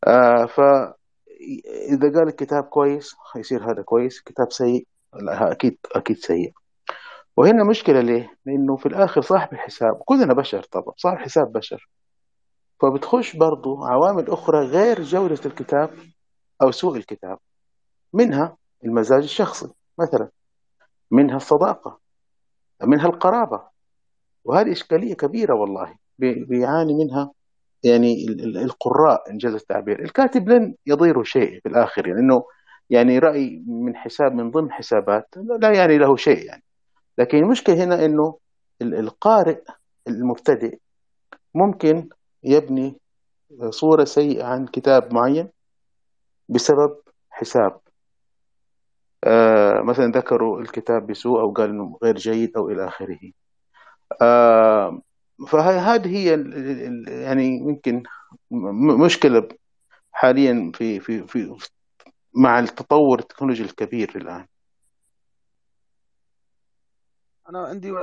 [0.07, 6.53] آه فإذا قال الكتاب كويس يصير هذا كويس كتاب سيء لا أكيد أكيد سيء.
[7.37, 11.89] وهنا مشكلة ليه؟ لأنه في الآخر صاحب الحساب كلنا بشر طبعا صاحب الحساب بشر.
[12.81, 15.89] فبتخش برضو عوامل أخرى غير جودة الكتاب
[16.61, 17.37] أو سوء الكتاب
[18.13, 20.29] منها المزاج الشخصي مثلا
[21.11, 21.99] منها الصداقة
[22.83, 23.61] منها القرابة.
[24.45, 27.31] وهذه إشكالية كبيرة والله بيعاني منها
[27.83, 28.25] يعني
[28.63, 30.03] القراء إنجاز التعبير.
[30.03, 32.43] الكاتب لن يضيره شيء في الآخر يعني إنه
[32.89, 35.27] يعني رأي من حساب من ضمن حسابات
[35.59, 36.63] لا يعني له شيء يعني.
[37.17, 38.37] لكن المشكلة هنا إنه
[38.81, 39.61] القارئ
[40.07, 40.77] المبتدئ
[41.53, 42.09] ممكن
[42.43, 42.97] يبني
[43.69, 45.49] صورة سيئة عن كتاب معين
[46.49, 46.97] بسبب
[47.29, 47.79] حساب.
[49.25, 53.19] آه مثلا ذكروا الكتاب بسوء أو قال إنه غير جيد أو إلى آخره.
[54.21, 55.01] آه
[55.47, 56.29] فهذه هي
[57.23, 58.03] يعني يمكن
[59.05, 59.47] مشكلة
[60.11, 61.57] حاليا في في في
[62.33, 64.47] مع التطور التكنولوجي الكبير الآن.
[67.49, 67.93] أنا عندي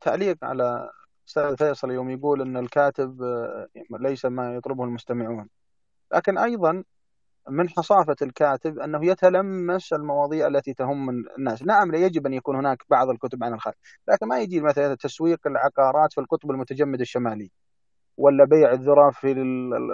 [0.00, 0.90] تعليق على
[1.28, 3.22] أستاذ فيصل يوم يقول أن الكاتب
[4.00, 5.48] ليس ما يطلبه المستمعون.
[6.14, 6.84] لكن أيضا
[7.48, 11.62] من حصافة الكاتب أنه يتلمس المواضيع التي تهم الناس.
[11.62, 13.76] نعم يجب أن يكون هناك بعض الكتب عن الخارج
[14.08, 17.50] لكن ما يجي مثلا تسويق العقارات في القطب المتجمد الشمالي
[18.16, 19.32] ولا بيع الذرة في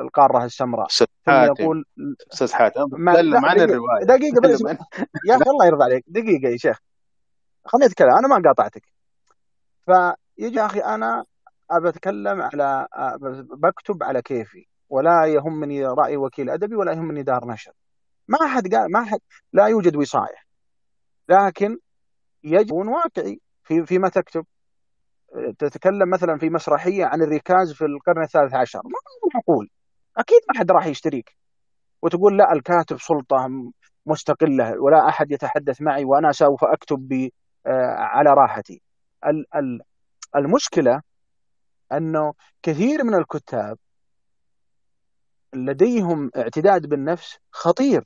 [0.04, 0.86] القارة السمراء.
[0.88, 1.84] ثم يقول
[2.32, 4.04] أستاذ حاتم تكلم عن الرواية.
[4.04, 4.60] دقيقة بس.
[5.26, 6.04] يا أخي الله يرضى عليك.
[6.06, 6.78] دقيقة يا شيخ.
[7.64, 8.82] خليني أتكلم أنا ما قاطعتك.
[9.86, 11.24] فيجي أخي أنا
[11.70, 12.86] أبى أتكلم على
[13.62, 14.67] بكتب على كيفي.
[14.88, 17.72] ولا يهمني رأي وكيل أدبي ولا يهمني دار نشر.
[18.28, 19.18] ما أحد قال ما أحد
[19.52, 20.38] لا يوجد وصاية.
[21.28, 21.78] لكن
[22.44, 23.40] يجب يكون واقعي.
[23.64, 24.46] في فيما تكتب
[25.58, 28.80] تتكلم مثلا في مسرحية عن الركاز في القرن الثالث عشر.
[28.84, 29.70] ما معقول
[30.16, 31.36] أكيد ما حد راح يشتريك.
[32.02, 33.48] وتقول لا الكاتب سلطة
[34.06, 37.28] مستقلة ولا أحد يتحدث معي وأنا سوف أكتب ب
[37.66, 38.82] آه، على راحتي.
[40.36, 41.02] المشكلة
[41.92, 43.78] أنه كثير من الكتاب
[45.54, 48.04] لديهم اعتداد بالنفس خطير.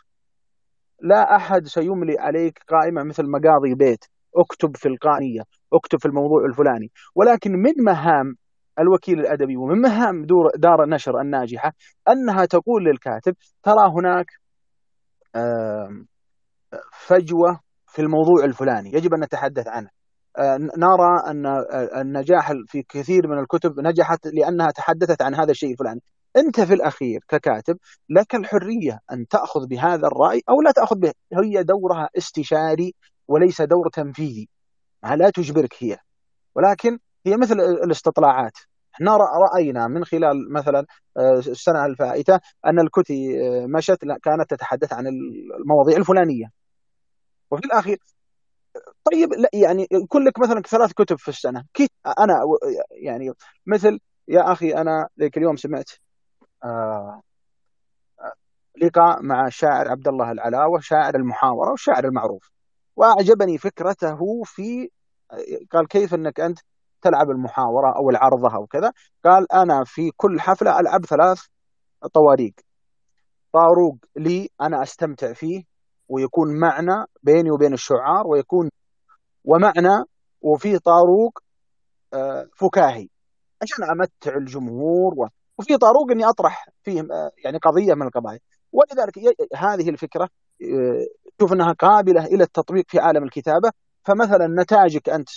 [1.02, 4.04] لا أحد سيملي عليك قائمة مثل مقاضي بيت.
[4.36, 6.90] اكتب في القائمة اكتب في الموضوع الفلاني.
[7.14, 8.36] ولكن من مهام
[8.78, 11.72] الوكيل الأدبي ومن مهام دار النشر الناجحة
[12.08, 14.26] أنها تقول للكاتب ترى هناك
[16.92, 19.88] فجوة في الموضوع الفلاني يجب أن نتحدث عنه.
[20.38, 21.46] آه، نرى أن
[22.00, 26.02] النجاح في كثير من الكتب نجحت لأنها تحدثت عن هذا الشيء الفلاني.
[26.36, 27.78] أنت في الأخير ككاتب
[28.08, 31.12] لك الحرية أن تأخذ بهذا الرأي أو لا تأخذ به.
[31.32, 32.94] هي دورها استشاري
[33.28, 34.48] وليس دور تنفيذي.
[35.04, 35.98] لا تجبرك هي.
[36.54, 38.52] ولكن هي مثل الاستطلاعات.
[38.94, 40.86] إحنا رأينا من خلال مثلا
[41.16, 46.50] آه، السنة الفائتة أن الكتي آه، مشت كانت تتحدث عن المواضيع الفلانية.
[47.50, 47.98] وفي الأخير
[49.12, 51.64] طيب لا يعني يكون لك مثلا ثلاث كتب في السنة.
[51.74, 51.88] كيف
[52.18, 52.40] أنا
[52.90, 53.32] يعني
[53.66, 53.98] مثل
[54.28, 55.90] يا أخي أنا ذيك اليوم سمعت
[58.82, 62.50] لقاء مع الشاعر عبد الله العلاوة شاعر المحاورة والشاعر المعروف.
[62.96, 64.88] وأعجبني فكرته في
[65.70, 66.58] قال كيف إنك أنت
[67.02, 68.92] تلعب المحاورة أو العرضة أو كذا؟
[69.24, 71.40] قال أنا في كل حفلة ألعب ثلاث
[72.14, 72.54] طواريق.
[73.52, 75.62] طاروق لي أنا أستمتع فيه
[76.08, 78.70] ويكون معنى بيني وبين الشعار ويكون
[79.44, 80.04] ومعنى
[80.40, 81.38] وفي طاروق
[82.14, 83.08] آه، فكاهي.
[83.62, 85.28] عشان أمتع الجمهور
[85.62, 88.38] وفي طاروق أني أطرح فيه آه، يعني قضية من القضايا.
[88.72, 89.18] ولذلك
[89.56, 90.28] هذه الفكرة
[90.62, 91.06] آه،
[91.40, 93.70] شوف أنها قابلة إلى التطبيق في عالم الكتابة.
[94.04, 95.28] فمثلا نتاجك أنت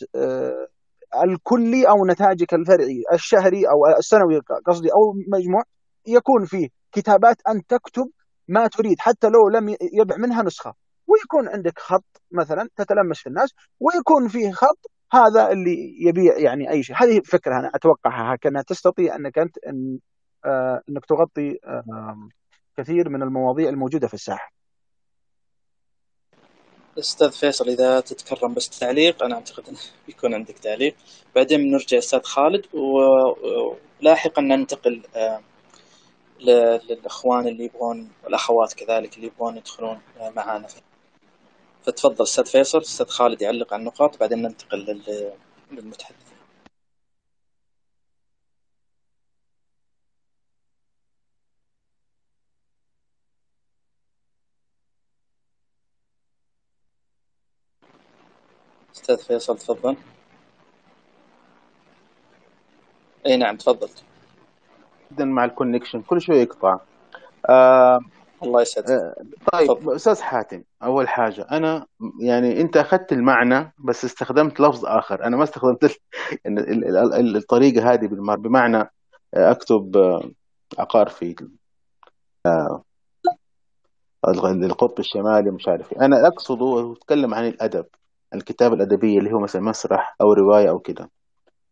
[1.23, 5.63] الكلي أو نتاجك الفرعي الشهري أو السنوي قصدي أو مجموع
[6.07, 8.09] يكون فيه كتابات أن تكتب
[8.47, 10.73] ما تريد حتى لو لم يبع منها نسخة.
[11.07, 13.49] ويكون عندك خط مثلا تتلمس في الناس
[13.79, 16.95] ويكون فيه خط هذا اللي يبيع يعني أي شيء.
[16.99, 19.97] هذه فكرة أنا أتوقعها هكذا تستطيع أنك أنت آه
[20.89, 22.29] إنك تغطي آه
[22.77, 24.55] كثير من المواضيع الموجودة في الساحة.
[26.99, 29.77] أستاذ فيصل إذا تتكرم بس تعليق أنا أعتقد إنه
[30.07, 30.95] بيكون عندك تعليق.
[31.35, 32.65] بعدين بنرجع أستاذ خالد
[34.01, 35.41] ولاحقا ننتقل آه،
[36.39, 40.67] للأخوان اللي يبغون والأخوات كذلك اللي يبغون يدخلون آه، معنا
[41.83, 45.01] فتفضل أستاذ فيصل أستاذ خالد يعلق على النقاط بعدين ننتقل
[45.71, 46.24] للمتحدث.
[59.05, 59.97] أستاذ فيصل تفضل.
[63.25, 63.89] أي نعم تفضل.
[65.11, 66.79] جدا مع الكونكشن كل شوي يقطع.
[67.49, 67.99] آه
[68.43, 68.89] الله يسعدك.
[68.89, 69.15] آه
[69.53, 69.95] طيب فضل.
[69.95, 71.85] أستاذ حاتم أول حاجة أنا
[72.21, 75.23] يعني أنت أخذت المعنى بس استخدمت لفظ آخر.
[75.23, 75.83] أنا ما استخدمت
[77.35, 78.07] الطريقة هذه
[78.37, 78.77] بمعنى
[79.33, 80.31] آه، أكتب آه،
[80.79, 81.35] عقار في
[82.45, 82.83] آه،
[84.27, 86.01] القطب الشمالي مش عارف إيه.
[86.05, 87.85] أنا أقصده وأتكلم عن الأدب.
[88.37, 91.11] الكتابة الأدبية اللي هو مثلا مسرح أو رواية أو كده.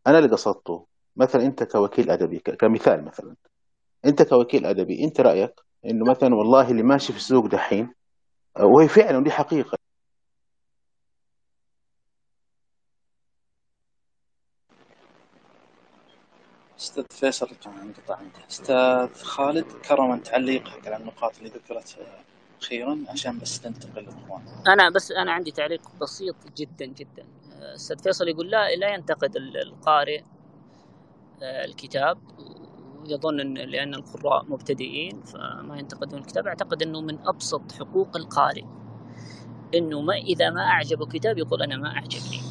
[0.08, 0.86] أنا اللي قصدته
[1.16, 3.36] مثلا أنت كوكيل أدبي كمثال مثلا.
[4.06, 5.54] أنت كوكيل أدبي أنت رأيك
[5.86, 7.94] إنه مثلا والله اللي ماشي في السوق دحين
[8.60, 9.78] وهي فعلا ودي حقيقة.
[16.80, 18.20] أستاذ فيصل انقطع
[18.50, 21.98] أستاذ خالد كرما تعليقك على النقاط اللي ذكرت
[22.64, 27.26] أخيرا عشان بس ننتقل للاخوان أنا بس أنا عندي تعليق بسيط جدا جدا.
[27.76, 30.22] أستاذ فيصل يقول لا لا ينتقد القارئ
[31.44, 32.18] آه، الكتاب.
[33.00, 36.48] ويظن ان لأن القراء مبتدئين فما ينتقدون الكتاب.
[36.48, 38.64] أعتقد إنه من أبسط حقوق القارئ.
[39.76, 42.42] إنه ما إذا ما اعجبه كتاب يقول أنا ما أعجبني.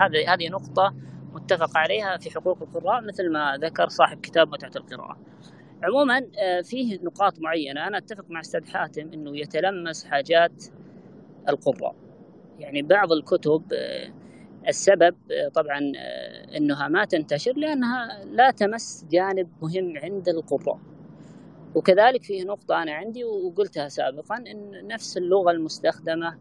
[0.00, 0.94] هذه هذه نقطة
[1.32, 5.18] متفق عليها في حقوق القراء مثل ما ذكر صاحب كتاب متعة القراءة.
[5.84, 7.86] عموما آه، فيه نقاط معينة.
[7.86, 10.64] أنا أتفق مع أستاذ حاتم أنه يتلمس حاجات
[11.48, 11.94] القراء.
[12.58, 14.12] يعني بعض الكتب آه،
[14.68, 15.92] السبب آه، طبعا
[16.56, 20.78] أنها ما تنتشر لأنها لا تمس جانب مهم عند القراء.
[21.74, 26.38] وكذلك فيه نقطة أنا عندي وقلتها سابقا أن نفس اللغة المستخدمة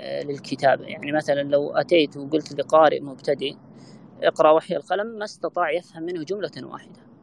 [0.00, 0.84] للكتابة.
[0.84, 3.54] يعني مثلا لو أتيت وقلت لقارئ مبتدئ
[4.22, 7.13] اقرأ وحي القلم ما استطاع يفهم منه جملة واحدة.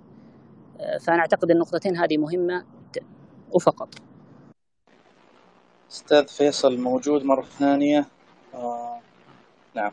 [1.02, 2.66] فأنا أعتقد النقطتين هذه مهمة
[3.52, 3.90] وفقط.
[5.91, 8.06] أستاذ فيصل موجود مرة ثانية.
[8.53, 8.99] آه
[9.76, 9.91] نعم.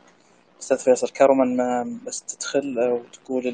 [0.61, 3.47] أستاذ فيصل كرما ما بس تدخل وتقول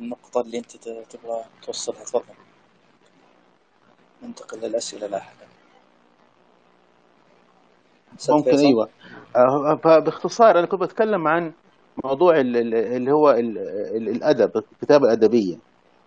[0.00, 0.76] النقطة اللي أنت
[1.10, 2.04] تبغى توصلها.
[2.04, 2.22] تفضل.
[4.22, 5.46] ننتقل للأسئلة لاحقا
[8.28, 8.66] ممكن فيصل.
[8.66, 8.88] أيوه.
[9.36, 11.52] آه، فباختصار أنا كنت بتكلم عن
[12.04, 15.56] موضوع اللي هو الأدب الكتابة الأدبية.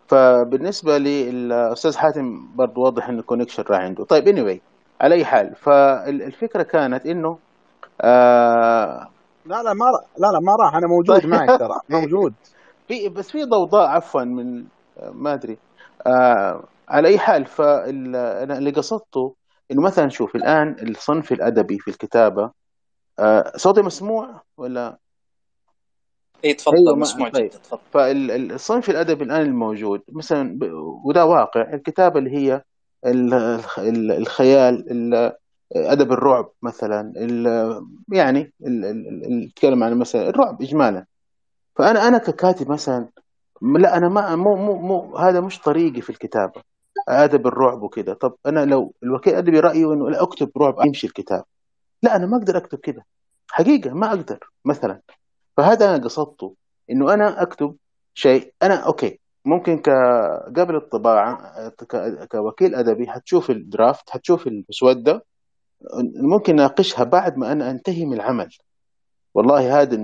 [0.10, 4.04] فبالنسبة للأستاذ حاتم برضه واضح إن الكونكشن راح عنده.
[4.06, 4.60] طيب اني anyway
[5.02, 7.40] على أي حال فالفكرة كانت إنه
[8.02, 9.08] آه
[9.46, 9.86] لا لا ما
[10.18, 11.26] لا لا ما راح أنا موجود طيب.
[11.26, 12.34] معك ترى موجود.
[12.88, 14.66] في بس في ضوضاء عفوا من
[15.14, 15.58] ما أدري
[16.08, 19.36] آه على أي حال فانا اللي قصدته
[19.72, 22.52] إنه مثلا شوف الآن الصنف الأدبي في الكتابة
[23.20, 24.98] آه صوتي مسموع ولا؟
[26.46, 27.50] اي تفضل أيوة مسموع طيب.
[27.50, 30.60] جدا تفضل فالصنف الأدبي الآن الموجود مثلا
[31.06, 32.62] وده واقع الكتابة اللي هي
[34.18, 34.86] الخيال
[35.76, 37.14] أدب الرعب مثلا
[38.12, 38.54] يعني
[39.32, 41.06] نتكلم عن مثلا الرعب اجمالا.
[41.76, 43.10] فأنا أنا ككاتب مثلا
[43.62, 46.62] لا أنا ما مو مو مو هذا مش طريقي في الكتابة
[47.10, 51.44] أدب الرعب وكذا طب أنا لو الوكيل الادبي رايه إنه لا أكتب رعب يمشي الكتاب.
[52.04, 53.04] لا أنا ما أقدر أكتب كذا
[53.52, 55.02] حقيقة ما أقدر مثلا.
[55.60, 56.56] فهذا أنا قصدته
[56.92, 57.76] إنه أنا أكتب
[58.14, 58.54] شيء.
[58.64, 59.78] أنا أوكي ممكن
[60.58, 61.70] قبل الطباعة
[62.32, 65.26] كوكيل أدبي حتشوف الدرافت حتشوف المسودة
[66.16, 68.50] ممكن ناقشها بعد ما أنا أنتهي من العمل.
[69.34, 69.96] والله هذه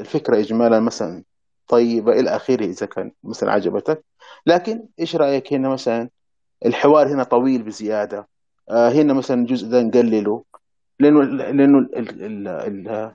[0.00, 1.22] الفكرة اجمالا مثلا
[1.68, 4.04] طيبة إلى آخره إذا كان مثلا عجبتك.
[4.46, 6.08] لكن إيش رأيك هنا مثلا؟
[6.66, 8.28] الحوار هنا طويل بزيادة.
[8.70, 10.44] آه هنا مثلا الجزء ده نقلله
[11.00, 13.14] لأنه لأنه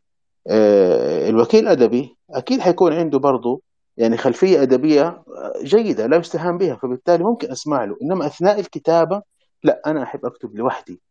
[1.30, 3.62] الوكيل الأدبي أكيد حيكون عنده برضه
[3.98, 5.24] يعني خلفية أدبية
[5.64, 7.96] جيدة لا يستهان بها فبالتالي ممكن أسمع له.
[8.02, 9.22] إنما أثناء الكتابة
[9.64, 11.02] لا أنا أحب أكتب لوحدي.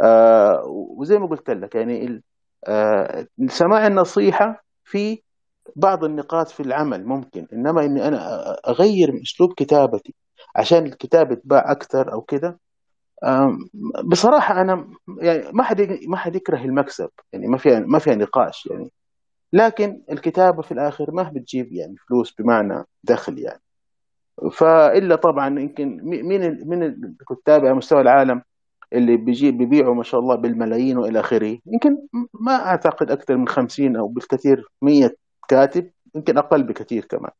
[0.00, 2.22] آه وزي ما قلت لك يعني
[2.66, 5.22] آه سماع النصيحة في
[5.76, 8.18] بعض النقاط في العمل ممكن إنما إني أنا
[8.68, 10.14] أغير من أسلوب كتابتي
[10.56, 12.56] عشان الكتاب يتباع أكثر أو كذا
[14.04, 14.88] بصراحة أنا
[15.18, 18.90] يعني ما حد ما حد يكره المكسب يعني ما فيها ما فيها نقاش يعني.
[19.52, 23.60] لكن الكتابة في الآخر ما بتجيب يعني فلوس بمعنى دخل يعني.
[24.52, 28.42] فإلا طبعا يمكن مين من الكتاب على مستوى العالم
[28.92, 31.58] اللي بيجي بيبيعوا ما شاء الله بالملايين وإلى آخره.
[31.66, 31.98] يمكن
[32.40, 35.10] ما أعتقد أكثر من 50 أو بالكثير 100
[35.48, 37.30] كاتب يمكن أقل بكثير كمان.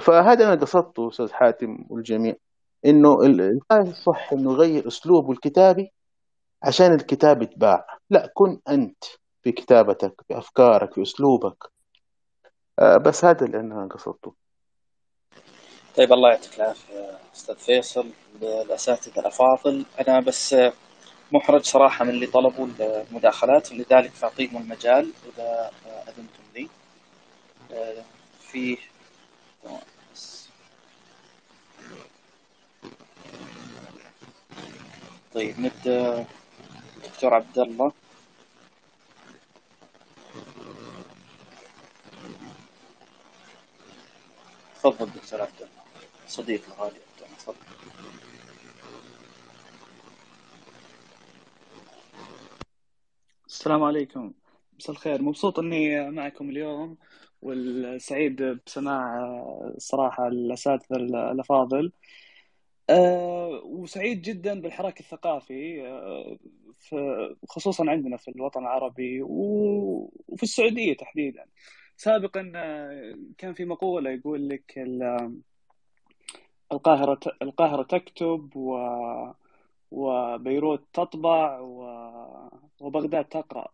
[0.00, 2.34] فهذا أنا قصدته أستاذ حاتم والجميع.
[2.84, 3.18] إنه
[3.72, 5.92] الصح إنه يغير أسلوبه الكتابي
[6.62, 7.98] عشان الكتاب يتباع.
[8.10, 9.04] لا كن أنت
[9.42, 11.70] في كتابتك في أفكارك في أسلوبك.
[12.78, 14.34] آه، بس هذا اللي أنا قصدته.
[15.96, 18.10] طيب الله يعطيك العافية أستاذ فيصل.
[18.42, 20.56] الاساتذه الأفاضل أنا بس
[21.32, 25.70] محرج صراحة من اللي طلبوا المداخلات لذلك فاعطيهم المجال إذا
[26.08, 26.68] أذنتم لي.
[28.40, 28.78] في
[35.36, 36.26] طيب نبدأ.
[37.04, 37.92] دكتور عبد الله.
[44.74, 45.82] تفضل دكتور عبد الله.
[46.26, 46.98] صديق الغالي.
[47.38, 47.54] تفضل.
[53.46, 54.32] السلام عليكم.
[54.78, 55.22] مساء الخير.
[55.22, 56.96] مبسوط إني معكم اليوم
[57.42, 59.30] والسعيد بسماع
[59.78, 61.92] صراحة الأساتذة الأفاضل.
[62.90, 66.38] أه وسعيد جدا بالحراك الثقافي أه
[67.48, 71.44] خصوصا عندنا في الوطن العربي وفي السعودية تحديدا.
[71.96, 74.78] سابقا آه، كان في مقولة يقول لك
[76.72, 78.78] القاهرة القاهرة تكتب و
[79.90, 81.58] وبيروت تطبع
[82.80, 83.68] وبغداد تقرأ.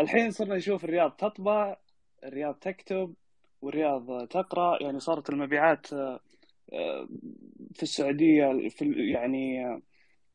[0.00, 1.76] الحين صرنا نشوف الرياض تطبع
[2.24, 3.14] الرياض تكتب
[3.62, 4.82] والرياض تقرأ.
[4.82, 6.20] يعني صارت المبيعات آه،
[7.76, 9.66] في السعودية في يعني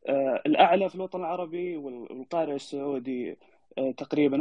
[0.10, 3.38] آه، الأعلى في الوطن العربي والقارئ السعودي
[3.78, 4.38] آه، تقريبا.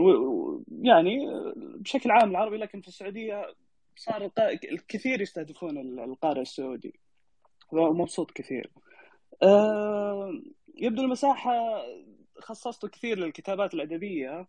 [0.82, 3.54] يعني بشكل عام العربي لكن في السعودية
[3.96, 4.30] صار
[4.72, 6.94] الكثير يستهدفون القارئ السعودي.
[7.72, 8.70] مبسوط كثير.
[10.76, 11.82] يبدو المساحة
[12.38, 14.30] خصصت كثير للكتابات الأدبية.
[14.30, 14.46] آه،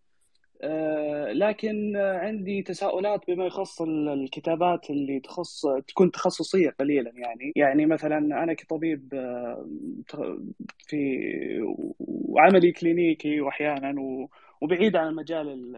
[1.34, 7.54] لكن عندي تساؤلات بما يخص الكتابات اللي تخص تكون تخصصية قليلا يعني.
[7.56, 9.66] يعني مثلا أنا كطبيب آه،
[10.88, 11.18] في
[12.38, 13.96] عملي كلينيكي واحيانا
[14.62, 15.78] وبعيد عن المجال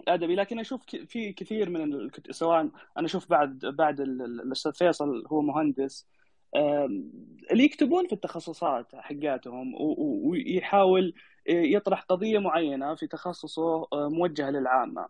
[0.00, 2.60] الأدبي لكن أشوف في كثير من سواء
[2.98, 6.06] أنا أشوف بعد بعد الأستاذ فيصل هو مهندس
[7.50, 9.74] اللي يكتبون في التخصصات حقاتهم
[10.24, 11.14] ويحاول
[11.48, 15.08] يطرح قضية معينة في تخصصه آه، موجهة للعامة.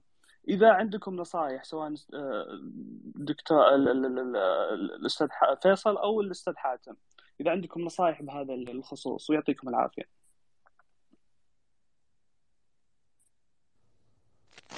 [0.49, 2.61] إذا عندكم نصائح سواء آه،
[3.15, 5.29] دكتور الأستاذ
[5.63, 6.95] فيصل أو الأستاذ حاتم.
[7.41, 10.09] إذا عندكم نصائح بهذا الخصوص ويعطيكم العافية.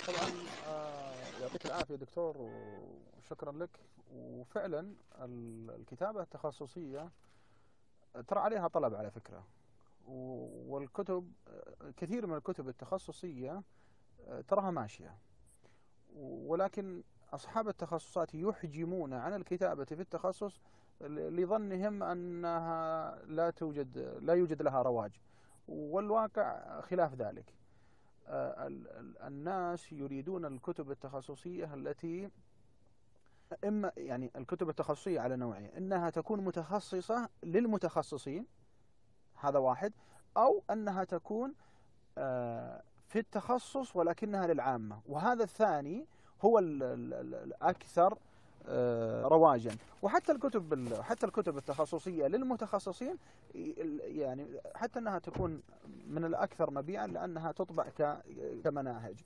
[0.07, 0.31] طبعا
[0.69, 3.71] آه، يعطيك العافية دكتور وشكرا لك.
[4.15, 4.95] وفعلا
[5.77, 7.11] الكتابة التخصصية
[8.29, 9.58] ترى عليها طلب على فكرة.
[10.09, 11.33] والكتب
[11.97, 13.63] كثير من الكتب التخصصية
[14.49, 15.19] تراها ماشية.
[16.17, 17.03] ولكن
[17.33, 20.61] أصحاب التخصصات يحجمون عن الكتابة في التخصص
[21.01, 25.21] لظنهم أنها لا توجد لا يوجد لها رواج.
[25.69, 27.55] والواقع خلاف ذلك.
[29.27, 32.31] الناس يريدون الكتب التخصصية التي
[33.65, 38.47] إما يعني الكتب التخصصية على نوعين إنها تكون متخصصة للمتخصصين
[39.41, 39.93] هذا واحد
[40.37, 41.53] أو أنها تكون
[43.09, 45.01] في التخصص ولكنها للعامة.
[45.09, 46.07] وهذا الثاني
[46.43, 48.19] هو الأكثر
[49.25, 49.77] رواجا.
[50.03, 53.17] وحتى الكتب حتى الكتب التخصصية للمتخصصين
[54.01, 55.63] يعني حتى أنها تكون
[56.07, 57.85] من الأكثر مبيعا لأنها تطبع
[58.65, 59.17] كمناهج.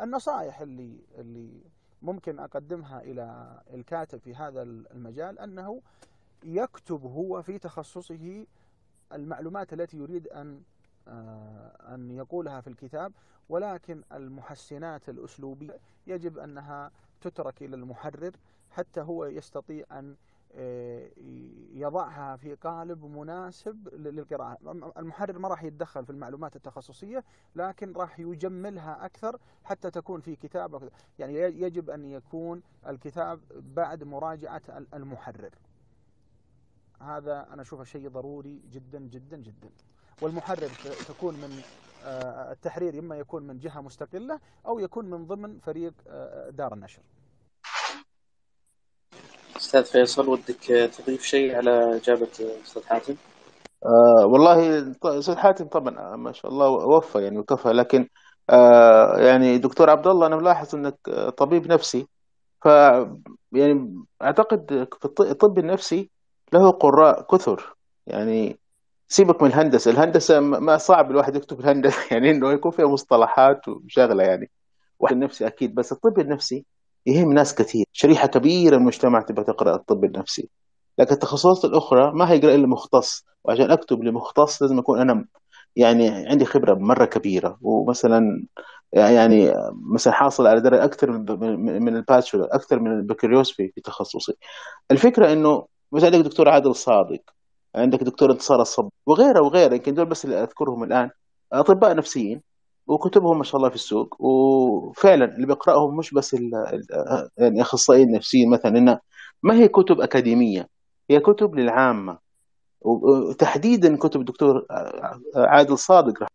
[0.00, 1.60] النصائح اللي اللي
[2.02, 5.82] ممكن أقدمها إلى الكاتب في هذا المجال أنه
[6.44, 8.46] يكتب هو في تخصصه
[9.12, 10.62] المعلومات التي يريد أن
[11.94, 13.12] أن يقولها في الكتاب
[13.48, 18.32] ولكن المحسنات الأسلوبية يجب أنها تترك إلى المحرر
[18.70, 20.16] حتى هو يستطيع أن
[20.54, 21.10] آه،
[21.72, 24.58] يضعها في قالب مناسب للقراءة.
[24.96, 27.24] المحرر ما راح يتدخل في المعلومات التخصصية
[27.56, 34.62] لكن راح يجملها أكثر حتى تكون في كتاب يعني يجب أن يكون الكتاب بعد مراجعة
[34.94, 35.50] المحرر.
[37.00, 39.70] هذا أنا أشوفه شيء ضروري جدا جدا جدا.
[40.22, 40.70] والمحرر
[41.08, 41.60] تكون من
[42.04, 47.02] آه، التحرير إما يكون من جهة مستقلة أو يكون من ضمن فريق آه، دار النشر.
[49.56, 52.28] أستاذ فيصل ودك تضيف شيء على إجابة
[52.64, 53.14] أستاذ حاتم؟
[53.86, 58.08] آه والله أستاذ حاتم طبعا ما شاء الله وفى يعني وكفى لكن
[58.50, 62.06] آه يعني دكتور عبد الله أنا ملاحظ أنك طبيب نفسي.
[62.62, 62.66] ف
[63.52, 66.10] يعني أعتقد في الطب النفسي
[66.54, 67.76] له قراء كثر.
[68.06, 68.58] يعني
[69.08, 71.96] سيبك من الهندسة الهندسة ما صعب الواحد يكتب الهندسة.
[72.12, 74.50] يعني إنه يكون فيها مصطلحات وشغلة يعني.
[74.98, 76.64] واحد النفسي أكيد بس الطب النفسي
[77.06, 77.86] يهم ناس كثير.
[77.92, 80.48] شريحة كبيرة من المجتمع تبغى تقرأ الطب النفسي.
[80.98, 83.24] لكن التخصصات الأخرى ما هيقرأ إلا مختص.
[83.44, 85.24] وعشان أكتب لمختص لازم أكون أنا
[85.76, 87.58] يعني عندي خبرة مرة كبيرة.
[87.62, 88.46] ومثلا
[88.92, 94.32] يعني مثلا حاصل على درجة أكثر من من الباتشولر أكثر من البكالوريوس في تخصصي.
[94.90, 97.20] الفكرة إنه مثلا عندك دكتور عادل صادق
[97.74, 101.10] عندك دكتور انتصار الصب وغيره وغيره يمكن دول بس اللي أذكرهم الآن.
[101.52, 102.40] أطباء نفسيين
[102.86, 106.34] وكتبهم ما شاء الله في السوق وفعلا اللي بيقرأهم مش بس
[107.38, 109.00] يعني أخصائيين نفسيين مثلا إنها
[109.42, 110.68] ما هي كتب أكاديمية
[111.10, 112.18] هي كتب للعامة.
[112.80, 114.66] وتحديدا كتب الدكتور
[115.36, 116.26] عادل صادق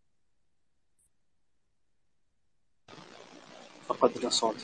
[3.88, 4.56] فقدنا صوت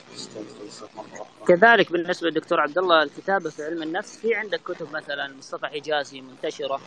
[1.48, 6.22] كذلك بالنسبة للدكتور عبد الله الكتابة في علم النفس في عندك كتب مثلا مصطفى حجازي
[6.22, 6.82] منتشرة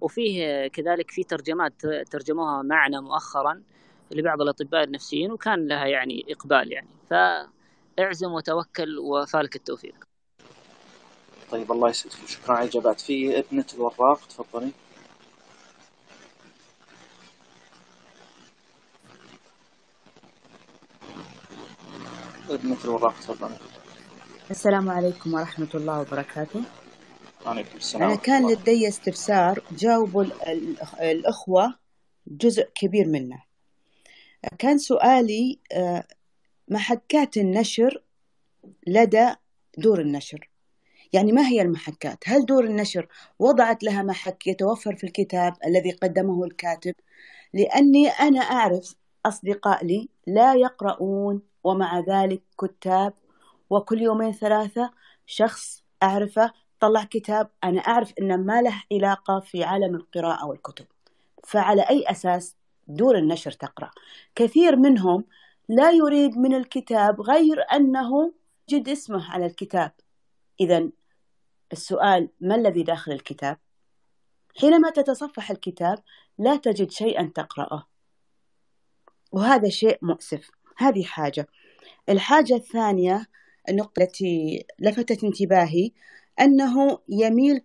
[0.00, 3.62] وفيه كذلك في ترجمات ترجموها معنا مؤخرا
[4.10, 6.88] لبعض الأطباء النفسيين وكان لها يعني إقبال يعني.
[7.10, 9.94] فاعزم وتوكل وفالك التوفيق.
[11.50, 12.14] طيب الله يسعدك.
[12.26, 12.54] شكرا.
[12.54, 14.70] على الإجابات في ابنة الوراق تفضلي.
[23.20, 23.56] تفضلي
[24.50, 26.62] السلام عليكم ورحمة الله وبركاته.
[27.46, 30.24] وعليكم السلام أنا كان لدي استفسار جاوبوا
[31.00, 31.74] الأخوة
[32.26, 33.42] جزء كبير منه.
[34.58, 36.04] كان سؤالي آه،
[36.68, 38.02] محكات النشر
[38.86, 39.34] لدى
[39.78, 40.50] دور النشر.
[41.12, 43.08] يعني ما هي المحكات؟ هل دور النشر
[43.38, 46.94] وضعت لها محك يتوفر في الكتاب الذي قدمه الكاتب؟
[47.54, 48.94] لأني أنا أعرف
[49.26, 53.12] أصدقاء لي لا يقرؤون ومع ذلك كتاب
[53.70, 54.90] وكل يومين ثلاثة
[55.26, 60.86] شخص أعرفه طلع كتاب أنا أعرف أنه ما له علاقة في عالم القراءة والكتب.
[61.44, 62.56] فعلى أي أساس
[62.88, 63.90] دور النشر تقرأ.
[64.34, 65.24] كثير منهم
[65.68, 68.32] لا يريد من الكتاب غير أنه
[68.68, 69.92] جد اسمه على الكتاب.
[70.60, 70.90] إذا
[71.72, 73.58] السؤال ما الذي داخل الكتاب؟
[74.60, 75.98] حينما تتصفح الكتاب
[76.38, 77.86] لا تجد شيئا تقرأه.
[79.32, 80.50] وهذا شيء مؤسف.
[80.76, 81.46] هذه حاجة.
[82.08, 83.26] الحاجة الثانية
[83.68, 85.90] النقطة التي لفتت انتباهي
[86.40, 87.60] أنه يميل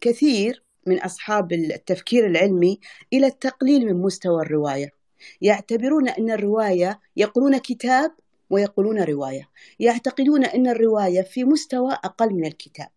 [0.00, 2.80] كثير من أصحاب التفكير العلمي
[3.12, 4.90] إلى التقليل من مستوى الرواية.
[5.40, 8.14] يعتبرون أن الرواية يقولون كتاب
[8.50, 9.48] ويقولون رواية.
[9.80, 12.88] يعتقدون أن الرواية في مستوى أقل من الكتاب.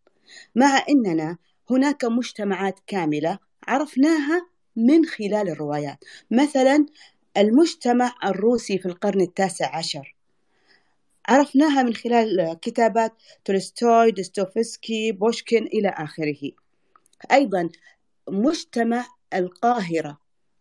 [0.55, 1.37] مع أننا
[1.69, 5.97] هناك مجتمعات كاملة عرفناها من خلال الروايات.
[6.31, 6.85] مثلا
[7.37, 10.15] المجتمع الروسي في القرن التاسع عشر.
[11.27, 13.13] عرفناها من خلال كتابات
[13.45, 16.51] تولستوي دوستويفسكي بوشكين إلى آخره.
[17.31, 17.69] أيضا
[18.29, 20.17] مجتمع القاهرة.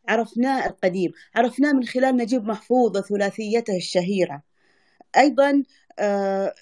[0.09, 1.13] عرفناه القديم.
[1.35, 4.43] عرفناه من خلال نجيب محفوظ ثلاثيته الشهيرة.
[5.17, 5.63] أيضا
[5.99, 6.55] آه،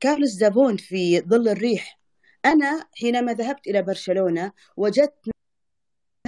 [0.00, 1.98] كارلوس زابون في ظل الريح.
[2.44, 5.30] أنا حينما ذهبت إلى برشلونة وجدت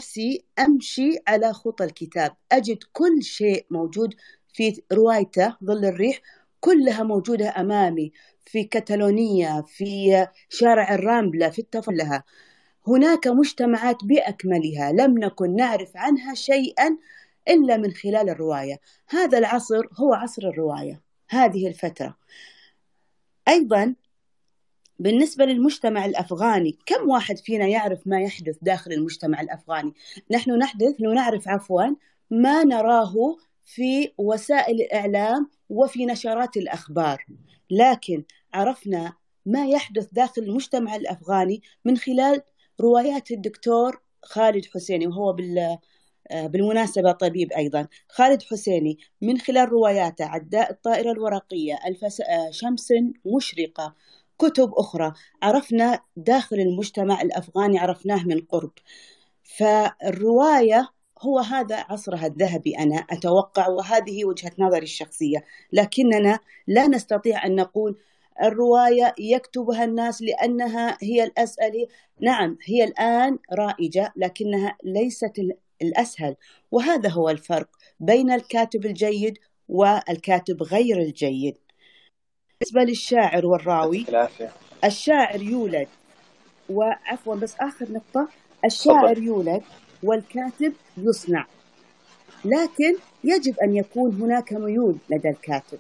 [0.05, 2.37] نفسي أمشي على خطى الكتاب.
[2.53, 4.15] أجد كل شيء موجود
[4.53, 6.21] في روايته ظل الريح
[6.61, 8.13] كلها موجودة أمامي
[8.45, 12.25] في كتالونيا في شارع الرامبلة في التفلها
[12.87, 16.99] هناك مجتمعات بأكملها لم نكن نعرف عنها شيئا
[17.49, 18.81] إلا من خلال الرواية.
[19.09, 21.01] هذا العصر هو عصر الرواية
[21.31, 22.17] هذه الفترة.
[23.49, 23.95] أيضا
[24.99, 29.95] بالنسبة للمجتمع الأفغاني كم واحد فينا يعرف ما يحدث داخل المجتمع الأفغاني؟
[30.31, 31.85] نحن نحدث نعرف عفوا
[32.31, 33.15] ما نراه
[33.65, 37.27] في وسائل الإعلام وفي نشرات الأخبار.
[37.71, 39.13] لكن عرفنا
[39.47, 42.43] ما يحدث داخل المجتمع الأفغاني من خلال
[42.81, 45.79] روايات الدكتور خالد حسيني وهو بال
[46.35, 47.89] بالمناسبة طبيب أيضا.
[48.09, 52.23] خالد حسيني من خلال رواياته عداء الطائرة الورقية الفس...
[52.51, 52.89] شمس
[53.37, 53.95] مشرقة.
[54.39, 55.13] كتب أخرى.
[55.43, 58.73] عرفنا داخل المجتمع الأفغاني عرفناه من قرب.
[59.43, 60.89] فالرواية
[61.23, 65.45] هو هذا عصرها الذهبي أنا أتوقع وهذه وجهة نظري الشخصية.
[65.73, 67.99] لكننا لا نستطيع أن نقول
[68.43, 71.87] الرواية يكتبها الناس لأنها هي الأسئلة
[72.21, 75.41] نعم هي الآن رائجة لكنها ليست
[75.83, 76.37] الأسهل.
[76.71, 77.69] وهذا هو الفرق
[78.01, 79.39] بين الكاتب الجيد
[79.69, 81.64] والكاتب غير الجيد.
[82.61, 84.07] بالنسبة للشاعر والراوي
[84.85, 85.89] الشاعر يولد
[86.71, 88.29] وعفوا بس آخر نقطة
[88.65, 89.63] الشاعر يولد
[90.03, 91.47] والكاتب يصنع.
[92.45, 95.79] لكن يجب أن يكون هناك ميول لدى الكاتب.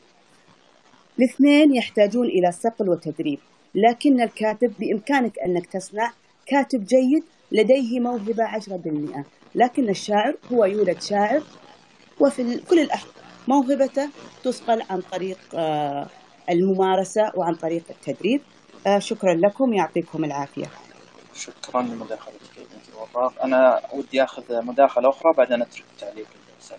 [1.18, 3.38] الاثنين يحتاجون إلى صقل وتدريب.
[3.74, 6.12] لكن الكاتب بإمكانك أنك تصنع
[6.46, 9.24] كاتب جيد لديه موهبة عشرة بالمئة.
[9.54, 11.42] لكن الشاعر هو يولد شاعر
[12.20, 13.12] وفي كل الأحوال
[13.48, 14.08] موهبته
[14.44, 15.38] تصقل عن طريق
[16.50, 18.40] الممارسة وعن طريق التدريب.
[18.98, 19.74] شكرا لكم.
[19.74, 20.66] يعطيكم العافية.
[21.34, 22.68] شكرا لمداخلتك
[23.14, 26.78] وراق أنا ودي أخذ مداخلة أخرى بعدين أترك تعليق الأستاذ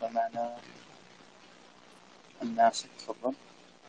[0.00, 0.56] فمعنا
[2.42, 3.34] الناس تفضل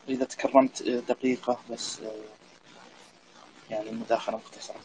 [0.08, 2.00] إذا تكرمت دقيقة بس
[3.70, 4.76] يعني المداخلة مختصرة.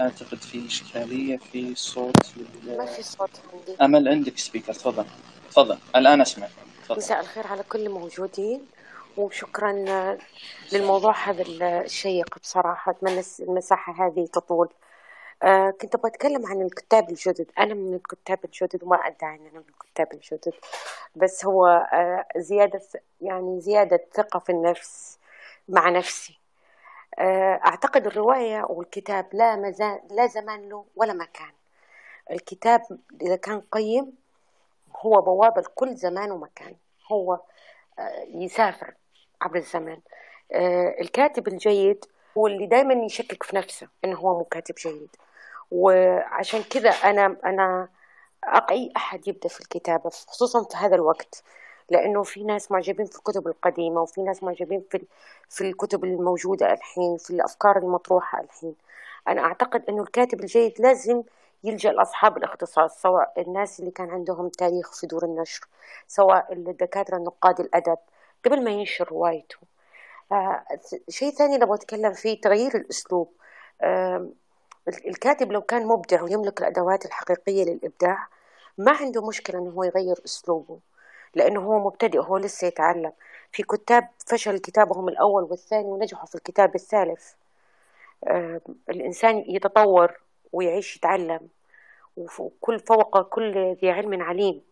[0.00, 2.16] أعتقد في إشكالية في صوت
[2.66, 3.76] ما في صوت عندي.
[3.82, 5.06] أمل عندك سبيكر تفضل.
[5.50, 5.78] تفضل.
[5.96, 6.48] الآن أسمع.
[6.90, 8.66] مساء الخير على كل الموجودين
[9.16, 9.72] وشكرا
[10.72, 11.42] للموضوع هذا
[11.84, 12.92] الشيق بصراحة.
[12.92, 14.68] أتمنى المساحة هذه تطول.
[15.42, 19.64] آه كنت بتكلم عن الكتاب الجدد أنا من الكتاب الجدد وما أدعي أن أنا من
[19.68, 20.52] الكتاب الجدد
[21.16, 22.80] بس هو آه زيادة
[23.20, 25.18] يعني زيادة ثقة في النفس
[25.68, 26.37] مع نفسي.
[27.20, 31.52] أعتقد الرواية والكتاب لا مزال لا زمان له ولا مكان.
[32.30, 32.82] الكتاب
[33.22, 34.12] إذا كان قيم
[34.96, 36.74] هو بوابة لكل زمان ومكان.
[37.12, 37.40] هو
[38.34, 38.94] يسافر
[39.42, 40.00] عبر الزمن.
[41.00, 42.04] الكاتب الجيد
[42.38, 45.16] هو اللي دائما يشكك في نفسه إنه هو مو كاتب جيد.
[45.70, 47.88] وعشان كذا أنا أنا
[48.44, 51.44] أقعي أحد يبدأ في الكتابة خصوصا في هذا الوقت.
[51.90, 55.06] لأنه في ناس معجبين في الكتب القديمة وفي ناس معجبين في
[55.48, 58.74] في الكتب الموجودة الحين في الأفكار المطروحة الحين.
[59.28, 61.22] أنا أعتقد أنه الكاتب الجيد لازم
[61.64, 65.66] يلجأ لأصحاب الاختصاص سواء الناس اللي كان عندهم تاريخ في دور النشر
[66.08, 67.98] سواء الدكاترة النقاد الأدب
[68.44, 69.56] قبل ما ينشر روايته
[70.32, 70.64] آه
[71.08, 73.32] شيء ثاني اللي أتكلم فيه تغيير الأسلوب.
[73.82, 74.28] آه
[74.88, 78.28] الكاتب لو كان مبدع ويملك الأدوات الحقيقية للإبداع
[78.78, 80.78] ما عنده مشكلة أنه هو يغير أسلوبه.
[81.34, 83.12] لأنه هو مبتدئ هو لسه يتعلم.
[83.52, 87.32] في كتاب فشل كتابهم الأول والثاني ونجحوا في الكتاب الثالث.
[88.24, 88.60] آه
[88.90, 90.20] الإنسان يتطور
[90.52, 91.48] ويعيش يتعلم
[92.16, 94.62] وكل فوق كل ذي علم عليم.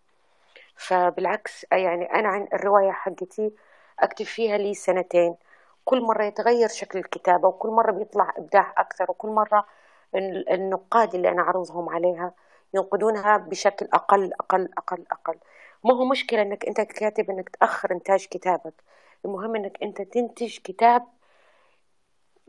[0.77, 3.53] فبالعكس يعني أنا عن الرواية حقتي
[4.01, 5.37] أكتب فيها لي سنتين.
[5.85, 9.66] كل مرة يتغير شكل الكتابة وكل مرة بيطلع إبداع أكثر وكل مرة
[10.51, 12.33] النقاد اللي أنا عرضهم عليها
[12.74, 15.37] ينقدونها بشكل أقل أقل أقل أقل.
[15.85, 18.74] ما هو مشكلة إنك أنت كاتب إنك تأخر إنتاج كتابك.
[19.24, 21.07] المهم إنك أنت تنتج كتاب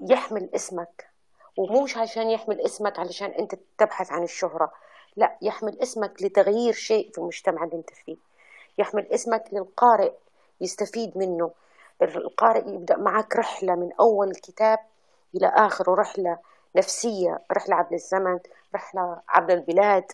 [0.02, 1.10] يحمل اسمك
[1.58, 4.72] ومش عشان يحمل اسمك علشان أنت تبحث عن الشهرة
[5.16, 8.18] لا يحمل اسمك لتغيير شيء في المجتمع اللي أنت فيه.
[8.78, 10.12] يحمل اسمك للقارئ
[10.62, 11.52] يستفيد منه.
[12.02, 14.80] القارئ يبدأ معك رحلة من أول الكتاب
[15.36, 16.38] إلى آخره رحلة
[16.76, 18.40] نفسية رحلة عبر الزمن
[18.76, 20.12] رحلة عبر البلاد.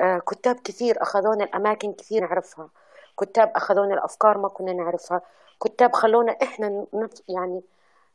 [0.00, 2.68] كتاب كثير أخذونا الأماكن كثير نعرفها.
[3.20, 5.20] كتاب أخذونا الأفكار ما كنا نعرفها.
[5.64, 6.86] كتاب خلونا إحنا
[7.28, 7.62] يعني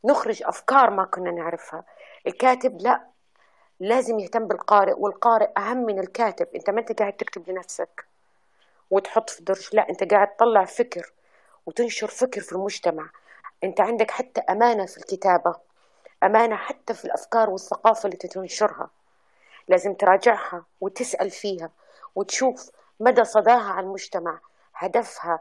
[0.04, 1.84] نخرج أفكار ما كنا نعرفها.
[2.26, 3.00] الكاتب لا
[3.80, 6.46] لازم يهتم بالقارئ والقارئ أهم من الكاتب.
[6.54, 8.04] أنت ما أنت قاعد تكتب لنفسك
[8.90, 11.12] وتحط في درج لا أنت قاعد تطلع فكر
[11.66, 13.10] وتنشر فكر في المجتمع.
[13.64, 15.54] أنت عندك حتى أمانة في الكتابة
[16.22, 18.90] أمانة حتى في الأفكار والثقافة اللي تنشرها.
[19.68, 21.70] لازم تراجعها وتسأل فيها
[22.14, 22.70] وتشوف
[23.00, 24.40] مدى صداها على المجتمع
[24.74, 25.40] هدفها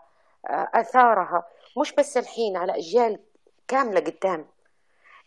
[0.49, 1.43] آه، آثارها.
[1.77, 3.19] مش بس الحين على أجيال
[3.67, 4.47] كاملة قدام.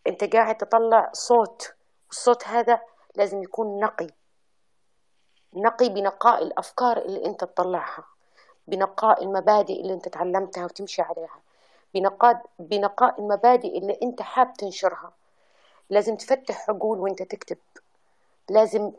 [0.07, 1.75] أنت قاعد تطلع صوت
[2.09, 2.81] والصوت هذا
[3.15, 4.07] لازم يكون نقي.
[5.55, 8.05] نقي بنقاء الأفكار اللي أنت تطلعها
[8.67, 11.41] بنقاء المبادئ اللي أنت تعلمتها وتمشي عليها
[11.95, 15.13] بنقاء بنقاء المبادئ اللي أنت حاب تنشرها.
[15.91, 17.59] لازم تفتح عقول وأنت تكتب.
[18.51, 18.93] لازم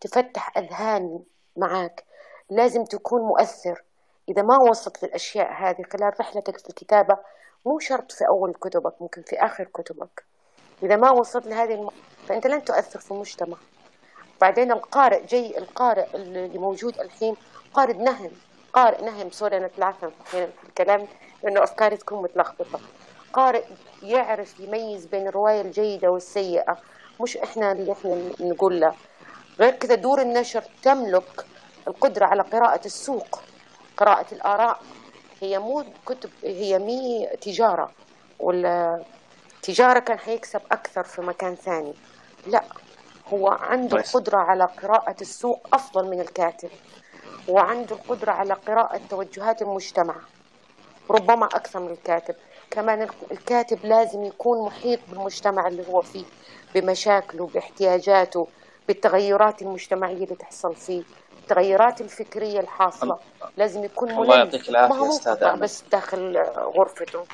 [0.00, 1.20] تفتح أذهان
[1.56, 2.04] معاك
[2.50, 3.82] لازم تكون مؤثر.
[4.28, 7.16] إذا ما وصلت للأشياء هذه خلال رحلتك في الكتابة
[7.66, 10.24] مو شرط في أول كتبك ممكن في آخر كتبك.
[10.82, 11.90] إذا ما وصلت لهذه الم...
[12.28, 13.56] فأنت لن تؤثر في المجتمع.
[14.40, 17.36] بعدين القارئ جاي القارئ اللي موجود الحين
[17.74, 18.30] قارئ نهم
[18.72, 19.30] قارئ نهم.
[19.30, 21.06] سوري أنا ثلاثة في الكلام
[21.42, 22.80] لأنه أفكاري تكون متلخبطة.
[23.32, 23.64] قارئ
[24.02, 26.78] يعرف يميز بين الرواية الجيدة والسيئة.
[27.20, 28.94] مش إحنا اللي إحنا نقول له
[29.60, 31.46] غير كذا دور النشر تملك
[31.88, 33.40] القدرة على قراءة السوق
[33.96, 34.80] قراءة الآراء.
[35.40, 37.92] هي مو كتب هي مي تجارة
[38.38, 39.02] ولا
[39.62, 41.94] تجارة كان حيكسب أكثر في مكان ثاني.
[42.46, 42.64] لا
[43.32, 46.70] هو عنده القدرة على قراءة السوق أفضل من الكاتب
[47.48, 50.14] وعنده القدرة على قراءة توجهات المجتمع
[51.10, 52.34] ربما أكثر من الكاتب.
[52.72, 56.24] كمان الكاتب لازم يكون محيط بالمجتمع اللي هو فيه
[56.74, 58.48] بمشاكله باحتياجاته
[58.88, 61.02] بالتغيرات المجتمعية اللي تحصل فيه
[61.42, 63.18] التغيرات الفكرية الحاصلة.
[63.56, 64.22] لازم يكون ملم.
[64.22, 66.36] الله يعطيك العافية أستاذ بس داخل
[66.76, 67.24] غرفته.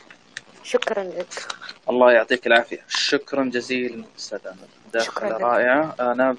[0.63, 1.47] شكرا لك.
[1.91, 2.85] الله يعطيك العافية.
[2.89, 4.69] شكرا جزيلا أستاذ أحمد.
[4.93, 5.95] داخل رائعة.
[6.01, 6.37] أنا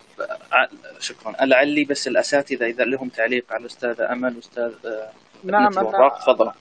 [1.00, 1.46] شكرا.
[1.46, 5.10] لعلي بس الأساتذة إذا لهم تعليق على الأستاذ أمل وأستاذ آه،
[5.44, 6.52] نعم أنا تفضل.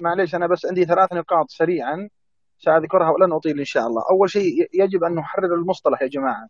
[0.00, 2.08] معليش أنا بس عندي ثلاث نقاط سريعا
[2.58, 4.02] سأذكرها ولن أطيل إن شاء الله.
[4.10, 6.48] أول شيء يجب أن نحرر المصطلح يا جماعة.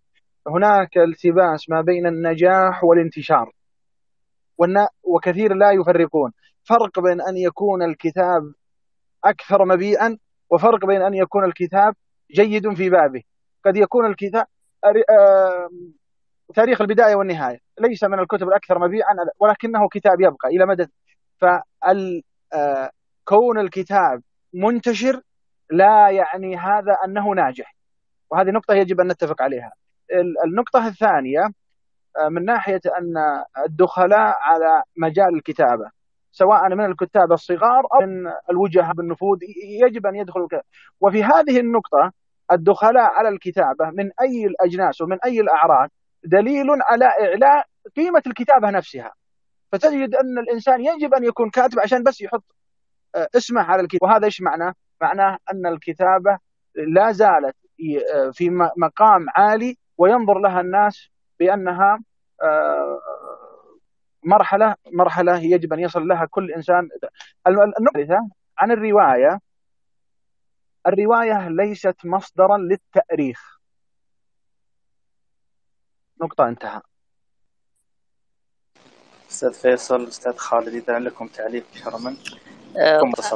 [0.48, 3.52] هناك التباس ما بين النجاح والانتشار.
[5.02, 6.32] وكثير لا يفرقون.
[6.64, 8.52] فرق بين أن يكون الكتاب
[9.24, 10.18] أكثر مبيئا
[10.50, 11.94] وفرق بين أن يكون الكتاب
[12.30, 13.22] جيد في بابه.
[13.64, 14.46] قد يكون الكتاب
[16.54, 17.58] تاريخ البداية والنهاية.
[17.80, 20.86] ليس من الكتب الأكثر مبيعا ولكنه كتاب يبقى إلى مدى.
[23.26, 24.22] فكون الكتاب
[24.54, 25.20] منتشر
[25.70, 27.74] لا يعني هذا أنه ناجح.
[28.30, 29.72] وهذه نقطة يجب أن نتفق عليها.
[30.46, 31.40] النقطة الثانية
[32.30, 33.14] من ناحية أن
[33.66, 35.90] الدخلاء على مجال الكتابة
[36.32, 39.38] سواء من الكتاب الصغار أو من الوجهاء بالنفوذ
[39.86, 40.48] يجب أن يدخلوا
[41.00, 42.12] وفي هذه النقطة
[42.52, 45.88] الدخلاء على الكتابة من أي الأجناس ومن أي الأعراض
[46.24, 47.66] دليل على إعلاء
[47.96, 49.12] قيمة الكتابة نفسها.
[49.72, 52.55] فتجد أن الإنسان يجب أن يكون كاتب عشان بس يحط آه،
[53.16, 54.02] اسمه على الكتاب.
[54.02, 56.38] وهذا إيش معناه؟ معناه أن الكتابة
[56.74, 57.56] لا زالت
[58.32, 61.08] في مقام عالي وينظر لها الناس
[61.40, 62.00] بأنها
[62.42, 63.00] آه،
[64.22, 66.88] مرحلة مرحلة يجب أن يصل لها كل إنسان.
[67.46, 69.40] النقطة عن الرواية
[70.86, 73.60] الرواية ليست مصدرا للتأريخ.
[76.22, 76.80] نقطة انتهى.
[79.30, 82.16] أستاذ فيصل أستاذ خالد إذا لكم تعليق كرما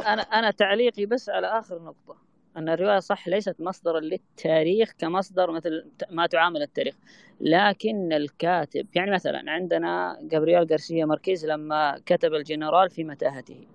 [0.07, 2.17] أنا أنا تعليقي بس على آخر نقطة
[2.57, 6.95] أن الرواية صح ليست مصدرا للتاريخ كمصدر مثل ما تعامل التاريخ
[7.41, 13.67] لكن الكاتب يعني مثلا عندنا جابرييل غارسيا ماركيز لما كتب الجنرال في متاهته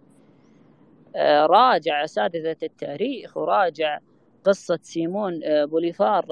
[1.17, 3.99] آه، راجع أساتذة التاريخ وراجع
[4.45, 6.27] قصة سيمون آه، بوليفار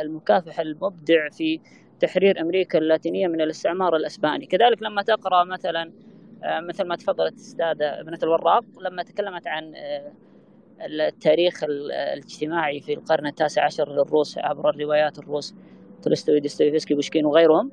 [0.00, 1.60] المكافح المبدع في
[2.00, 4.46] تحرير أمريكا اللاتينية من الاستعمار الأسباني.
[4.46, 6.11] كذلك لما تقرأ مثلا آه،
[6.44, 9.74] مثل ما تفضلت الاستاذه ابنة الوراق لما تكلمت عن
[10.80, 15.54] التاريخ الاجتماعي في القرن التاسع عشر للروس عبر الروايات الروس
[16.02, 17.70] تولستوي ديستويفسكي بوشكين وغيرهم.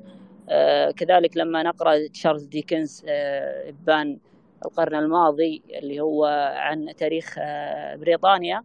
[0.48, 4.18] آه، كذلك لما نقرأ تشارلز ديكنز آه، إبان
[4.64, 6.24] القرن الماضي اللي هو
[6.56, 8.62] عن تاريخ آه، بريطانيا.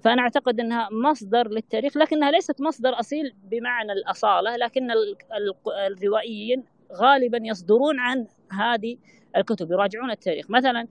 [0.00, 4.88] فأنا أعتقد إنها مصدر للتاريخ لكنها ليست مصدر أصيل بمعنى الأصالة لكن
[5.86, 8.96] الروائيين غالبا يصدرون عن هذه
[9.36, 10.50] الكتب يراجعون التاريخ.
[10.50, 10.88] مثلا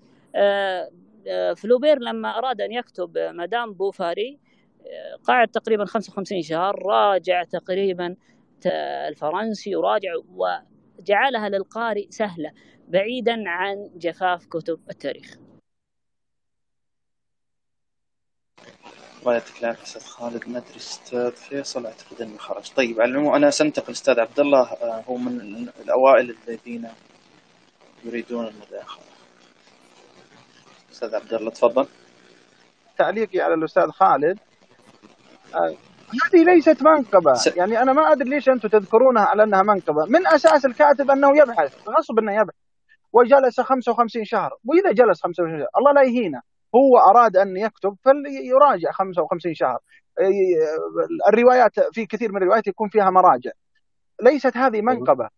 [1.55, 4.39] فلوبير لما أراد أن يكتب مدام بوفاري
[5.23, 8.15] قعد تقريبا 55 شهر راجع تقريبا
[9.07, 12.51] الفرنسي وراجع وجعلها للقارئ سهلة
[12.87, 15.37] بعيدا عن جفاف كتب التاريخ.
[19.21, 20.47] الله يعطيك العافية أستاذ خالد.
[20.47, 22.71] ما أدري أستاذ فيصل أعتقد إنه خرج.
[22.71, 26.89] طيب على العموم أنا سنتقل أستاذ عبد الله آه، هو من الأوائل الذين
[28.03, 29.03] يريدون المداخلة.
[30.91, 31.87] أستاذ عبد الله تفضل.
[32.97, 34.39] تعليقي على الأستاذ خالد.
[35.55, 35.75] آه،
[36.23, 37.33] هذه ليست منقبة.
[37.33, 37.47] س...
[37.47, 40.05] يعني أنا ما أدري ليش أنتم تذكرونها على أنها منقبة.
[40.05, 42.55] من أساس الكاتب أنه يبحث غصب أنه يبحث.
[43.13, 44.51] وجلس 55 شهر.
[44.65, 46.41] وإذا جلس 55 شهر الله لا يهينه.
[46.75, 49.79] هو أراد أن يكتب فليراجع 55 شهر.
[51.33, 53.51] الروايات في كثير من الروايات يكون فيها مراجع.
[54.21, 55.29] ليست هذه منقبة.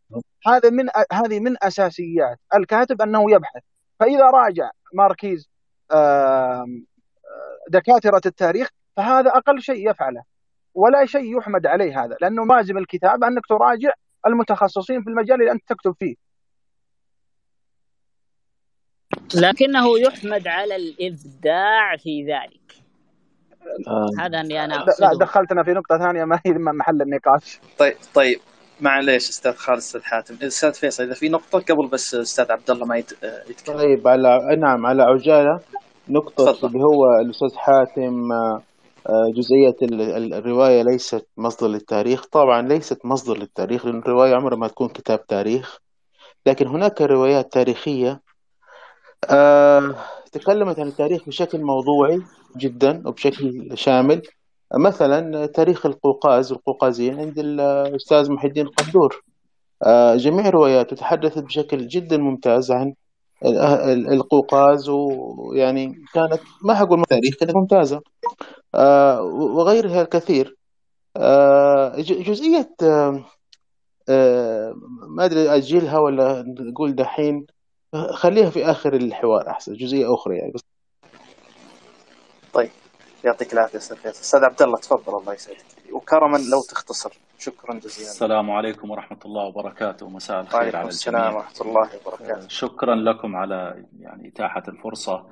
[0.47, 2.39] هذا من هذه من أساسيات.
[2.55, 3.61] الكاتب أنه يبحث.
[3.99, 5.49] فإذا راجع ماركيز
[7.69, 10.23] دكاترة التاريخ فهذا أقل شيء يفعله.
[10.73, 13.91] ولا شيء يحمد عليه هذا لأنه لازم الكتاب أنك تراجع
[14.27, 16.15] المتخصصين في المجال اللي أنت تكتب فيه.
[19.35, 22.83] لكنه يحمد على الإبداع في ذلك.
[23.87, 24.09] آه.
[24.19, 25.07] هذا اللي أنا أقصده.
[25.07, 27.59] لا دخلتنا في نقطة ثانية ما هي محل النقاش.
[27.79, 28.39] طيب طيب.
[28.81, 30.35] معليش أستاذ خالد أستاذ حاتم.
[30.41, 33.77] أستاذ فيصل إذا في نقطة قبل بس أستاذ عبد الله ما يتكلم.
[33.77, 35.59] طيب على نعم على عجالة.
[36.09, 36.67] نقطة فضل.
[36.67, 38.31] اللي هو الأستاذ حاتم
[39.09, 39.75] آه، جزئية
[40.37, 42.25] الرواية ليست مصدر للتاريخ.
[42.25, 45.79] طبعا ليست مصدر للتاريخ لأن الرواية عمرها ما تكون كتاب تاريخ.
[46.45, 48.21] لكن هناك روايات تاريخية
[49.29, 49.95] آه،
[50.31, 52.21] تكلمت عن التاريخ بشكل موضوعي
[52.57, 54.21] جدا وبشكل شامل.
[54.75, 59.23] مثلا تاريخ القوقاز والقوقازيين عند الأستاذ محي الدين قدور.
[59.83, 62.93] آه، جميع رواياته تحدثت بشكل جدا ممتاز عن
[64.11, 68.01] القوقاز ويعني كانت ما حقول تاريخ كانت ممتازة.
[68.75, 70.57] آه، وغيرها الكثير.
[71.99, 72.75] جزئية
[75.07, 77.45] ما أدري أجيلها ولا نقول دحين.
[78.13, 80.51] خليها في آخر الحوار أحسن جزئية أخرى يعني.
[80.51, 80.61] بس
[82.53, 82.69] طيب.
[83.23, 84.19] يعطيك العافية أستاذ فيصل.
[84.21, 85.65] أستاذ عبد الله تفضل الله يسعدك.
[85.91, 87.13] وكرما لو تختصر.
[87.39, 88.09] شكرا جزيلا.
[88.09, 90.09] السلام عليكم ورحمة الله وبركاته.
[90.09, 92.47] مساء الخير على الجميع السلام ورحمة الله وبركاته.
[92.47, 95.25] شكرا لكم على يعني إتاحة الفرصة.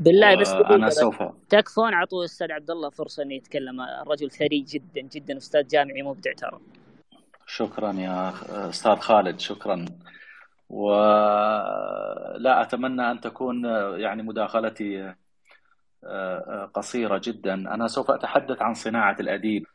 [0.00, 5.00] بالله بس أنا سوف تكفون اعطوا الاستاذ عبد الله فرصة انه يتكلم الرجل ثري جدا
[5.00, 6.60] جدا أستاذ جامعي مبدع ترى
[7.46, 8.32] شكرا يا
[8.70, 9.84] أستاذ خالد شكرا.
[10.70, 13.64] ولا أتمنى أن تكون
[13.94, 15.16] يعني مداخلتي آه،
[16.74, 17.54] قصيرة جدا.
[17.54, 19.66] أنا سوف أتحدث عن صناعة الأديب.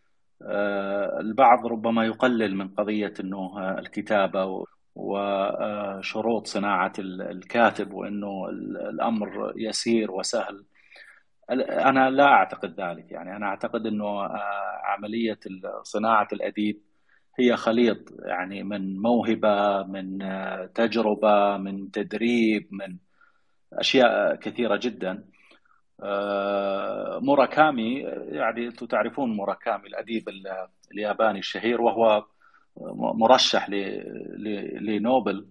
[0.42, 8.50] آه، البعض ربما يقلل من قضية أنه الكتابة وشروط صناعة الكاتب وأنه
[8.90, 10.66] الأمر يسير وسهل.
[11.52, 13.12] أنا لا أعتقد ذلك.
[13.12, 15.40] يعني أنا أعتقد أنه آه، عملية
[15.84, 16.82] صناعة الأديب
[17.40, 20.20] هي خليط يعني من موهبة من
[20.74, 22.98] تجربة من تدريب من
[23.74, 25.12] أشياء كثيرة جدا.
[25.12, 25.37] آه،
[27.22, 28.00] موراكامي
[28.30, 30.30] يعني أنتم تعرفون موراكامي الأديب
[30.92, 32.26] الياباني الشهير وهو
[33.14, 33.70] مرشح
[34.82, 35.48] لنوبل.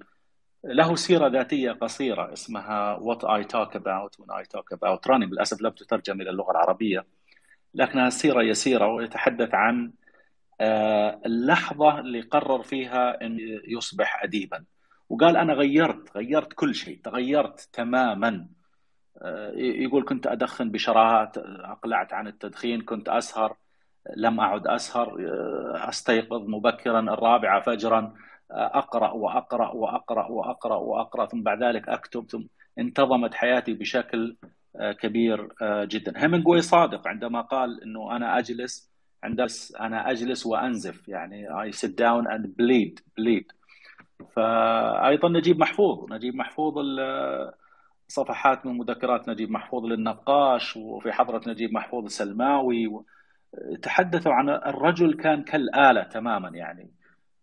[0.65, 5.31] له سيرة ذاتية قصيرة اسمها What I Talk About When I Talk About Running.
[5.33, 7.07] للأسف لم تترجم إلى اللغة العربية
[7.75, 9.93] لكنها سيرة يسيرة ويتحدث عن
[10.61, 14.65] آه، اللحظة اللي قرر فيها أن يصبح أديبا.
[15.09, 18.29] وقال أنا غيرت غيرت كل شيء تغيرت تماما.
[18.29, 18.56] آه،
[19.57, 23.57] يقول كنت أدخن بشراهات أقلعت عن التدخين كنت أسهر
[24.17, 28.15] لم أعد أسهر آه، أستيقظ مبكرا الرابعة فجرا
[28.51, 32.43] أقرأ وأقرأ وأقرأ وأقرأ وأقرأ ثم بعد ذلك أكتب ثم
[32.79, 34.37] انتظمت حياتي بشكل
[35.01, 36.13] كبير جدا.
[36.17, 38.91] هيمنجوي صادق عندما قال أنه أنا أجلس
[39.25, 39.47] عند
[39.81, 43.53] أنا أجلس وأنزف يعني I sit down and bleed bleed.
[44.37, 46.75] فايضا نجيب محفوظ نجيب محفوظ
[48.09, 53.05] صفحات من مذكرات نجيب محفوظ للنقاش وفي حضرة نجيب محفوظ السلماوي
[53.83, 56.91] تحدثوا عن الرجل كان كالآلة تماما يعني.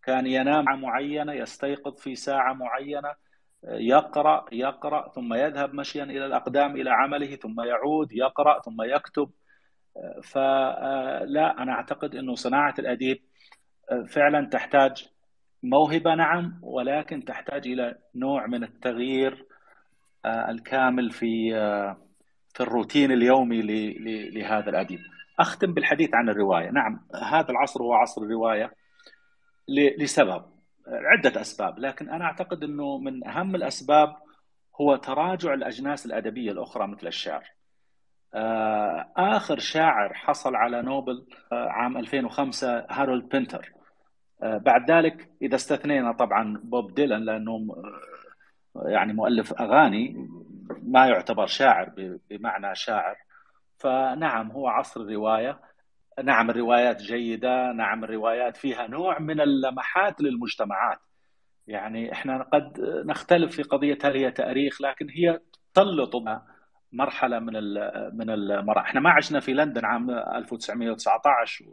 [0.03, 3.13] كان ينام معينة يستيقظ في ساعة معينة
[3.63, 9.29] يقرأ يقرأ ثم يذهب مشيا إلى الأقدام إلى عمله ثم يعود يقرأ ثم يكتب.
[10.23, 13.19] فلا أنا أعتقد إنه صناعة الأديب
[14.07, 15.07] فعلا تحتاج
[15.63, 19.45] موهبة نعم ولكن تحتاج إلى نوع من التغيير
[20.25, 21.53] الكامل في
[22.53, 23.61] في الروتين اليومي
[24.29, 24.99] لهذا الأديب.
[25.39, 28.73] أختم بالحديث عن الرواية، نعم هذا العصر هو عصر الرواية
[29.97, 30.45] لسبب
[30.87, 34.15] عدة أسباب، لكن أنا أعتقد إنه من أهم الأسباب
[34.81, 37.43] هو تراجع الأجناس الأدبية الأخرى مثل الشعر.
[38.35, 43.71] آه، آخر شاعر حصل على نوبل آه، عام 2005 هارولد بنتر
[44.43, 47.75] آه، بعد ذلك إذا استثنينا طبعا بوب ديلان لأنه
[48.75, 50.29] يعني مؤلف أغاني
[50.83, 51.91] ما يعتبر شاعر
[52.29, 53.15] بمعنى شاعر.
[53.77, 55.59] فنعم هو عصر الرواية.
[56.23, 57.71] نعم الروايات جيدة.
[57.71, 60.99] نعم الروايات فيها نوع من اللمحات للمجتمعات.
[61.67, 65.39] يعني إحنا قد نختلف في قضية هل هي تاريخ لكن هي
[65.73, 66.11] تسلط
[66.91, 67.53] مرحلة من
[68.17, 71.65] من المراحل إحنا ما عشنا في لندن عام 1919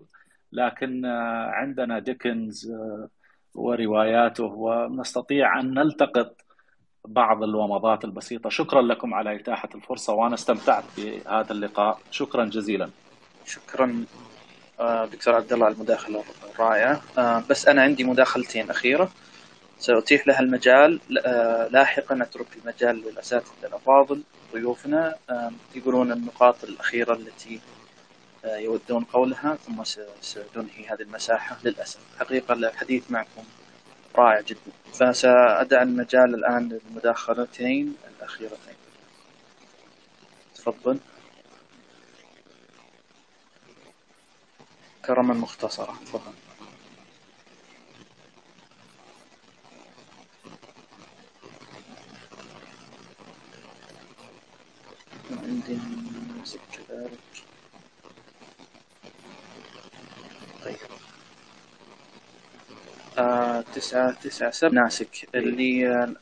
[0.52, 1.06] لكن
[1.52, 2.72] عندنا ديكنز
[3.54, 6.36] ورواياته ونستطيع أن نلتقط
[7.04, 8.50] بعض الومضات البسيطة.
[8.50, 11.98] شكرا لكم على إتاحة الفرصة وأنا استمتعت بهذا اللقاء.
[12.10, 12.90] شكرا جزيلا.
[13.46, 14.04] شكرا
[14.80, 16.24] آه، دكتور عبد الله على المداخلة
[16.54, 17.02] الرائعة.
[17.18, 19.10] آه، بس أنا عندي مداخلتين أخيرة.
[19.78, 21.00] سأتيح لها المجال.
[21.26, 24.22] آه، لاحقا أترك المجال للأساتذة الأفاضل
[24.52, 25.14] ضيوفنا.
[25.74, 27.60] يقولون النقاط الأخيرة التي
[28.44, 29.84] يودون قولها ثم
[30.20, 32.00] سننهي هذه المساحة للأسف.
[32.18, 33.42] حقيقة الحديث معكم
[34.16, 34.72] رائع جدا.
[34.92, 38.74] فسأدع المجال الآن للمداخلتين الأخيرتين.
[40.54, 40.98] تفضل.
[45.04, 46.32] كرما مختصرة تفضل.
[55.30, 55.78] عندي
[56.72, 57.18] كذلك
[60.64, 60.99] طيب.
[63.20, 64.82] آه تسعة تسعة سبعة.
[64.82, 65.28] ناسك.
[65.34, 66.14] اللي آه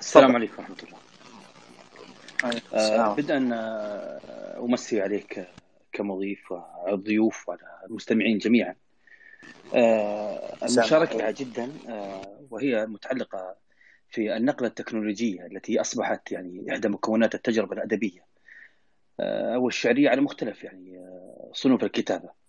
[0.00, 0.98] السلام عليكم ورحمة الله.
[2.74, 5.46] آه بدءا آه أمسي عليك
[5.92, 8.74] كمضيف والضيوف والمستمعين جميعا.
[9.74, 13.56] آه المشاركة جدا آه وهي متعلقة
[14.10, 18.26] في النقلة التكنولوجية التي أصبحت يعني إحدى مكونات التجربة الأدبية.
[19.20, 21.00] آه والشعرية على مختلف يعني
[21.52, 22.39] صنوف الكتابة.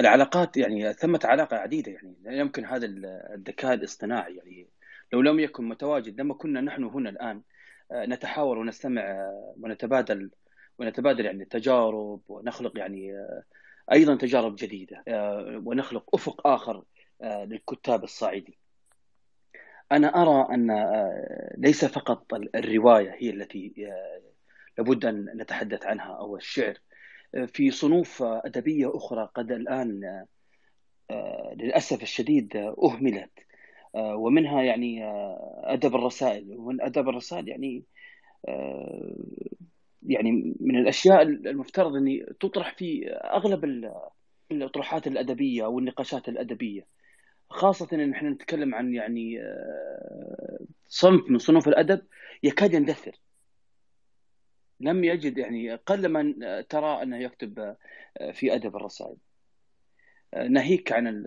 [0.00, 2.86] العلاقات يعني ثمة علاقة عديدة يعني لا يمكن هذا
[3.34, 4.68] الذكاء الاصطناعي يعني
[5.12, 7.42] لو لم يكن متواجد لما كنا نحن هنا الآن
[7.92, 10.30] آه، نتحاور ونستمع آه، ونتبادل
[10.78, 13.42] ونتبادل يعني التجارب ونخلق يعني آه،
[13.92, 15.04] أيضا تجارب جديدة
[15.64, 16.84] ونخلق أفق آخر
[17.22, 18.54] للكتاب الصاعدين.
[19.92, 20.70] أنا أرى أن
[21.58, 23.92] ليس فقط الرواية هي التي
[24.78, 26.78] لابد أن نتحدث عنها أو الشعر
[27.46, 30.24] في صنوف أدبية أخرى قد الآن
[31.10, 33.30] آه، للأسف الشديد أهملت
[33.94, 36.56] آه، ومنها يعني آه، أدب الرسائل.
[36.56, 37.84] ومن أدب الرسائل يعني
[40.02, 43.90] يعني من الأشياء المفترض أن تطرح في أغلب
[44.50, 46.86] الأطروحات الأدبية أو النقاشات الأدبية.
[47.50, 49.38] خاصة أن إحنا نتكلم عن يعني
[50.88, 52.02] صنف من صنوف الأدب
[52.42, 53.12] يكاد يندثر.
[54.80, 56.34] لم يجد يعني قل من
[56.68, 57.76] ترى أنه يكتب
[58.32, 59.16] في أدب الرسائل.
[60.48, 61.24] ناهيك عن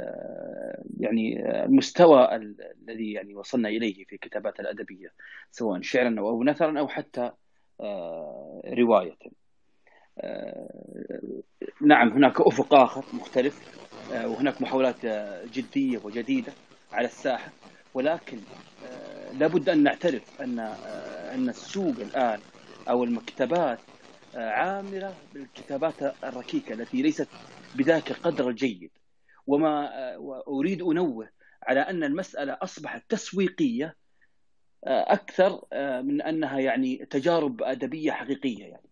[1.00, 5.14] يعني المستوى الذي يعني وصلنا إليه في الكتابات الأدبية
[5.52, 7.32] سواء شعرا أو نثرا أو حتى
[7.82, 9.18] آه، رواية.
[10.20, 11.42] آه،
[11.82, 13.82] نعم هناك أفق آخر مختلف
[14.14, 15.06] آه، وهناك محاولات
[15.54, 16.54] جدية وجديدة
[16.94, 17.52] على الساحة.
[17.94, 18.38] ولكن
[19.40, 20.60] لابد أن نعترف أن
[21.34, 22.40] أن السوق الآن
[22.90, 23.80] أو المكتبات
[24.36, 27.28] آه، عامرة بالكتابات الركيكة التي ليست
[27.76, 28.92] بذاك القدر الجيد.
[29.48, 31.30] وما آه، أريد أنوه
[31.64, 33.96] على أن المسألة أصبحت تسويقية
[34.88, 35.62] آه، أكثر
[36.02, 38.92] من أنها يعني تجارب أدبية حقيقية يعني.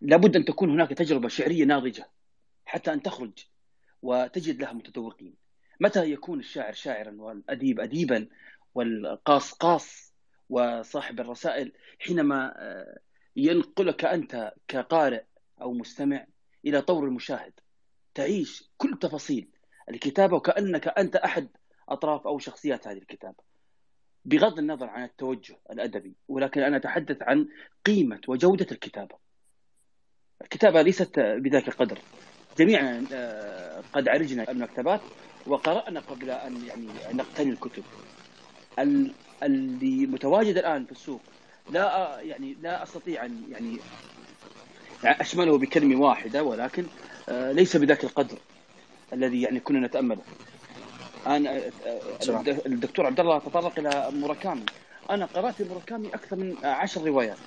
[0.00, 2.10] لابد أن تكون هناك تجربة شعرية ناضجة
[2.64, 3.46] حتى أن تخرج
[4.02, 5.34] وتجد لها متذوقين
[5.80, 8.28] متى يكون الشاعر شاعرا والأديب أديبا
[8.74, 10.05] والقاص قاص
[10.48, 12.98] وصاحب الرسائل حينما آه،
[13.36, 15.22] ينقلك أنت كقارئ
[15.60, 16.26] أو مستمع
[16.64, 17.52] إلى طور المشاهد
[18.14, 19.48] تعيش كل تفاصيل
[19.90, 21.48] الكتابة وكأنك أنت أحد
[21.88, 23.46] أطراف أو شخصيات هذه الكتابة
[24.24, 27.48] بغض النظر عن التوجه الأدبي ولكن أنا أتحدث عن
[27.84, 29.16] قيمة وجودة الكتابة.
[30.42, 31.98] الكتابة ليست بذاك القدر.
[32.58, 35.00] جميعا آه، قد عرجنا المكتبات
[35.46, 37.84] وقرأنا قبل أن يعني نقتني الكتب.
[39.42, 41.20] اللي متواجد الآن في السوق
[41.70, 43.78] لا يعني لا أستطيع أن يعني
[45.04, 46.86] أشمله بكلمة واحدة ولكن
[47.28, 48.38] آه، ليس بذاك القدر
[49.12, 50.22] الذي يعني كنا نتأمله.
[51.26, 51.56] أنا
[51.86, 54.64] آه، الدكتور عبد الله تطرق إلى موراكامي
[55.10, 57.38] أنا قرأت موراكامي أكثر من عشر روايات.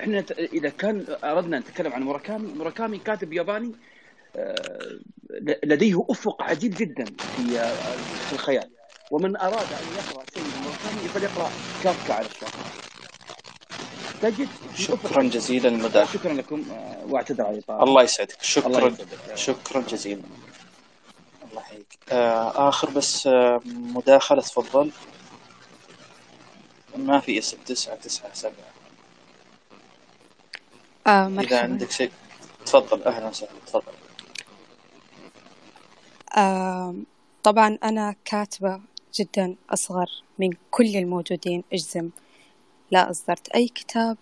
[0.00, 3.72] إحنا إذا كان أردنا نتكلم عن موراكامي موراكامي كاتب ياباني
[4.36, 5.00] آه،
[5.64, 8.70] لديه أفق عجيب جدا في الخيال
[9.10, 10.56] ومن أراد أن يقرأ سيد
[10.96, 11.50] موراكامي فليقرأ.
[11.82, 12.58] كافكا على الشاطئ
[14.22, 16.64] تجد شكرا جزيلا للمداخله شكرا لكم.
[16.70, 17.82] آه، واعتذر على الإطالة.
[17.82, 18.42] الله يسعدك.
[18.42, 19.34] شكرا الله يسعدك.
[19.34, 20.22] شكرا جزيلا.
[21.50, 21.98] الله يحييك.
[22.12, 24.90] آه آخر بس آه مداخلة تفضل.
[26.96, 28.52] ما في اسم تسعة تسعة سبعة.
[31.06, 32.10] آه إذا مرحبا عندك شيء
[32.66, 33.02] تفضل.
[33.02, 33.50] أهلا وسهلا.
[33.66, 33.92] تفضل.
[36.36, 36.94] آه
[37.42, 38.80] طبعا أنا كاتبة
[39.20, 42.10] جدا أصغر من كل الموجودين أجزم.
[42.90, 44.16] لا أصدرت أي كتاب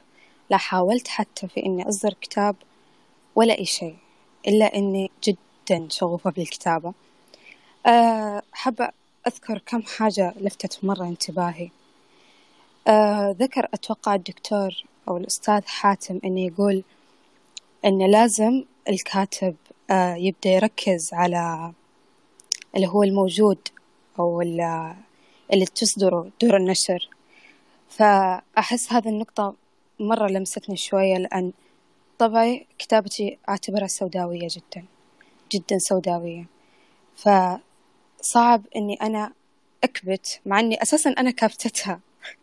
[0.50, 2.56] لا حاولت حتى في إني أصدر كتاب
[3.34, 3.96] ولا أي شيء
[4.48, 6.92] إلا إني جدا شغوفة بالكتابة.
[7.86, 8.90] آه حابة
[9.26, 11.70] أذكر كم حاجة لفتت مرة انتباهي.
[12.88, 16.82] آه ذكر أتوقع الدكتور أو الأستاذ حاتم إنه يقول
[17.84, 19.56] إن لازم الكاتب
[19.90, 21.72] آه يبدأ يركز على
[22.76, 23.58] اللي هو الموجود
[24.18, 24.94] أو ال-
[25.52, 27.08] اللي تصدره دور النشر.
[27.88, 29.54] فأحس هذه النقطة
[30.00, 31.52] مرة لمستني شوية لأن
[32.18, 34.84] طبعي كتابتي أعتبرها سوداوية جدا
[35.52, 36.44] جدا سوداوية.
[37.16, 39.32] فصعب إني أنا
[39.84, 42.00] أكبت مع إني أساسا أنا كابتتها.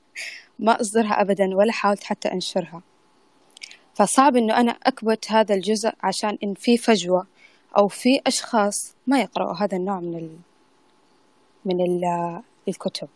[0.59, 2.81] ما أصدرها أبدا ولا حاولت حتى أنشرها.
[3.93, 7.27] فصعب إنه أنا أكبت هذا الجزء عشان إن في فجوة
[7.77, 10.39] أو في أشخاص ما يقرأوا هذا النوع من.
[11.65, 12.03] من ال...
[12.67, 13.07] الكتب.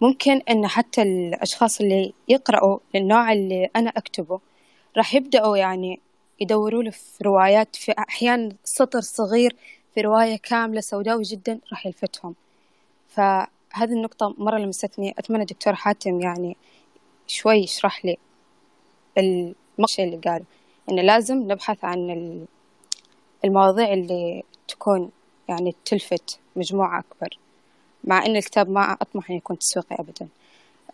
[0.00, 4.40] ممكن إن حتى الأشخاص اللي يقرأوا النوع اللي أنا أكتبه
[4.96, 6.00] راح يبدأوا يعني
[6.40, 9.56] يدوروا له في روايات في أحيانا سطر صغير
[9.94, 12.34] في رواية كاملة سوداوي جدا راح يلفتهم.
[13.08, 16.56] فهذه النقطة مرة لمستني أتمنى دكتور حاتم يعني
[17.26, 18.16] شوي يشرح لي
[19.18, 20.44] المشي اللي قاله
[20.90, 22.46] إنه لازم نبحث عن ال-
[23.44, 25.10] المواضيع اللي تكون
[25.48, 27.38] يعني تلفت مجموعة أكبر.
[28.06, 30.28] مع إن الكتاب ما أطمح إنه يكون تسويقي أبدا.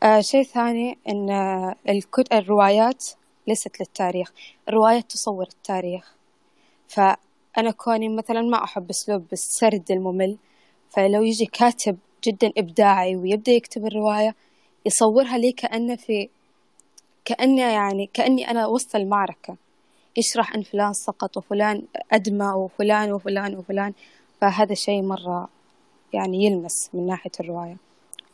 [0.02, 2.32] آه شيء ثاني إن آه، الكت...
[2.32, 3.04] الروايات
[3.46, 4.32] ليست للتاريخ.
[4.68, 6.14] الروايات تصور التاريخ.
[6.88, 10.36] فأنا كوني مثلا ما أحب أسلوب السرد الممل
[10.90, 14.34] فلو يجي كاتب جدا إبداعي ويبدأ يكتب الرواية
[14.86, 16.28] يصورها لي كأنه في
[17.24, 19.56] كأنه يعني كأني أنا وسط المعركة.
[20.16, 21.82] يشرح أن فلان سقط وفلان
[22.12, 23.92] أدمى وفلان وفلان وفلان.
[24.40, 25.48] فهذا شيء مرة
[26.12, 27.76] يعني يلمس من ناحية الرواية.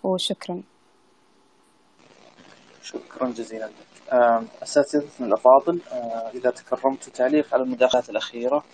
[0.03, 0.63] وشكرا.
[2.83, 3.71] شكرا جزيلا.
[4.63, 8.65] أساتذتنا الأفاضل آه، إذا تكرمتوا تعليق على المداخلات الأخيرة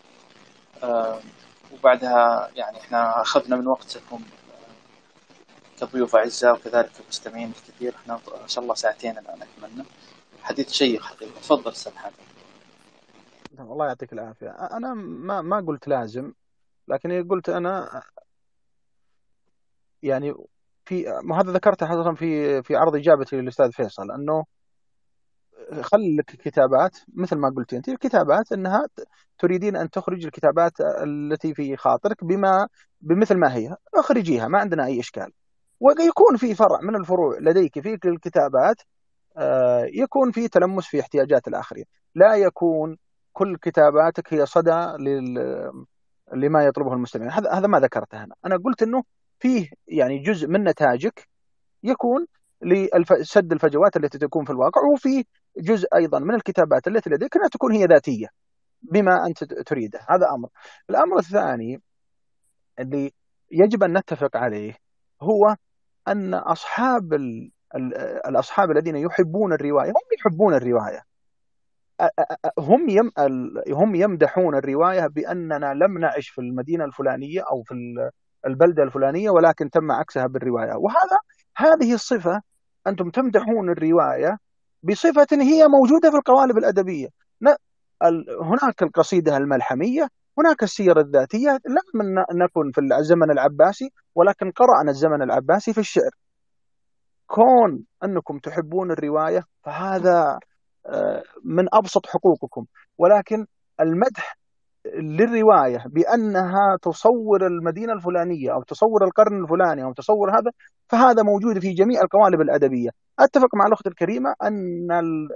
[1.72, 8.64] وبعدها يعني إحنا أخذنا من وقتكم آه، كضيوف أعزاء وكذلك المستمعين الكثير إحنا إن شاء
[8.64, 9.84] الله ساعتين الآن أكملنا
[10.42, 11.40] حديث شيق حقيقة.
[11.40, 12.22] تفضل أستاذ حاتم
[13.58, 14.50] نعم، الله يعطيك العافية.
[14.50, 16.32] أنا ما ما قلت لازم
[16.88, 18.02] لكن قلت أنا
[20.04, 20.34] يعني
[20.84, 24.44] في ما هذا ذكرته حضرتك في في عرض إجابتي للأستاذ فيصل أنه
[25.82, 29.04] خل لك كتابات مثل ما قلت أنت الكتابات أنها ت-
[29.38, 32.68] تريدين أن تخرج الكتابات التي في خاطرك بما
[33.00, 35.32] بمثل ما هي اخرجيها ما عندنا أي إشكال.
[35.80, 38.76] ويكون في فرع من الفروع لديك في الكتابات
[39.36, 41.84] آه، يكون في تلمس في احتياجات الآخرين.
[42.14, 42.96] لا يكون
[43.32, 45.34] كل كتاباتك هي صدى لل...
[46.34, 47.30] لما يطلبه المستمعين.
[47.30, 48.34] هذا هذا ما ذكرته أنا.
[48.46, 49.02] أنا قلت أنه
[49.44, 51.28] فيه يعني جزء من نتاجك
[51.82, 52.26] يكون
[53.20, 55.24] لسد الفجوات التي تكون في الواقع وفي
[55.58, 58.26] جزء أيضا من الكتابات التي لديك أنها تكون هي ذاتية
[58.82, 59.98] بما أنت تريده.
[60.08, 60.48] هذا أمر.
[60.90, 61.82] الأمر الثاني
[62.78, 63.12] اللي
[63.50, 64.76] يجب أن نتفق عليه
[65.22, 65.56] هو
[66.08, 67.50] أن أصحاب ال...
[67.74, 67.96] ال-
[68.28, 70.54] الأصحاب الذين يحبون الرواية هم يحبون
[72.02, 72.08] أ-
[72.58, 73.10] هم يم
[73.68, 77.74] هم يمدحون الرواية بأننا لم نعش في المدينة الفلانية أو في
[78.46, 80.74] البلدة الفلانية ولكن تم عكسها بالرواية.
[80.74, 81.18] وهذا
[81.56, 82.40] هذه الصفة
[82.86, 84.38] أنتم تمدحون الرواية
[84.82, 87.08] بصفة هي موجودة في القوالب الأدبية.
[88.42, 90.08] هناك القصيدة الملحمية
[90.38, 96.10] هناك السير الذاتية لم نكن في الزمن العباسي ولكن قرأنا الزمن العباسي في الشعر.
[97.26, 100.38] كون أنكم تحبون الرواية فهذا
[100.86, 102.64] آه، من أبسط حقوقكم.
[102.98, 103.46] ولكن
[103.80, 104.36] المدح
[104.94, 110.50] للرواية بأنها تصور المدينة الفلانية أو تصور القرن الفلاني أو تصور هذا
[110.88, 112.90] فهذا موجود في جميع القوالب الأدبية.
[113.18, 114.88] أتفق مع الأخت الكريمة أن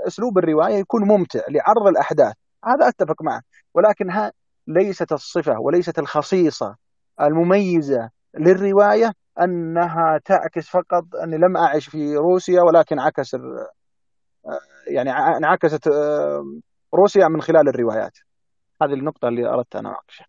[0.07, 2.35] أسلوب الرواية يكون ممتع لعرض الأحداث
[2.65, 3.41] هذا أتفق معه.
[3.75, 4.33] ولكن ها
[4.67, 6.77] ليست الصفة وليست الخصيصة
[7.21, 13.37] المميزة للرواية أنها تعكس فقط أني لم أعش في روسيا ولكن عكس
[14.87, 16.45] يعني انعكست آه،
[16.95, 18.19] روسيا من خلال الروايات.
[18.83, 20.27] هذه النقطة اللي أردت أن أناقشها.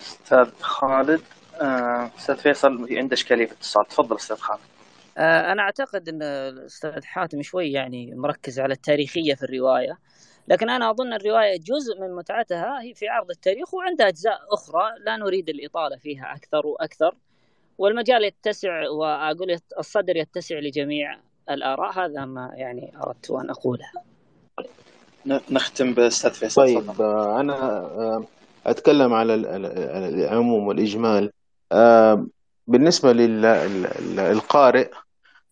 [0.00, 1.20] أستاذ خالد
[1.60, 4.60] آه، أستاذ فيصل عنده إشكالية في الاتصال تفضل أستاذ خالد.
[5.18, 9.98] آه، أنا أعتقد أن الأستاذ حاتم شوي يعني مركز على التاريخية في الرواية
[10.48, 15.16] لكن أنا أظن الرواية جزء من متعتها هي في عرض التاريخ وعندها أجزاء أخرى لا
[15.16, 17.14] نريد الإطالة فيها أكثر وأكثر
[17.78, 21.18] والمجال يتسع وأقول الصدر يتسع لجميع
[21.50, 23.90] الآراء هذا ما يعني أردت أن أقوله.
[25.50, 28.24] نختم بأستاذ فيصل طيب آه، أنا آه،
[28.66, 31.32] أتكلم على العموم والإجمال.
[31.72, 32.26] آه،
[32.66, 34.90] بالنسبة للقارئ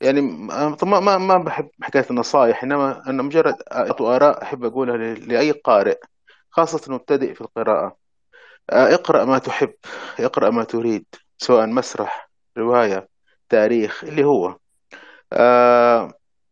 [0.00, 3.54] يعني ما ما ما بحب حكاية النصائح إنما أنا مجرد
[4.00, 5.98] آراء أحب أقولها لأي قارئ
[6.50, 7.96] خاصة مبتدئ في القراءة.
[8.70, 9.74] اقرأ ما تحب
[10.20, 11.04] اقرأ ما تريد
[11.38, 13.08] سواء مسرح رواية
[13.48, 14.56] تاريخ اللي هو.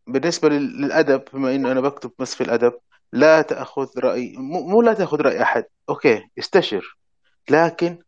[0.07, 2.73] بالنسبة للأدب بما انه أنا بكتب بس في الأدب
[3.15, 6.97] لا تأخذ رأي مو لا تأخذ رأي أحد أوكي استشر
[7.49, 7.99] لكن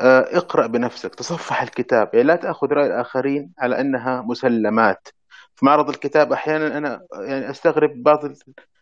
[0.00, 5.08] آه، اقرأ بنفسك تصفح الكتاب يعني لا تأخذ رأي الآخرين على أنها مسلمات.
[5.56, 8.20] في معرض الكتاب أحيانا أنا يعني أستغرب بعض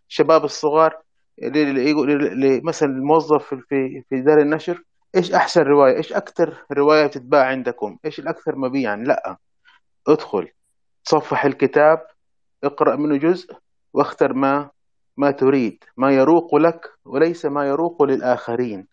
[0.08, 1.02] الشباب الصغار
[1.42, 4.82] اللي مثلا الموظف في في دار النشر
[5.16, 9.36] إيش أحسن رواية؟ إيش أكثر رواية بتتباع عندكم؟ إيش الأكثر مبيعا؟ لا
[10.08, 10.48] ادخل
[11.04, 12.06] تصفح الكتاب
[12.64, 13.54] اقرأ منه جزء
[13.92, 14.70] واختر ما
[15.18, 18.86] ما تريد ما يروق لك وليس ما يروق للآخرين.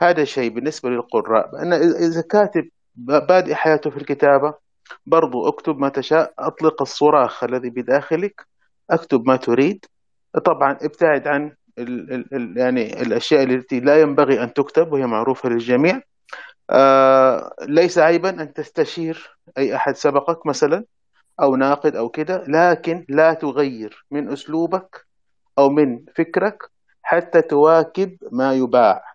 [0.00, 1.62] هذا شيء بالنسبة للقراء.
[1.62, 4.54] أن إذا كاتب بادئ حياته في الكتابة
[5.06, 8.46] برضو اكتب ما تشاء أطلق الصراخ الذي بداخلك
[8.90, 9.84] اكتب ما تريد.
[10.44, 16.00] طبعا ابتعد عن ال ال يعني الأشياء التي لا ينبغي أن تكتب وهي معروفة للجميع.
[16.70, 20.84] آه ليس عيبا أن تستشير أي أحد سبقك مثلا
[21.40, 25.06] أو ناقد أو كده لكن لا تغير من أسلوبك
[25.58, 26.58] أو من فكرك
[27.02, 29.14] حتى تواكب ما يباع.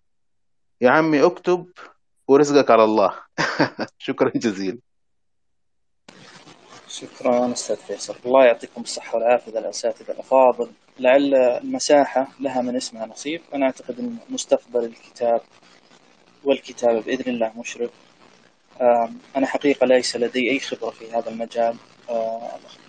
[0.81, 1.67] يا عمي اكتب
[2.27, 3.13] ورزقك على الله.
[3.97, 4.79] شكرا جزيلا.
[6.87, 8.15] شكرا أستاذ فيصل.
[8.25, 10.71] الله يعطيكم الصحة والعافية الأساتذة الأفاضل.
[10.99, 13.41] لعل المساحه لها من اسمها نصيب.
[13.53, 15.41] أنا أعتقد إن مستقبل الكتاب
[16.43, 17.91] والكتابة بإذن الله مشرق.
[19.35, 21.75] أنا حقيقة ليس لدي أي خبرة في هذا المجال.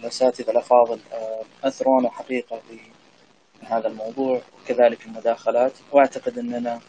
[0.01, 1.01] الأساتذة الأفاضل
[1.65, 2.63] اثرونا حقيقة
[3.63, 5.73] هذا الموضوع وكذلك المداخلات.
[5.93, 6.81] وأعتقد أننا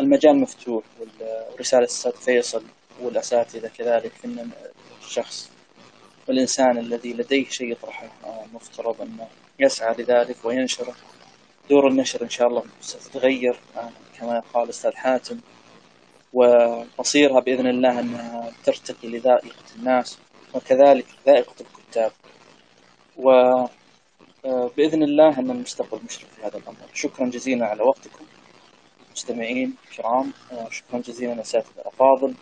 [0.00, 2.62] المجال مفتوح ورسالة الأستاذ فيصل
[3.00, 4.50] والأساتذة كذلك أن
[5.04, 5.50] الشخص
[6.28, 9.28] والإنسان الذي لديه شيء يطرحه آه، مفترض أنه
[9.58, 10.94] يسعى لذلك وينشره.
[11.70, 15.40] دور النشر إن شاء الله ستتغير آه، كما قال الأستاذ حاتم.
[16.32, 20.18] ومصيرها بإذن الله أنها ترتقي لذائقة الناس
[20.54, 22.12] وكذلك ذائقة الكتاب.
[23.16, 23.30] و
[24.44, 26.76] آه، بإذن الله أن المستقبل مشرق في هذا الأمر.
[26.94, 28.24] شكرا جزيلا على وقتكم.
[29.12, 32.34] مستمعين كرام آه، شكرا جزيلا أساتذة الأفاضل.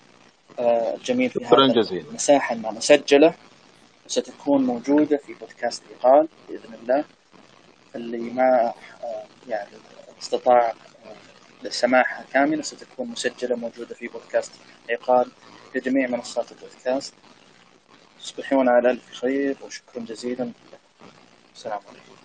[0.58, 2.08] آه، الجميل في شكرا جزيلا.
[2.08, 3.34] المساحة أنها مسجلة
[4.06, 7.04] وستكون موجودة في بودكاست إيقال بإذن الله.
[7.94, 8.74] اللي ما
[9.48, 9.70] يعني
[10.22, 10.74] استطاع
[11.68, 14.52] سماعها كاملة ستكون مسجلة موجودة في بودكاست
[14.90, 15.30] إيقال
[15.72, 17.14] في جميع منصات البودكاست.
[18.20, 20.52] تصبحون على ألف خير وشكرا جزيلا.
[21.54, 22.21] السلام عليكم.